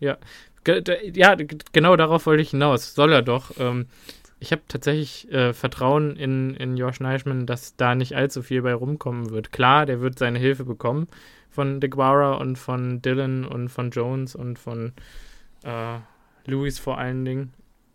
[0.00, 0.18] Ja,
[0.66, 1.36] ja,
[1.72, 2.94] genau darauf wollte ich hinaus.
[2.94, 3.52] Soll er doch.
[3.58, 3.86] Ähm,
[4.38, 8.74] ich habe tatsächlich äh, Vertrauen in, in Josh Neischmann, dass da nicht allzu viel bei
[8.74, 9.52] rumkommen wird.
[9.52, 11.06] Klar, der wird seine Hilfe bekommen
[11.48, 14.94] von DeGuara und von Dylan und von Jones und von
[15.62, 15.98] äh,
[16.46, 17.52] Lewis vor allen Dingen.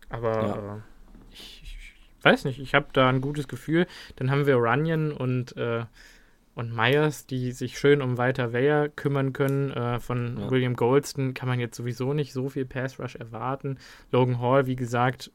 [0.09, 0.75] Aber ja.
[0.75, 0.79] äh,
[1.33, 3.87] ich, ich, weiß nicht, ich habe da ein gutes Gefühl.
[4.15, 5.83] Dann haben wir Runyon und äh,
[6.57, 9.69] und Myers, die sich schön um Walter Weyer kümmern können.
[9.69, 10.49] Äh, von ja.
[10.49, 13.77] William Goldston kann man jetzt sowieso nicht so viel Pass Rush erwarten.
[14.11, 15.31] Logan Hall, wie gesagt,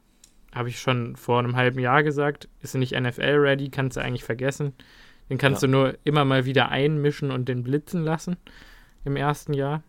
[0.52, 4.74] habe ich schon vor einem halben Jahr gesagt, ist nicht NFL-ready, kannst du eigentlich vergessen.
[5.30, 5.68] Den kannst ja.
[5.68, 8.36] du nur immer mal wieder einmischen und den blitzen lassen
[9.04, 9.84] im ersten Jahr.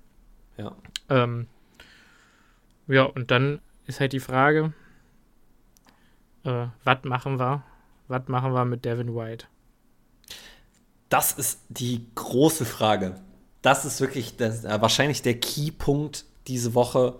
[0.58, 0.76] Ja.
[1.10, 1.48] Ähm,
[2.86, 4.72] ja, und dann ist halt die Frage,
[6.44, 7.64] äh, was machen wir?
[8.08, 9.48] Was machen wir mit Devin White?
[11.14, 13.18] Das ist die große Frage.
[13.62, 17.14] Das ist wirklich das, äh, wahrscheinlich der Keypunkt diese Woche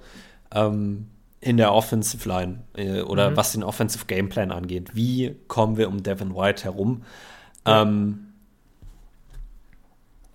[0.52, 1.10] ähm,
[1.42, 3.38] in der Offensive Line äh, oder mhm.
[3.38, 4.96] was den Offensive Gameplan angeht.
[4.96, 7.04] Wie kommen wir um Devin White herum?
[7.68, 7.84] Ja.
[7.84, 8.34] Ähm,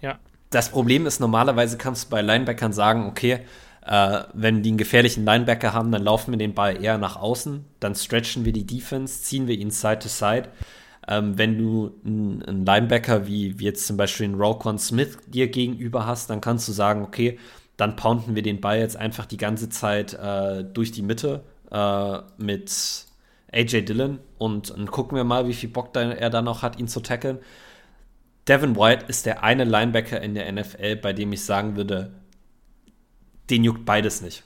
[0.01, 0.21] ja.
[0.51, 3.41] Das Problem ist, normalerweise kannst du bei Linebackern sagen, okay,
[3.85, 7.65] äh, wenn die einen gefährlichen Linebacker haben, dann laufen wir den Ball eher nach außen,
[7.81, 10.45] dann stretchen wir die Defense, ziehen wir ihn Side to Side.
[11.09, 16.07] Ähm, wenn du einen Linebacker wie, wie jetzt zum Beispiel einen Roquan Smith dir gegenüber
[16.07, 17.39] hast, dann kannst du sagen, okay,
[17.79, 22.19] dann pounden wir den Ball jetzt einfach die ganze Zeit äh, durch die Mitte äh,
[22.37, 23.07] mit
[23.53, 26.79] AJ Dillon und, und, gucken wir mal, wie viel Bock da, er da noch hat,
[26.79, 27.39] ihn zu tackeln.
[28.47, 32.13] Devin White ist der eine Linebacker in der NFL, bei dem ich sagen würde,
[33.49, 34.43] den juckt beides nicht.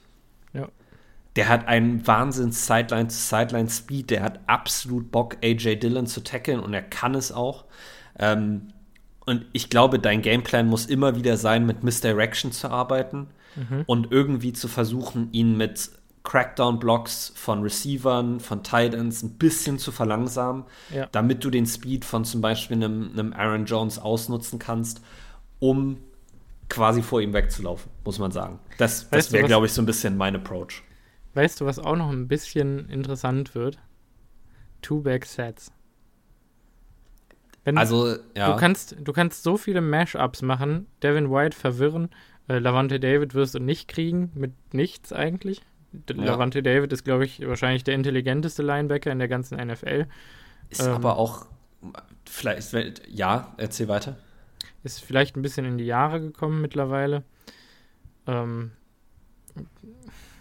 [1.37, 6.83] Der hat einen Wahnsinns Sideline-to-Sideline-Speed, der hat absolut Bock, AJ Dillon zu tackeln und er
[6.83, 7.65] kann es auch.
[8.19, 8.69] Ähm,
[9.25, 13.85] und ich glaube, dein Gameplan muss immer wieder sein, mit Misdirection zu arbeiten mhm.
[13.87, 15.91] und irgendwie zu versuchen, ihn mit
[16.25, 20.65] Crackdown-Blocks von Receivern, von Titans ein bisschen zu verlangsamen,
[20.95, 21.09] ja.
[21.13, 25.01] damit du den Speed von zum Beispiel einem, einem Aaron Jones ausnutzen kannst,
[25.59, 25.99] um
[26.69, 28.59] quasi vor ihm wegzulaufen, muss man sagen.
[28.79, 30.83] Das, das wäre, glaube ich, so ein bisschen mein Approach.
[31.35, 33.79] Weißt du, was auch noch ein bisschen interessant wird?
[34.83, 35.73] Two-Back-Sets.
[37.65, 38.53] also, ja.
[38.53, 42.11] Du kannst, du kannst so viele Mashups machen, Devin White verwirren,
[42.49, 45.63] äh, Lavante David wirst du nicht kriegen, mit nichts eigentlich.
[46.09, 46.25] Ja.
[46.25, 50.07] Lavante David ist, glaube ich, wahrscheinlich der intelligenteste Linebacker in der ganzen NFL.
[50.71, 51.47] Ist ähm, aber auch,
[52.25, 54.17] vielleicht, ja, erzähl weiter.
[54.85, 57.23] Ist vielleicht ein bisschen in die Jahre gekommen mittlerweile.
[58.27, 58.73] Ähm,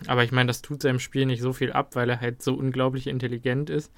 [0.07, 2.53] aber ich meine, das tut seinem Spiel nicht so viel ab, weil er halt so
[2.53, 3.91] unglaublich intelligent ist.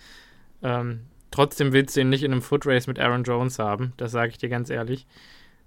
[0.61, 1.01] Ähm,
[1.31, 4.37] trotzdem willst du ihn nicht in einem Footrace mit Aaron Jones haben, das sage ich
[4.37, 5.07] dir ganz ehrlich.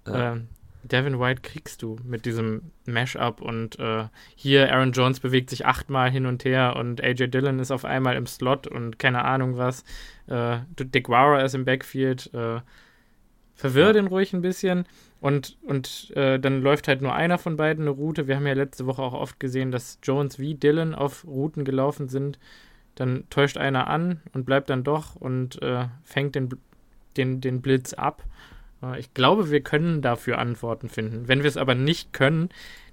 [0.05, 0.33] Ja.
[0.33, 0.47] Ähm,
[0.83, 6.09] Devin White kriegst du mit diesem Mashup und äh, hier Aaron Jones bewegt sich achtmal
[6.09, 9.83] hin und her und AJ Dillon ist auf einmal im Slot und keine Ahnung was.
[10.27, 12.33] Äh, Dick Wara ist im Backfield.
[12.33, 12.61] Äh,
[13.55, 13.93] verwirr ja.
[13.93, 14.85] den ruhig ein bisschen
[15.19, 18.27] und, und äh, dann läuft halt nur einer von beiden eine Route.
[18.27, 22.07] Wir haben ja letzte Woche auch oft gesehen, dass Jones wie Dylan auf Routen gelaufen
[22.07, 22.39] sind.
[22.95, 26.49] Dann täuscht einer an und bleibt dann doch und äh, fängt den,
[27.15, 28.23] den, den Blitz ab.
[28.83, 31.27] Äh, ich glaube, wir können dafür Antworten finden.
[31.27, 32.49] Wenn wir es aber nicht können,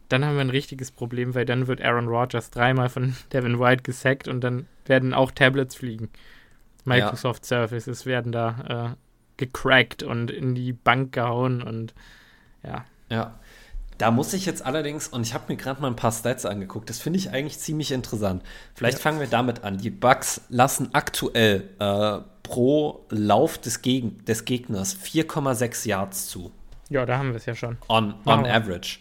[0.09, 3.83] dann haben wir ein richtiges Problem, weil dann wird Aaron Rodgers dreimal von Devin White
[3.83, 6.09] gesackt und dann werden auch Tablets fliegen.
[6.85, 7.69] Microsoft ja.
[7.69, 9.04] Services werden da äh,
[9.37, 11.95] gecrackt und in die Bank gehauen und
[12.63, 12.85] ja.
[13.09, 13.39] Ja.
[13.99, 16.91] Da muss ich jetzt allerdings, und ich habe mir gerade mal ein paar Stats angeguckt,
[16.91, 18.43] das finde ich eigentlich ziemlich interessant.
[18.75, 19.03] Vielleicht ja.
[19.03, 19.79] fangen wir damit an.
[19.79, 26.51] Die Bugs lassen aktuell äh, pro Lauf des, Geg des Gegners 4,6 Yards zu.
[26.91, 27.79] Ja, da haben wir es ja schon.
[27.89, 28.99] On, on average.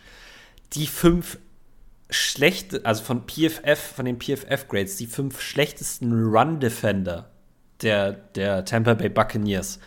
[0.74, 1.40] Die fünf
[2.12, 7.32] schlechte, also von PFF, von den PFF-Grades, die fünf schlechtesten Run-Defender
[7.82, 9.80] der, der Tampa Bay Buccaneers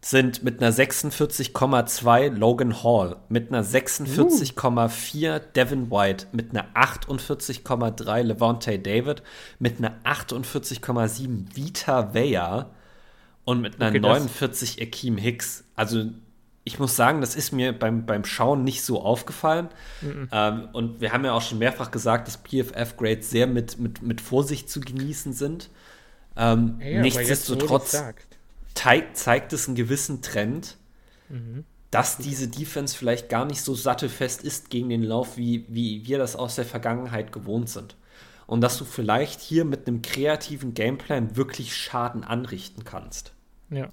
[0.00, 5.40] sind mit einer 46,2 Logan Hall, mit einer 46,4 uh.
[5.56, 9.22] Devin White, mit einer 48,3 Levante David,
[9.58, 12.70] mit einer 48,7 Vita Vea
[13.44, 15.64] und mit einer okay, 49 Akeem Hicks.
[15.74, 16.04] Also
[16.62, 19.68] ich muss sagen, das ist mir beim, beim Schauen nicht so aufgefallen.
[20.02, 20.28] Mhm.
[20.30, 24.20] Ähm, und wir haben ja auch schon mehrfach gesagt, dass PFF-Grades sehr mit, mit, mit
[24.20, 25.70] Vorsicht zu genießen sind.
[26.36, 28.00] Ähm, ja, nichtsdestotrotz
[28.78, 30.76] zeigt, zeigt es einen gewissen Trend,
[31.28, 31.64] mhm.
[31.90, 36.18] dass diese Defense vielleicht gar nicht so sattelfest ist gegen den Lauf, wie, wie wir
[36.18, 37.96] das aus der Vergangenheit gewohnt sind.
[38.46, 43.34] Und dass du vielleicht hier mit einem kreativen Gameplan wirklich Schaden anrichten kannst.
[43.68, 43.88] Ja.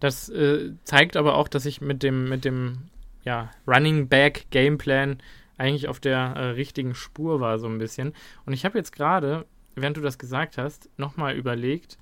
[0.00, 2.88] Das äh, zeigt aber auch, dass ich mit dem, mit dem
[3.22, 5.18] ja, Running Back Gameplan
[5.58, 8.12] eigentlich auf der äh, richtigen Spur war, so ein bisschen.
[8.44, 11.96] Und ich habe jetzt gerade, während du das gesagt hast, nochmal überlegt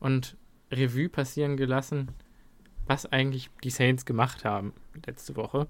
[0.00, 0.36] und
[0.70, 2.08] Revue passieren gelassen,
[2.86, 4.72] was eigentlich die Saints gemacht haben
[5.06, 5.68] letzte Woche.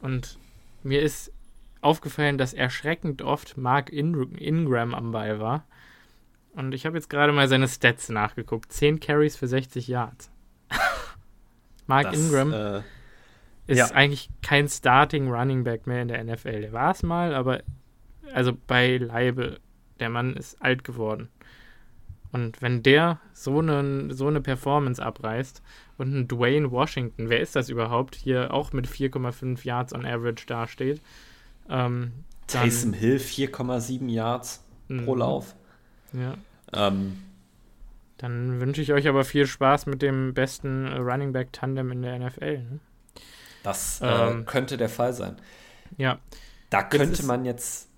[0.00, 0.38] Und
[0.82, 1.32] mir ist
[1.80, 5.64] aufgefallen, dass erschreckend oft Mark Ingram am Ball war.
[6.54, 8.72] Und ich habe jetzt gerade mal seine Stats nachgeguckt.
[8.72, 10.30] 10 Carries für 60 Yards.
[11.86, 12.82] Mark das, Ingram äh,
[13.66, 13.90] ist ja.
[13.92, 16.62] eigentlich kein Starting Running Back mehr in der NFL.
[16.62, 17.62] Der war es mal, aber
[18.32, 19.60] also bei Leibe,
[20.00, 21.28] der Mann ist alt geworden.
[22.32, 25.62] Und wenn der so eine, so eine Performance abreißt
[25.98, 30.46] und ein Dwayne Washington, wer ist das überhaupt, hier auch mit 4,5 Yards on Average
[30.46, 31.00] dasteht.
[31.68, 32.12] Ähm,
[32.46, 35.18] Taysom Hill 4,7 Yards pro mhm.
[35.18, 35.54] Lauf.
[36.12, 36.34] Ja.
[36.72, 37.22] Ähm,
[38.18, 42.18] dann wünsche ich euch aber viel Spaß mit dem besten Running Back Tandem in der
[42.18, 42.58] NFL.
[42.58, 42.80] Ne?
[43.62, 45.36] Das äh, ähm, könnte der Fall sein.
[45.96, 46.18] Ja.
[46.70, 47.88] Da könnte man jetzt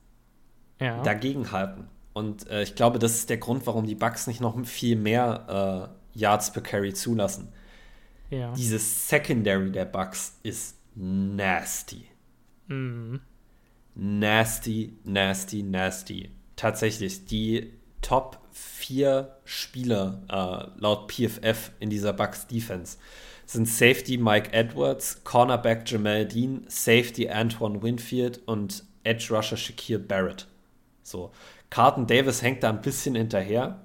[0.81, 1.03] ja.
[1.03, 1.89] dagegen halten.
[2.19, 5.93] Und äh, ich glaube, das ist der Grund, warum die Bucks nicht noch viel mehr
[6.15, 7.53] äh, Yards per Carry zulassen.
[8.29, 8.53] Ja.
[8.55, 12.07] Dieses Secondary der Bucks ist nasty.
[12.67, 13.21] Mhm.
[13.95, 16.31] Nasty, nasty, nasty.
[16.57, 22.99] Tatsächlich, die Top 4 Spieler äh, laut PFF in dieser Bucks Defense
[23.47, 30.49] sind Safety Mike Edwards, Cornerback Jamal Dean, Safety Antoine Winfield und Edge Rusher Shakir Barrett.
[31.05, 31.31] So.
[31.71, 33.81] Carlton Davis hängt da ein bisschen hinterher.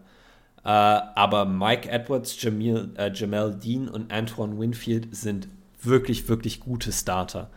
[0.63, 5.47] Äh, aber Mike Edwards, Jamil, äh, Jamal Dean und Antoine Winfield sind
[5.81, 7.49] wirklich, wirklich gute Starter.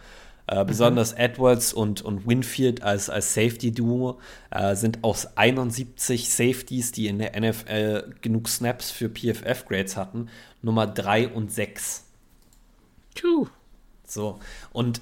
[0.49, 0.66] Äh, mhm.
[0.66, 4.18] Besonders Edwards und, und Winfield als, als Safety-Duo
[4.51, 10.29] äh, sind aus 71 Safeties, die in der NFL genug Snaps für PFF-Grades hatten,
[10.62, 12.05] Nummer 3 und 6.
[13.20, 13.47] Puh.
[14.05, 14.39] So,
[14.72, 15.01] und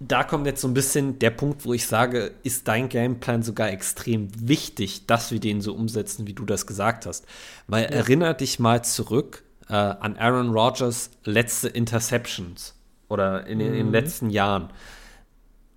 [0.00, 3.70] da kommt jetzt so ein bisschen der Punkt, wo ich sage, ist dein Gameplan sogar
[3.70, 7.26] extrem wichtig, dass wir den so umsetzen, wie du das gesagt hast.
[7.66, 7.90] Weil ja.
[7.90, 12.74] erinner dich mal zurück äh, an Aaron Rodgers letzte Interceptions
[13.08, 13.92] oder in, in, in den mhm.
[13.92, 14.70] letzten Jahren.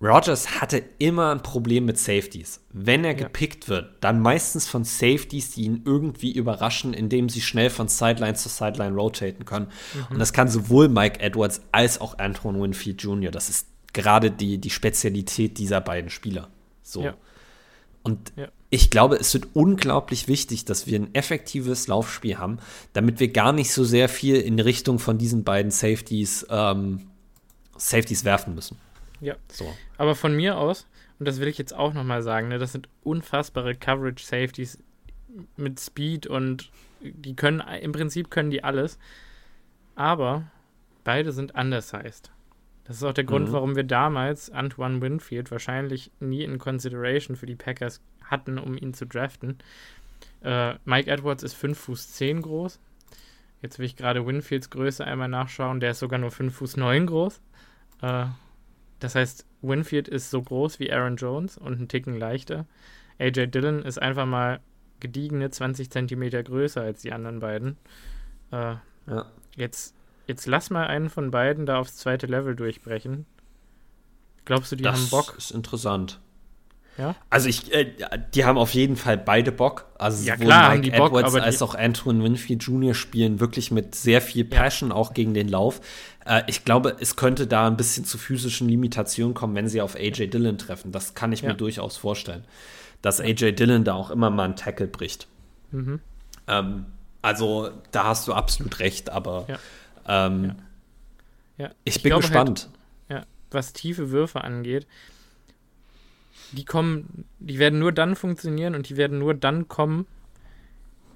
[0.00, 2.60] Rodgers hatte immer ein Problem mit Safeties.
[2.72, 3.18] Wenn er ja.
[3.18, 8.34] gepickt wird, dann meistens von Safeties, die ihn irgendwie überraschen, indem sie schnell von Sideline
[8.34, 9.68] zu Sideline rotaten können.
[9.94, 10.06] Mhm.
[10.14, 13.30] Und das kann sowohl Mike Edwards als auch Antoine Winfield Jr.
[13.30, 16.48] Das ist gerade die, die Spezialität dieser beiden Spieler.
[16.82, 17.02] So.
[17.02, 17.14] Ja.
[18.02, 18.48] Und ja.
[18.70, 22.58] ich glaube, es wird unglaublich wichtig, dass wir ein effektives Laufspiel haben,
[22.92, 27.08] damit wir gar nicht so sehr viel in Richtung von diesen beiden Safeties, ähm,
[27.76, 28.78] Safeties werfen müssen.
[29.20, 29.36] Ja.
[29.50, 29.72] So.
[29.98, 30.86] Aber von mir aus,
[31.18, 34.78] und das will ich jetzt auch nochmal sagen, ne, das sind unfassbare Coverage-Safeties
[35.56, 36.70] mit Speed und
[37.00, 38.98] die können, im Prinzip können die alles.
[39.94, 40.44] Aber
[41.04, 42.30] beide sind undersized.
[42.84, 43.52] Das ist auch der Grund, mhm.
[43.52, 48.94] warum wir damals Antoine Winfield wahrscheinlich nie in Consideration für die Packers hatten, um ihn
[48.94, 49.58] zu draften.
[50.42, 52.80] Äh, Mike Edwards ist 5 Fuß 10 groß.
[53.60, 55.78] Jetzt will ich gerade Winfields Größe einmal nachschauen.
[55.78, 57.40] Der ist sogar nur 5 Fuß 9 groß.
[58.02, 58.26] Äh,
[58.98, 62.66] das heißt, Winfield ist so groß wie Aaron Jones und einen Ticken leichter.
[63.18, 64.60] AJ Dillon ist einfach mal
[64.98, 67.76] gediegene 20 Zentimeter größer als die anderen beiden.
[68.50, 68.76] Äh,
[69.06, 69.26] ja.
[69.56, 69.94] Jetzt
[70.26, 73.26] Jetzt lass mal einen von beiden da aufs zweite Level durchbrechen.
[74.44, 75.34] Glaubst du, die das haben Bock?
[75.36, 76.20] Das ist interessant.
[76.98, 77.16] Ja?
[77.30, 77.92] Also ich, äh,
[78.34, 79.86] die haben auf jeden Fall beide Bock.
[79.98, 82.94] Also ja, sowohl klar, Mike Bock, Edwards als auch Antoine Winfield Jr.
[82.94, 84.96] spielen wirklich mit sehr viel Passion ja.
[84.96, 85.80] auch gegen den Lauf.
[86.26, 89.96] Äh, ich glaube, es könnte da ein bisschen zu physischen Limitationen kommen, wenn sie auf
[89.96, 90.92] AJ Dillon treffen.
[90.92, 91.50] Das kann ich ja.
[91.50, 92.44] mir durchaus vorstellen.
[93.00, 95.26] Dass AJ Dillon da auch immer mal einen Tackle bricht.
[95.70, 96.00] Mhm.
[96.46, 96.86] Ähm,
[97.22, 99.46] also da hast du absolut recht, aber.
[100.06, 100.56] Ähm,
[101.56, 101.66] ja.
[101.66, 101.70] ja.
[101.84, 102.68] Ich, ich bin gespannt.
[103.08, 104.86] Halt, ja, was tiefe Würfe angeht,
[106.52, 110.06] die kommen, die werden nur dann funktionieren und die werden nur dann kommen,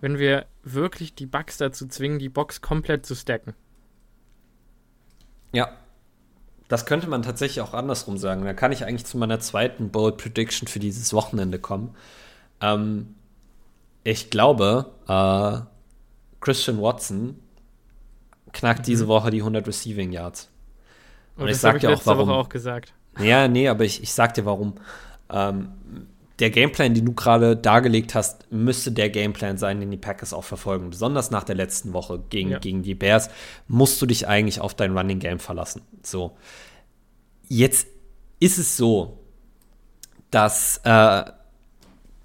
[0.01, 3.55] wenn wir wirklich die Bugs dazu zwingen, die Box komplett zu stacken.
[5.53, 5.70] Ja.
[6.68, 8.45] Das könnte man tatsächlich auch andersrum sagen.
[8.45, 11.95] Da kann ich eigentlich zu meiner zweiten Bold Prediction für dieses Wochenende kommen.
[12.61, 13.14] Ähm,
[14.03, 15.61] ich glaube, äh,
[16.41, 17.41] Christian Watson
[18.57, 18.84] knackt mhm.
[18.84, 20.50] diese Woche die 100 Receiving Yards.
[21.36, 22.28] Und, Und ich sag dir auch warum.
[22.28, 22.94] Woche auch gesagt.
[23.18, 24.74] Ja, nee, aber ich, ich sag dir warum.
[25.30, 25.68] Ähm,
[26.38, 30.44] der Gameplan, den du gerade dargelegt hast, müsste der Gameplan sein, den die Packers auch
[30.44, 30.90] verfolgen.
[30.90, 32.59] Besonders nach der letzten Woche gegen, ja.
[32.59, 33.30] gegen die Bears
[33.68, 35.82] musst du dich eigentlich auf dein Running Game verlassen.
[36.02, 36.36] So.
[37.48, 37.86] Jetzt
[38.38, 39.18] ist es so,
[40.30, 41.24] dass äh,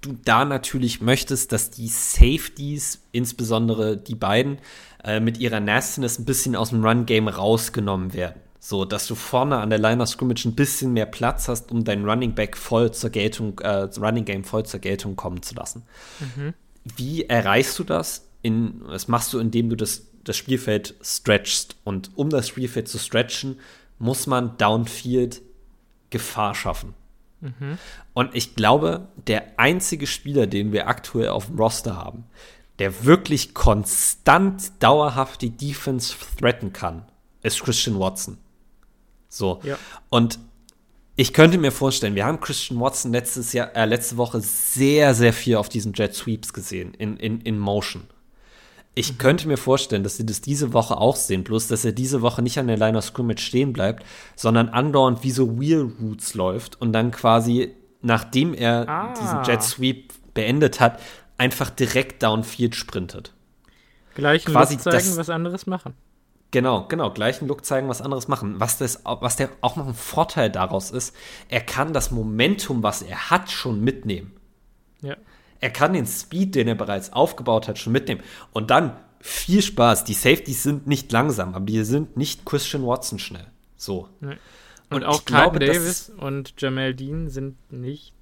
[0.02, 4.58] du da natürlich möchtest, dass die Safeties, insbesondere die beiden,
[5.04, 8.40] äh, mit ihrer Nastiness ein bisschen aus dem Run-Game rausgenommen werden.
[8.60, 11.82] So, dass du vorne an der Line of Scrimmage ein bisschen mehr Platz hast, um
[11.82, 15.82] dein Running Back voll zur Geltung, äh, Running Game voll zur Geltung kommen zu lassen.
[16.20, 16.54] Mhm.
[16.96, 18.28] Wie erreichst du das?
[18.42, 21.76] In, das machst du, indem du das, das Spielfeld stretchst.
[21.82, 23.58] Und um das Spielfeld zu stretchen,
[23.98, 25.42] muss man Downfield
[26.10, 26.94] Gefahr schaffen.
[27.40, 27.78] Mhm.
[28.14, 32.24] Und ich glaube, der einzige Spieler, den wir aktuell auf dem Roster haben,
[32.78, 37.04] der wirklich konstant dauerhaft die Defense threaten kann,
[37.42, 38.38] ist Christian Watson.
[39.28, 39.60] So.
[39.62, 39.78] Ja.
[40.08, 40.38] Und
[41.16, 45.32] ich könnte mir vorstellen, wir haben Christian Watson letztes Jahr, äh, letzte Woche sehr, sehr
[45.32, 48.04] viel auf diesen Jet Sweeps gesehen, in, in, in Motion.
[48.94, 49.18] Ich mhm.
[49.18, 52.42] könnte mir vorstellen, dass sie das diese Woche auch sehen, bloß dass er diese Woche
[52.42, 54.04] nicht an der Line of Scrimmage stehen bleibt,
[54.36, 59.14] sondern andauernd wie so Wheel Routes läuft und dann quasi, nachdem er ah.
[59.14, 60.98] diesen Jet Sweep beendet hat,
[61.38, 63.32] einfach direkt downfield sprintet.
[64.14, 65.94] Gleich quasi zeigen, das, was anderes machen.
[66.50, 68.60] Genau, genau, gleichen Look zeigen, was anderes machen.
[68.60, 71.16] Was, das, was der auch noch ein Vorteil daraus ist,
[71.48, 74.32] er kann das Momentum, was er hat, schon mitnehmen.
[75.00, 75.16] Ja.
[75.60, 78.22] Er kann den Speed, den er bereits aufgebaut hat, schon mitnehmen.
[78.52, 80.04] Und dann viel Spaß.
[80.04, 83.46] Die Safeties sind nicht langsam, aber die sind nicht Christian Watson schnell.
[83.76, 84.08] So.
[84.20, 84.36] Nee.
[84.90, 88.12] Und, und, auch Carlton Davis und Jamal Dean sind nicht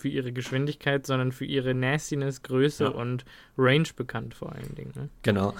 [0.00, 2.90] für ihre Geschwindigkeit, sondern für ihre Nastiness, Größe ja.
[2.90, 3.24] und
[3.56, 4.92] Range bekannt vor allen Dingen.
[4.94, 5.08] Ne?
[5.22, 5.54] Genau.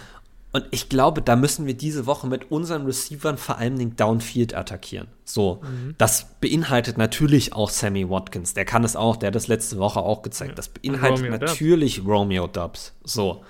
[0.51, 4.55] Und ich glaube, da müssen wir diese Woche mit unseren Receivern vor allem den Downfield
[4.55, 5.09] attackieren.
[5.25, 5.95] So, mhm.
[5.99, 8.55] das beinhaltet natürlich auch Sammy Watkins.
[8.55, 10.59] Der kann es auch, der hat das letzte Woche auch gezeigt.
[10.59, 12.09] Das beinhaltet Romeo natürlich Dubs.
[12.09, 12.95] Romeo Dubs.
[13.05, 13.45] So,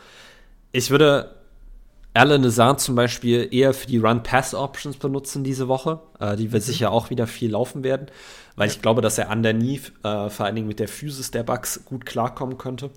[0.72, 1.37] ich würde
[2.18, 6.64] Alan Lazard zum Beispiel eher für die Run-Pass-Options benutzen diese Woche, äh, die wir mhm.
[6.64, 8.08] sicher auch wieder viel laufen werden,
[8.56, 11.84] weil ich glaube, dass er underneath, äh, vor allen Dingen mit der Physis der Bugs,
[11.84, 12.90] gut klarkommen könnte.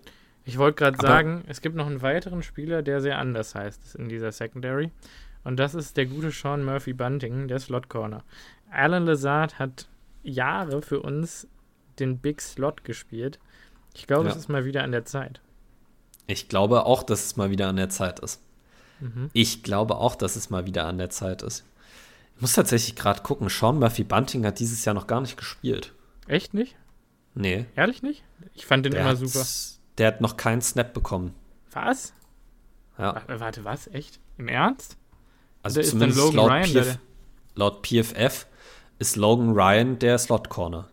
[0.44, 4.10] Ich wollte gerade sagen, es gibt noch einen weiteren Spieler, der sehr anders heißt in
[4.10, 4.90] dieser Secondary.
[5.44, 8.24] Und das ist der gute Sean Murphy Bunting, der Slot Corner.
[8.72, 9.88] Alan Lazard hat
[10.24, 11.48] Jahre für uns
[12.00, 13.38] den Big Slot gespielt.
[13.94, 14.32] Ich glaube, ja.
[14.32, 15.42] es ist mal wieder an der Zeit.
[16.26, 18.42] Ich glaube auch, dass es mal wieder an der Zeit ist.
[19.02, 19.30] Mhm.
[19.34, 21.66] Ich glaube auch, dass es mal wieder an der Zeit ist.
[22.36, 23.50] Ich muss tatsächlich gerade gucken.
[23.50, 25.94] Sean Murphy Bunting hat dieses Jahr noch gar nicht gespielt.
[26.28, 26.76] Echt nicht?
[27.34, 27.66] Nee.
[27.76, 28.24] Ehrlich nicht?
[28.54, 29.46] Ich fand den der immer super.
[29.98, 31.34] Der hat noch keinen Snap bekommen.
[31.72, 32.14] Was?
[32.98, 33.22] Ja.
[33.28, 33.88] Warte, was?
[33.88, 34.20] Echt?
[34.38, 34.98] Im Ernst?
[35.64, 36.98] Also Oder zumindest ist dann Logan laut, Ryan, PF,
[37.56, 38.48] laut PFF
[39.00, 40.88] ist Logan Ryan der Slot Corner.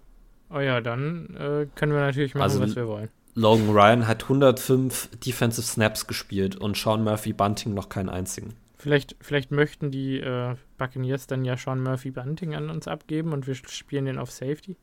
[0.50, 3.11] Oh ja, dann äh, können wir natürlich machen, also, was wir wollen.
[3.39, 8.55] Logan Ryan hat 105 Defensive Snaps gespielt und Sean Murphy Bunting noch keinen einzigen.
[8.78, 13.47] Vielleicht, vielleicht möchten die äh, Buccaneers dann ja Sean Murphy Bunting an uns abgeben und
[13.47, 14.76] wir spielen den auf Safety.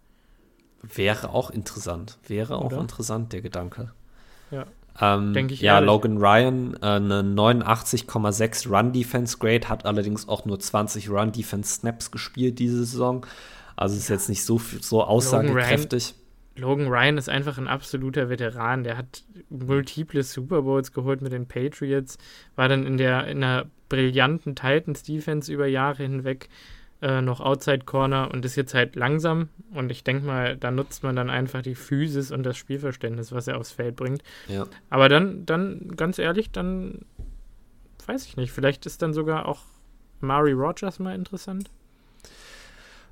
[0.82, 2.18] Wäre auch interessant.
[2.28, 2.80] Wäre auch Oder?
[2.80, 3.91] interessant, der Gedanke.
[4.51, 4.66] Ja.
[5.01, 5.88] Ähm, Denke ich Ja, ehrlich.
[5.88, 13.26] Logan Ryan, äh, eine 89,6 Run-Defense-Grade, hat allerdings auch nur 20 Run-Defense-Snaps gespielt diese Saison.
[13.76, 16.16] Also ist jetzt nicht so, so aussagekräftig.
[16.58, 18.84] Logan Ryan, ist einfach ein absoluter Veteran.
[18.84, 22.18] Der hat multiple Super Bowls geholt mit den Patriots,
[22.56, 26.49] war dann in der in einer brillanten Titans-Defense über Jahre hinweg
[27.01, 29.49] äh, noch Outside Corner und ist jetzt halt langsam.
[29.74, 33.47] Und ich denke mal, da nutzt man dann einfach die Physis und das Spielverständnis, was
[33.47, 34.24] er aufs Feld bringt.
[34.47, 34.66] Ja.
[34.89, 36.99] Aber dann, dann, ganz ehrlich, dann
[38.08, 38.51] weiß ich nicht.
[38.51, 39.64] Vielleicht ist dann sogar auch
[40.22, 41.70] Mari Rogers mal interessant.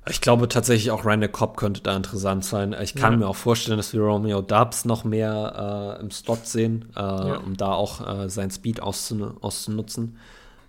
[0.06, 2.76] Ich glaube tatsächlich auch Randall Cobb könnte da interessant sein.
[2.82, 3.18] Ich kann ja.
[3.20, 7.36] mir auch vorstellen, dass wir Romeo Dubs noch mehr äh, im Slot sehen, äh, ja.
[7.38, 10.18] um da auch äh, sein Speed auszunutzen.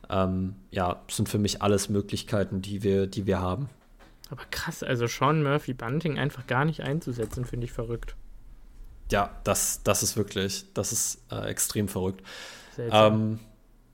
[0.09, 3.69] Ähm, ja, sind für mich alles Möglichkeiten, die wir, die wir haben.
[4.29, 8.15] Aber krass, also Sean Murphy Bunting einfach gar nicht einzusetzen, finde ich verrückt.
[9.11, 12.23] Ja, das, das ist wirklich, das ist äh, extrem verrückt.
[12.77, 13.39] Ähm,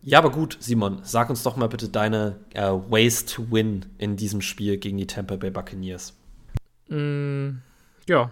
[0.04, 4.18] ja, aber gut, Simon, sag uns doch mal bitte deine äh, Ways to Win in
[4.18, 6.18] diesem Spiel gegen die Tampa Bay Buccaneers.
[6.90, 7.58] Mm,
[8.08, 8.32] ja,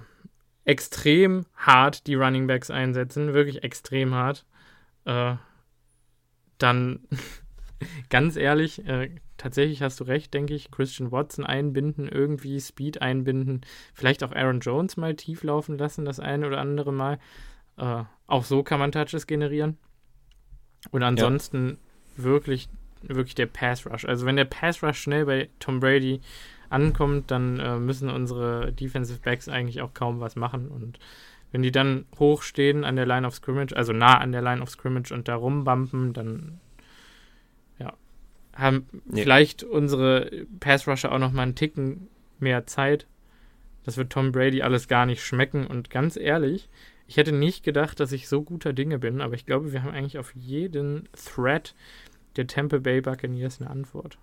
[0.66, 4.46] extrem hart die Running Backs einsetzen, wirklich extrem hart.
[5.06, 5.36] Äh,
[6.58, 7.02] dann
[8.10, 10.72] ganz ehrlich, äh, tatsächlich hast du recht, denke ich.
[10.72, 13.62] Christian Watson einbinden, irgendwie Speed einbinden,
[13.94, 17.20] vielleicht auch Aaron Jones mal tief laufen lassen, das eine oder andere Mal.
[17.78, 19.78] Äh, auch so kann man Touches generieren.
[20.92, 21.78] Und ansonsten
[22.18, 22.24] ja.
[22.24, 22.70] wirklich,
[23.02, 24.06] wirklich der Pass Rush.
[24.06, 26.22] Also wenn der Pass Rush schnell bei Tom Brady
[26.70, 30.70] ankommt, dann äh, müssen unsere Defensive Backs eigentlich auch kaum was machen.
[30.70, 31.00] Und
[31.52, 34.62] wenn die dann hoch stehen an der Line of Scrimmage, also nah an der Line
[34.62, 36.60] of Scrimmage und da rumbumpen, dann
[38.60, 39.24] haben nee.
[39.24, 42.08] vielleicht unsere Pass-Rusher auch noch mal einen Ticken
[42.40, 43.08] mehr Zeit.
[43.86, 45.66] Das wird Tom Brady alles gar nicht schmecken.
[45.66, 46.70] Und ganz ehrlich,
[47.10, 49.96] ich hätte nicht gedacht, dass ich so guter Dinge bin, aber ich glaube, wir haben
[49.96, 51.74] eigentlich auf jeden Threat
[52.36, 54.20] der Tampa Bay Buccaneers eine Antwort.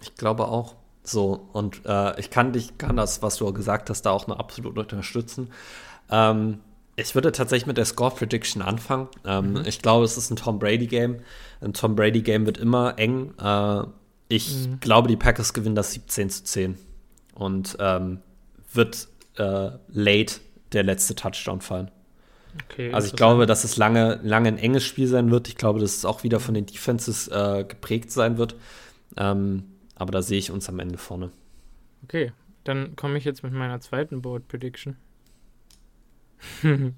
[0.00, 0.76] Ich glaube auch.
[1.02, 4.38] So, und äh, ich kann dich, kann das, was du gesagt hast, da auch noch
[4.38, 5.50] absolut unterstützen.
[6.10, 6.60] Ähm,
[6.94, 9.08] ich würde tatsächlich mit der Score Prediction anfangen.
[9.24, 9.62] Ähm, mhm.
[9.66, 11.16] Ich glaube, es ist ein Tom Brady Game.
[11.60, 13.34] Ein Tom Brady Game wird immer eng.
[13.36, 13.82] Äh,
[14.28, 14.78] ich mhm.
[14.78, 16.78] glaube, die Packers gewinnen das 17 zu 10.
[17.34, 18.20] Und ähm,
[18.72, 19.08] wird
[19.38, 20.34] äh, late
[20.72, 21.90] der letzte Touchdown fallen.
[22.64, 25.48] Okay, also ich glaube, dass es lange, lange ein enges Spiel sein wird.
[25.48, 28.56] Ich glaube, dass es auch wieder von den Defenses äh, geprägt sein wird.
[29.16, 31.30] Ähm, aber da sehe ich uns am Ende vorne.
[32.04, 32.32] Okay,
[32.64, 34.96] dann komme ich jetzt mit meiner zweiten Board Prediction.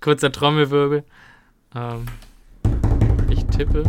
[0.00, 1.04] Kurzer Trommelwirbel.
[1.74, 2.06] Ähm,
[3.30, 3.84] ich tippe,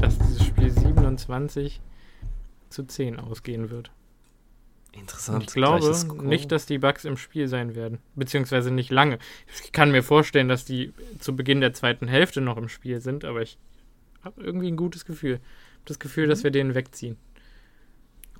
[0.00, 1.80] dass dieses Spiel 27
[2.68, 3.90] zu 10 ausgehen wird.
[4.96, 5.44] Interessant.
[5.44, 7.98] Ich glaube nicht, dass die Bugs im Spiel sein werden.
[8.14, 9.18] Beziehungsweise nicht lange.
[9.64, 13.24] Ich kann mir vorstellen, dass die zu Beginn der zweiten Hälfte noch im Spiel sind,
[13.24, 13.58] aber ich
[14.22, 15.40] habe irgendwie ein gutes Gefühl.
[15.84, 16.44] Das Gefühl, dass mhm.
[16.44, 17.16] wir den wegziehen.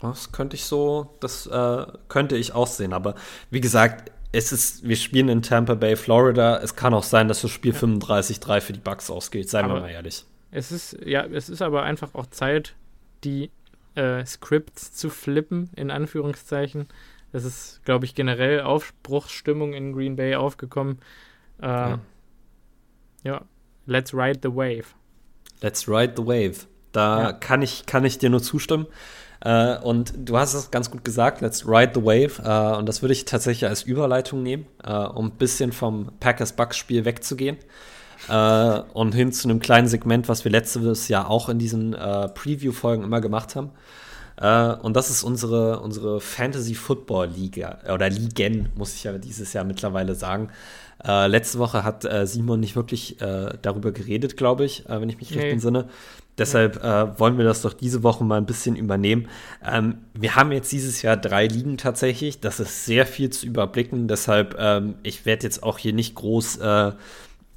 [0.00, 2.92] Das könnte ich so, das äh, könnte ich auch sehen.
[2.92, 3.14] Aber
[3.50, 6.58] wie gesagt, es ist, wir spielen in Tampa Bay, Florida.
[6.58, 7.78] Es kann auch sein, dass das Spiel ja.
[7.78, 10.24] 35-3 für die Bugs ausgeht, seien aber wir mal ehrlich.
[10.50, 12.74] Es ist, ja, es ist aber einfach auch Zeit,
[13.24, 13.50] die
[13.94, 16.88] äh, Scripts zu flippen, in Anführungszeichen.
[17.32, 20.98] Es ist, glaube ich, generell Aufbruchsstimmung in Green Bay aufgekommen.
[21.60, 21.98] Äh, ja.
[23.24, 23.42] ja.
[23.86, 24.84] let's ride the wave.
[25.60, 26.66] Let's ride the wave.
[26.92, 27.32] Da ja.
[27.32, 28.86] kann, ich, kann ich dir nur zustimmen.
[29.44, 32.40] Uh, und du hast es ganz gut gesagt, let's ride the wave.
[32.40, 37.04] Uh, und das würde ich tatsächlich als Überleitung nehmen, uh, um ein bisschen vom Packers-Bucks-Spiel
[37.04, 37.58] wegzugehen.
[38.28, 43.20] Und hin zu einem kleinen Segment, was wir letztes Jahr auch in diesen Preview-Folgen immer
[43.20, 43.70] gemacht haben.
[44.82, 49.64] und das ist unsere, unsere Fantasy Football Liga oder Ligen, muss ich ja dieses Jahr
[49.64, 50.48] mittlerweile sagen.
[51.04, 53.16] letzte Woche hat Simon nicht wirklich
[53.62, 55.40] darüber geredet, glaube ich, wenn ich mich nee.
[55.40, 55.88] recht entsinne.
[56.36, 59.28] Deshalb äh, wollen wir das doch diese Woche mal ein bisschen übernehmen.
[59.64, 62.40] Ähm, wir haben jetzt dieses Jahr drei Ligen tatsächlich.
[62.40, 64.08] Das ist sehr viel zu überblicken.
[64.08, 66.92] Deshalb, ähm, ich werde jetzt auch hier nicht groß äh,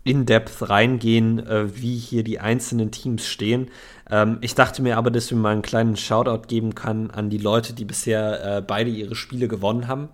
[0.08, 3.70] in-depth reingehen, äh, wie hier die einzelnen Teams stehen.
[4.10, 7.38] Ähm, ich dachte mir aber, dass wir mal einen kleinen Shoutout geben können an die
[7.38, 10.10] Leute, die bisher äh, beide ihre Spiele gewonnen haben.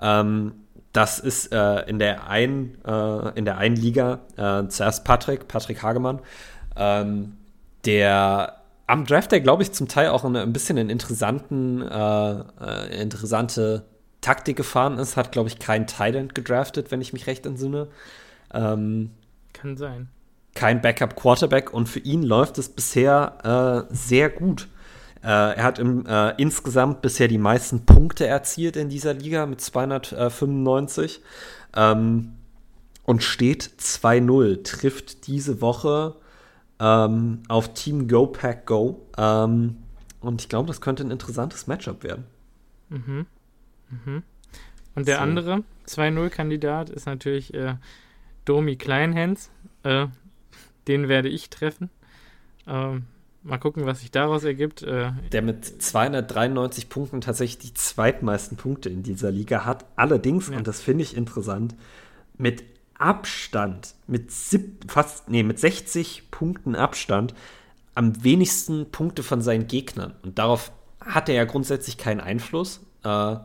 [0.00, 0.52] Ähm,
[0.92, 4.20] das ist äh, in der einen, äh, in der einen Liga
[4.68, 6.20] zuerst Patrick, Patrick Hagemann.
[6.76, 7.38] Ähm,
[7.84, 10.84] der am Draft Day, glaube ich, zum Teil auch eine, ein bisschen äh,
[12.40, 13.84] äh, interessante
[14.20, 15.16] Taktik gefahren ist.
[15.16, 17.88] Hat, glaube ich, kein Thailand gedraftet, wenn ich mich recht entsinne.
[18.52, 19.10] Ähm,
[19.62, 20.08] Kann sein.
[20.54, 24.66] Kein Backup-Quarterback und für ihn läuft es bisher äh, sehr gut.
[25.22, 29.60] Äh, er hat im, äh, insgesamt bisher die meisten Punkte erzielt in dieser Liga mit
[29.60, 31.20] 295
[31.76, 32.32] ähm,
[33.04, 34.64] und steht 2-0.
[34.64, 36.16] Trifft diese Woche
[36.80, 39.00] ähm, auf Team Go Pack Go.
[39.16, 39.76] Ähm,
[40.20, 42.24] und ich glaube, das könnte ein interessantes Matchup werden.
[42.88, 43.26] Mhm.
[43.90, 44.24] Mhm.
[44.96, 45.22] Und der so.
[45.22, 47.76] andere 2-0-Kandidat ist natürlich äh,
[48.44, 49.50] Domi Kleinhens.
[49.82, 50.06] Äh,
[50.88, 51.90] den werde ich treffen.
[52.66, 53.04] Ähm,
[53.42, 54.82] mal gucken, was sich daraus ergibt.
[54.82, 59.84] Äh, der mit 293 Punkten tatsächlich die zweitmeisten Punkte in dieser Liga hat.
[59.96, 60.56] Allerdings, ja.
[60.56, 61.74] und das finde ich interessant,
[62.36, 62.64] mit
[62.94, 67.34] Abstand, mit sieb, fast, nee, mit 60 Punkten Abstand,
[67.94, 70.14] am wenigsten Punkte von seinen Gegnern.
[70.22, 72.80] Und darauf hat er ja grundsätzlich keinen Einfluss.
[73.04, 73.36] Äh,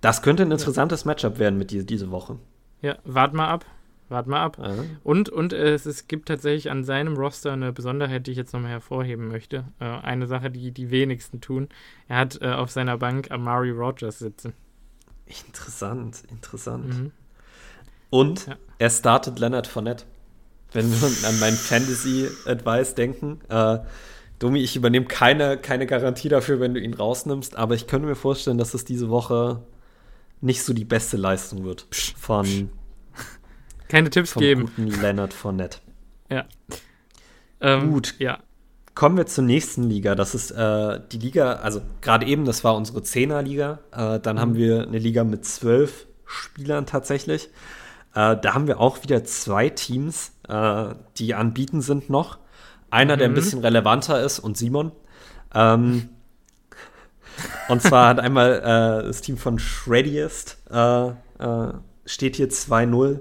[0.00, 1.08] das könnte ein interessantes ja.
[1.08, 2.38] Matchup werden mit die, diese Woche.
[2.80, 3.64] Ja, wart mal ab.
[4.08, 4.58] Wart mal ab.
[4.58, 4.84] Aha.
[5.04, 8.52] Und, und äh, es, es gibt tatsächlich an seinem Roster eine Besonderheit, die ich jetzt
[8.52, 9.64] nochmal hervorheben möchte.
[9.80, 11.68] Äh, eine Sache, die die wenigsten tun.
[12.08, 14.54] Er hat äh, auf seiner Bank Amari Rogers sitzen.
[15.26, 16.88] Interessant, interessant.
[16.88, 17.12] Mhm.
[18.10, 18.56] Und ja.
[18.78, 20.04] er startet Leonard Fournette.
[20.72, 23.40] Wenn wir an meinen Fantasy-Advice denken.
[23.48, 23.78] Äh,
[24.38, 28.14] Domi, ich übernehme keine, keine Garantie dafür, wenn du ihn rausnimmst, aber ich könnte mir
[28.14, 29.62] vorstellen, dass es diese Woche
[30.40, 31.86] nicht so die beste Leistung wird
[32.16, 32.70] von
[33.88, 34.62] keine Tipps vom geben.
[34.76, 35.78] Guten Leonard Fournette.
[36.30, 36.44] Ja.
[37.62, 38.16] Ähm, Gut.
[38.18, 38.40] Ja.
[38.94, 40.14] Kommen wir zur nächsten Liga.
[40.14, 43.78] Das ist äh, die Liga, also gerade eben, das war unsere Zehner-Liga.
[43.92, 44.40] Äh, dann mhm.
[44.40, 47.48] haben wir eine Liga mit zwölf Spielern tatsächlich.
[48.14, 52.38] Äh, da haben wir auch wieder zwei Teams, äh, die anbieten sind noch.
[52.90, 53.18] Einer, mhm.
[53.18, 53.36] der ein mhm.
[53.36, 54.92] bisschen relevanter ist und Simon.
[55.54, 56.10] Ähm,
[57.68, 61.12] und zwar hat einmal äh, das Team von Shreddiest äh,
[62.04, 63.20] steht hier 2-0.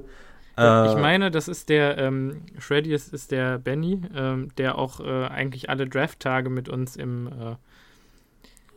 [0.57, 5.25] Ja, ich meine, das ist der, ähm, Shreddiest ist der Benny, ähm, der auch äh,
[5.27, 7.29] eigentlich alle Draft-Tage mit uns im,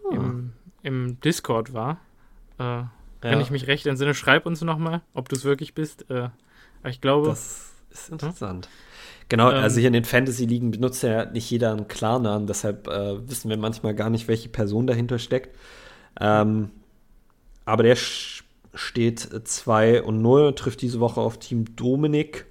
[0.05, 0.11] oh.
[0.11, 0.53] im,
[0.83, 1.99] im, Discord war.
[2.59, 2.83] Äh,
[3.23, 3.41] wenn ja.
[3.41, 6.11] ich mich recht entsinne, schreib uns nochmal, ob du es wirklich bist.
[6.11, 6.29] Äh,
[6.85, 7.29] ich glaube.
[7.29, 8.67] Das ist interessant.
[8.67, 8.73] Hm?
[9.31, 13.29] Genau, ähm, also hier in den Fantasy-Ligen benutzt ja nicht jeder einen Klarnamen, deshalb äh,
[13.29, 15.57] wissen wir manchmal gar nicht, welche Person dahinter steckt.
[16.21, 16.71] Ähm,
[17.65, 17.97] aber der
[18.75, 22.47] steht 2 und 0, trifft diese Woche auf Team Dominik.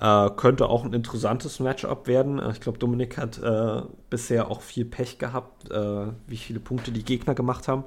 [0.00, 2.40] Äh, könnte auch ein interessantes Matchup werden.
[2.50, 7.04] Ich glaube, Dominik hat äh, bisher auch viel Pech gehabt, äh, wie viele Punkte die
[7.04, 7.84] Gegner gemacht haben.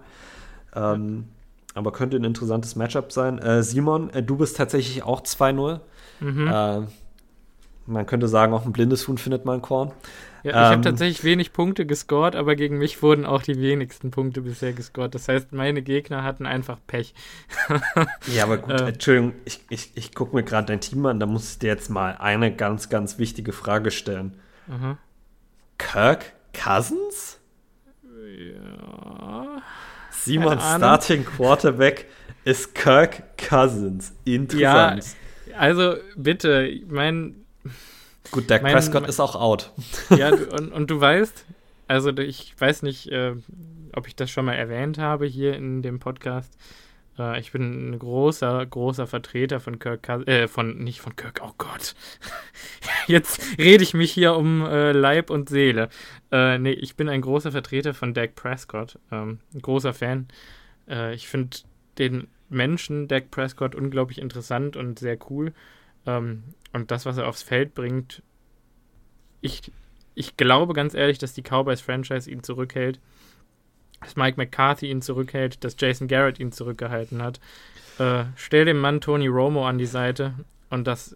[0.74, 1.26] Ähm,
[1.74, 3.40] aber könnte ein interessantes Matchup sein.
[3.40, 5.82] Äh, Simon, äh, du bist tatsächlich auch 2-0.
[6.20, 6.88] Mhm.
[7.88, 9.94] Man könnte sagen, auch ein blindes Huhn findet mal ein Korn.
[10.44, 14.12] Ja, ich ähm, habe tatsächlich wenig Punkte gescored, aber gegen mich wurden auch die wenigsten
[14.12, 15.16] Punkte bisher gescored.
[15.16, 17.14] Das heißt, meine Gegner hatten einfach Pech.
[18.34, 21.26] ja, aber gut, äh, Entschuldigung, ich, ich, ich gucke mir gerade dein Team an, da
[21.26, 24.40] muss ich dir jetzt mal eine ganz, ganz wichtige Frage stellen.
[24.68, 24.98] Mhm.
[25.78, 27.40] Kirk Cousins?
[28.04, 29.62] Ja.
[30.12, 32.06] Simon Starting Quarterback
[32.44, 34.14] ist Kirk Cousins.
[34.26, 35.06] Interessant.
[35.48, 37.47] Ja, also bitte, mein
[38.32, 39.72] Gut, Dak mein, Prescott ist auch out.
[40.10, 41.46] Ja, und, und du weißt,
[41.88, 43.36] also ich weiß nicht, äh,
[43.94, 46.58] ob ich das schon mal erwähnt habe hier in dem Podcast.
[47.18, 51.42] Äh, ich bin ein großer, großer Vertreter von Kirk Cousins, äh, von, nicht von Kirk,
[51.44, 51.96] oh Gott.
[53.08, 55.90] Jetzt rede ich mich hier um äh, Leib und Seele.
[56.32, 59.00] Äh, nee, ich bin ein großer Vertreter von Dak Prescott.
[59.12, 60.28] Ähm, ein großer Fan.
[60.90, 61.58] Äh, ich finde
[61.98, 65.54] den Menschen Dak Prescott unglaublich interessant und sehr cool.
[66.08, 66.44] Ähm,
[66.74, 68.24] und das, was er aufs Feld bringt,
[69.42, 69.72] ich,
[70.16, 73.00] ich glaube ganz ehrlich, dass die Cowboys-Franchise ihn zurückhält,
[74.02, 77.40] dass Mike McCarthy ihn zurückhält, dass Jason Garrett ihn zurückgehalten hat.
[78.00, 80.34] Äh, stell dem Mann Tony Romo an die Seite
[80.70, 81.16] und das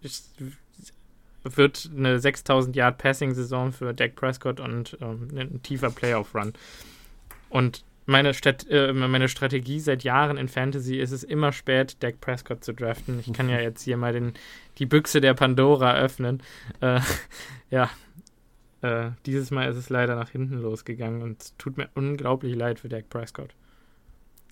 [0.00, 0.34] ist,
[1.42, 6.52] wird eine 6000 Yard Passing Saison für Dak Prescott und ähm, ein tiefer Playoff Run.
[7.48, 12.20] Und meine, Stat äh, meine Strategie seit Jahren in Fantasy ist es immer spät, Dak
[12.20, 13.20] Prescott zu draften.
[13.20, 14.32] Ich kann ja jetzt hier mal den,
[14.78, 16.42] die Büchse der Pandora öffnen.
[16.80, 17.00] Äh,
[17.70, 17.90] ja,
[18.82, 22.80] äh, dieses Mal ist es leider nach hinten losgegangen und es tut mir unglaublich leid
[22.80, 23.54] für Dak Prescott.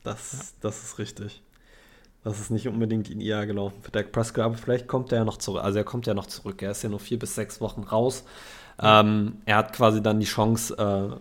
[0.03, 0.59] Das, ja.
[0.61, 1.43] das ist richtig.
[2.23, 5.25] Das ist nicht unbedingt in ihr gelaufen für Dak Prescott, aber vielleicht kommt er ja
[5.25, 5.63] noch zurück.
[5.63, 6.61] Also er kommt ja noch zurück.
[6.61, 8.25] Er ist ja nur vier bis sechs Wochen raus.
[8.81, 11.17] Ähm, er hat quasi dann die Chance, äh,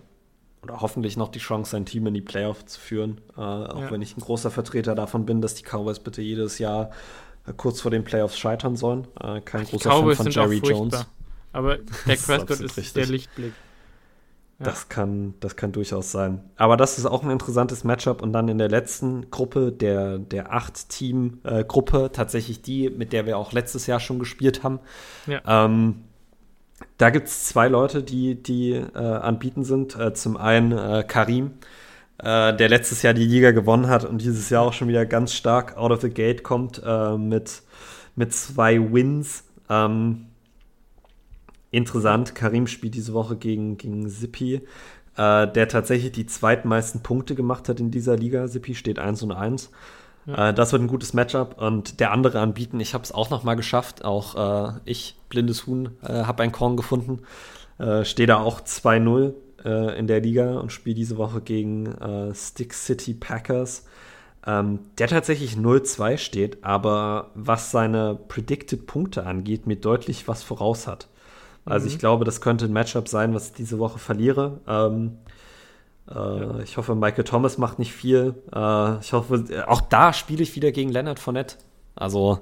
[0.66, 3.20] oder hoffentlich noch die Chance, sein Team in die Playoffs zu führen.
[3.36, 3.90] Äh, auch ja.
[3.90, 6.90] wenn ich ein großer Vertreter davon bin, dass die Cowboys bitte jedes Jahr
[7.46, 9.06] äh, kurz vor den Playoffs scheitern sollen.
[9.20, 11.06] Äh, kein die großer Cowboys Fan von Jerry Jones.
[11.52, 11.76] Aber
[12.06, 13.52] Dak Prescott ist, ist der Lichtblick.
[14.58, 14.64] Ja.
[14.64, 16.42] Das, kann, das kann durchaus sein.
[16.56, 18.22] Aber das ist auch ein interessantes Matchup.
[18.22, 23.36] Und dann in der letzten Gruppe, der, der Acht-Team-Gruppe, äh, tatsächlich die, mit der wir
[23.36, 24.80] auch letztes Jahr schon gespielt haben.
[25.26, 25.42] Ja.
[25.46, 26.04] Ähm,
[26.98, 29.98] da gibt es zwei Leute, die, die äh, anbieten sind.
[29.98, 31.52] Äh, zum einen äh, Karim,
[32.18, 35.32] äh, der letztes Jahr die Liga gewonnen hat und dieses Jahr auch schon wieder ganz
[35.32, 37.62] stark out of the gate kommt äh, mit,
[38.14, 39.44] mit zwei Wins.
[39.68, 40.26] Ähm,
[41.70, 44.62] interessant, Karim spielt diese Woche gegen, gegen Sippi,
[45.16, 48.48] äh, der tatsächlich die zweitmeisten Punkte gemacht hat in dieser Liga.
[48.48, 49.70] Sippi steht 1 und 1.
[50.26, 50.50] Ja.
[50.50, 51.60] Äh, das wird ein gutes Matchup.
[51.60, 54.04] Und der andere anbieten, ich habe es auch noch mal geschafft.
[54.04, 57.22] Auch äh, ich, blindes Huhn, äh, habe ein Korn gefunden.
[57.78, 59.34] Äh, Stehe da auch 2-0
[59.64, 63.84] äh, in der Liga und spiele diese Woche gegen äh, Stick City Packers.
[64.46, 70.86] Ähm, der tatsächlich 0-2 steht, aber was seine Predicted Punkte angeht, mir deutlich was voraus
[70.86, 71.08] hat.
[71.64, 71.92] Also mhm.
[71.92, 74.60] ich glaube, das könnte ein Matchup sein, was ich diese Woche verliere.
[74.68, 75.18] Ähm,
[76.14, 78.34] äh, ich hoffe, Michael Thomas macht nicht viel.
[78.54, 81.56] Äh, ich hoffe, auch da spiele ich wieder gegen Leonard Fournette.
[81.94, 82.40] Also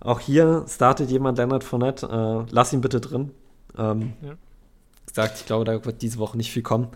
[0.00, 2.06] auch hier startet jemand Leonard Fournette.
[2.06, 3.32] Äh, lass ihn bitte drin.
[3.76, 4.34] Ähm, ja.
[5.06, 6.88] Gesagt, ich glaube, da wird diese Woche nicht viel kommen.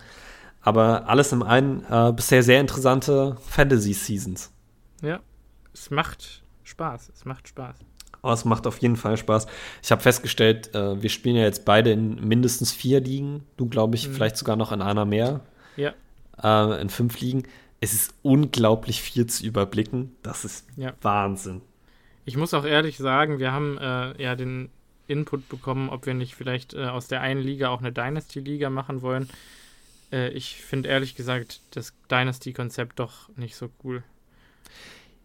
[0.61, 4.51] Aber alles im einen äh, bisher sehr interessante Fantasy-Seasons.
[5.01, 5.19] Ja,
[5.73, 7.11] es macht Spaß.
[7.13, 7.77] Es macht Spaß.
[8.23, 9.47] Oh, es macht auf jeden Fall Spaß.
[9.81, 13.43] Ich habe festgestellt, äh, wir spielen ja jetzt beide in mindestens vier Ligen.
[13.57, 14.13] Du, glaube ich, mhm.
[14.13, 15.41] vielleicht sogar noch in einer mehr.
[15.77, 15.93] Ja.
[16.41, 17.43] Äh, in fünf Ligen.
[17.79, 20.15] Es ist unglaublich viel zu überblicken.
[20.21, 20.93] Das ist ja.
[21.01, 21.61] Wahnsinn.
[22.25, 24.69] Ich muss auch ehrlich sagen, wir haben äh, ja den
[25.07, 29.01] Input bekommen, ob wir nicht vielleicht äh, aus der einen Liga auch eine Dynasty-Liga machen
[29.01, 29.29] wollen.
[30.11, 34.03] Äh, ich finde ehrlich gesagt das Dynasty-Konzept doch nicht so cool.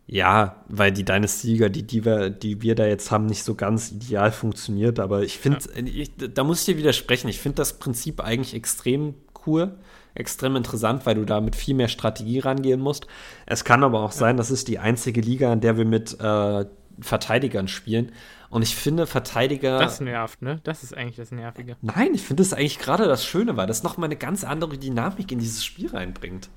[0.07, 3.91] Ja, weil die Dynasty-Liga, die, die, wir, die wir da jetzt haben, nicht so ganz
[3.91, 5.01] ideal funktioniert.
[5.01, 6.29] Aber ich finde, ja.
[6.29, 7.29] da muss ich dir widersprechen.
[7.29, 9.15] Ich finde das Prinzip eigentlich extrem
[9.47, 9.77] cool
[10.17, 13.07] extrem interessant, weil du da mit viel mehr Strategie rangehen musst.
[13.47, 16.65] Es kann aber auch sein, das ist die einzige Liga, in der wir mit äh,
[17.01, 18.13] Verteidigern spielen.
[18.49, 19.79] Und ich finde, Verteidiger.
[19.79, 20.61] Das nervt, ne?
[20.65, 21.77] Das ist eigentlich das Nervige.
[21.83, 25.33] Nein, ich finde das eigentlich gerade das Schöne, weil das nochmal eine ganz andere Dynamik
[25.33, 26.49] in dieses Spiel reinbringt.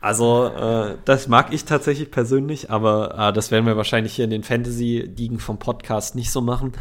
[0.00, 4.30] Also, äh, das mag ich tatsächlich persönlich, aber äh, das werden wir wahrscheinlich hier in
[4.30, 6.72] den Fantasy-Ligen vom Podcast nicht so machen.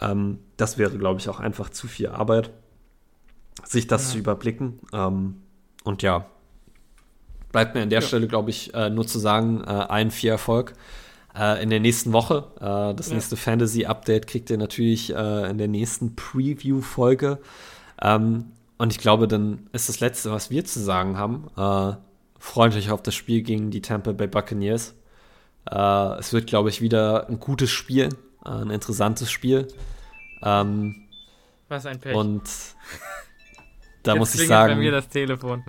[0.00, 2.50] Ähm, das wäre, glaube ich, auch einfach zu viel Arbeit
[3.62, 4.12] sich das ja.
[4.12, 4.80] zu überblicken.
[4.92, 5.42] Ähm,
[5.84, 6.26] und ja,
[7.52, 8.06] bleibt mir an der ja.
[8.06, 10.74] Stelle, glaube ich, äh, nur zu sagen, äh, ein viel Erfolg.
[11.36, 13.14] Äh, in der nächsten Woche, äh, das ja.
[13.14, 17.38] nächste Fantasy-Update kriegt ihr natürlich äh, in der nächsten Preview-Folge.
[18.00, 18.46] Ähm,
[18.78, 21.48] und ich glaube, dann ist das Letzte, was wir zu sagen haben.
[21.56, 21.96] Äh,
[22.38, 24.94] freut euch auf das Spiel gegen die Tampa Bay Buccaneers.
[25.66, 28.10] es wird, glaube ich, wieder ein gutes Spiel,
[28.42, 29.68] ein interessantes Spiel.
[30.42, 31.06] Ähm,
[31.68, 32.14] Was ein Pech.
[32.14, 32.42] und
[34.04, 35.64] da Jetzt muss ich sagen, bei mir das Telefon.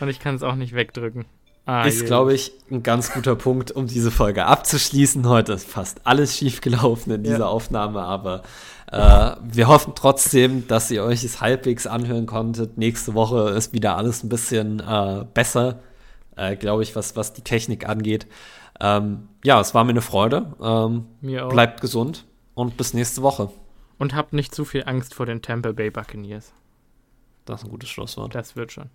[0.00, 1.24] Und ich kann es auch nicht wegdrücken.
[1.64, 5.28] Ah, ist, glaube ich, ein ganz guter Punkt, um diese Folge abzuschließen.
[5.28, 7.46] Heute ist fast alles schiefgelaufen in dieser Ja.
[7.46, 8.42] Aufnahme, aber
[8.92, 12.78] äh, wir hoffen trotzdem, dass ihr euch es halbwegs anhören konntet.
[12.78, 15.80] Nächste Woche ist wieder alles ein bisschen äh, besser,
[16.36, 18.28] äh, glaube ich, was, was die Technik angeht.
[18.78, 20.54] Ähm, ja, es war mir eine Freude.
[20.62, 21.50] Ähm, Mir auch.
[21.50, 23.50] bleibt gesund und bis nächste Woche.
[23.98, 26.52] Und habt nicht zu viel Angst vor den Tampa Bay Buccaneers.
[27.46, 28.34] Das ist ein gutes Schlusswort.
[28.34, 28.90] Das wird schon.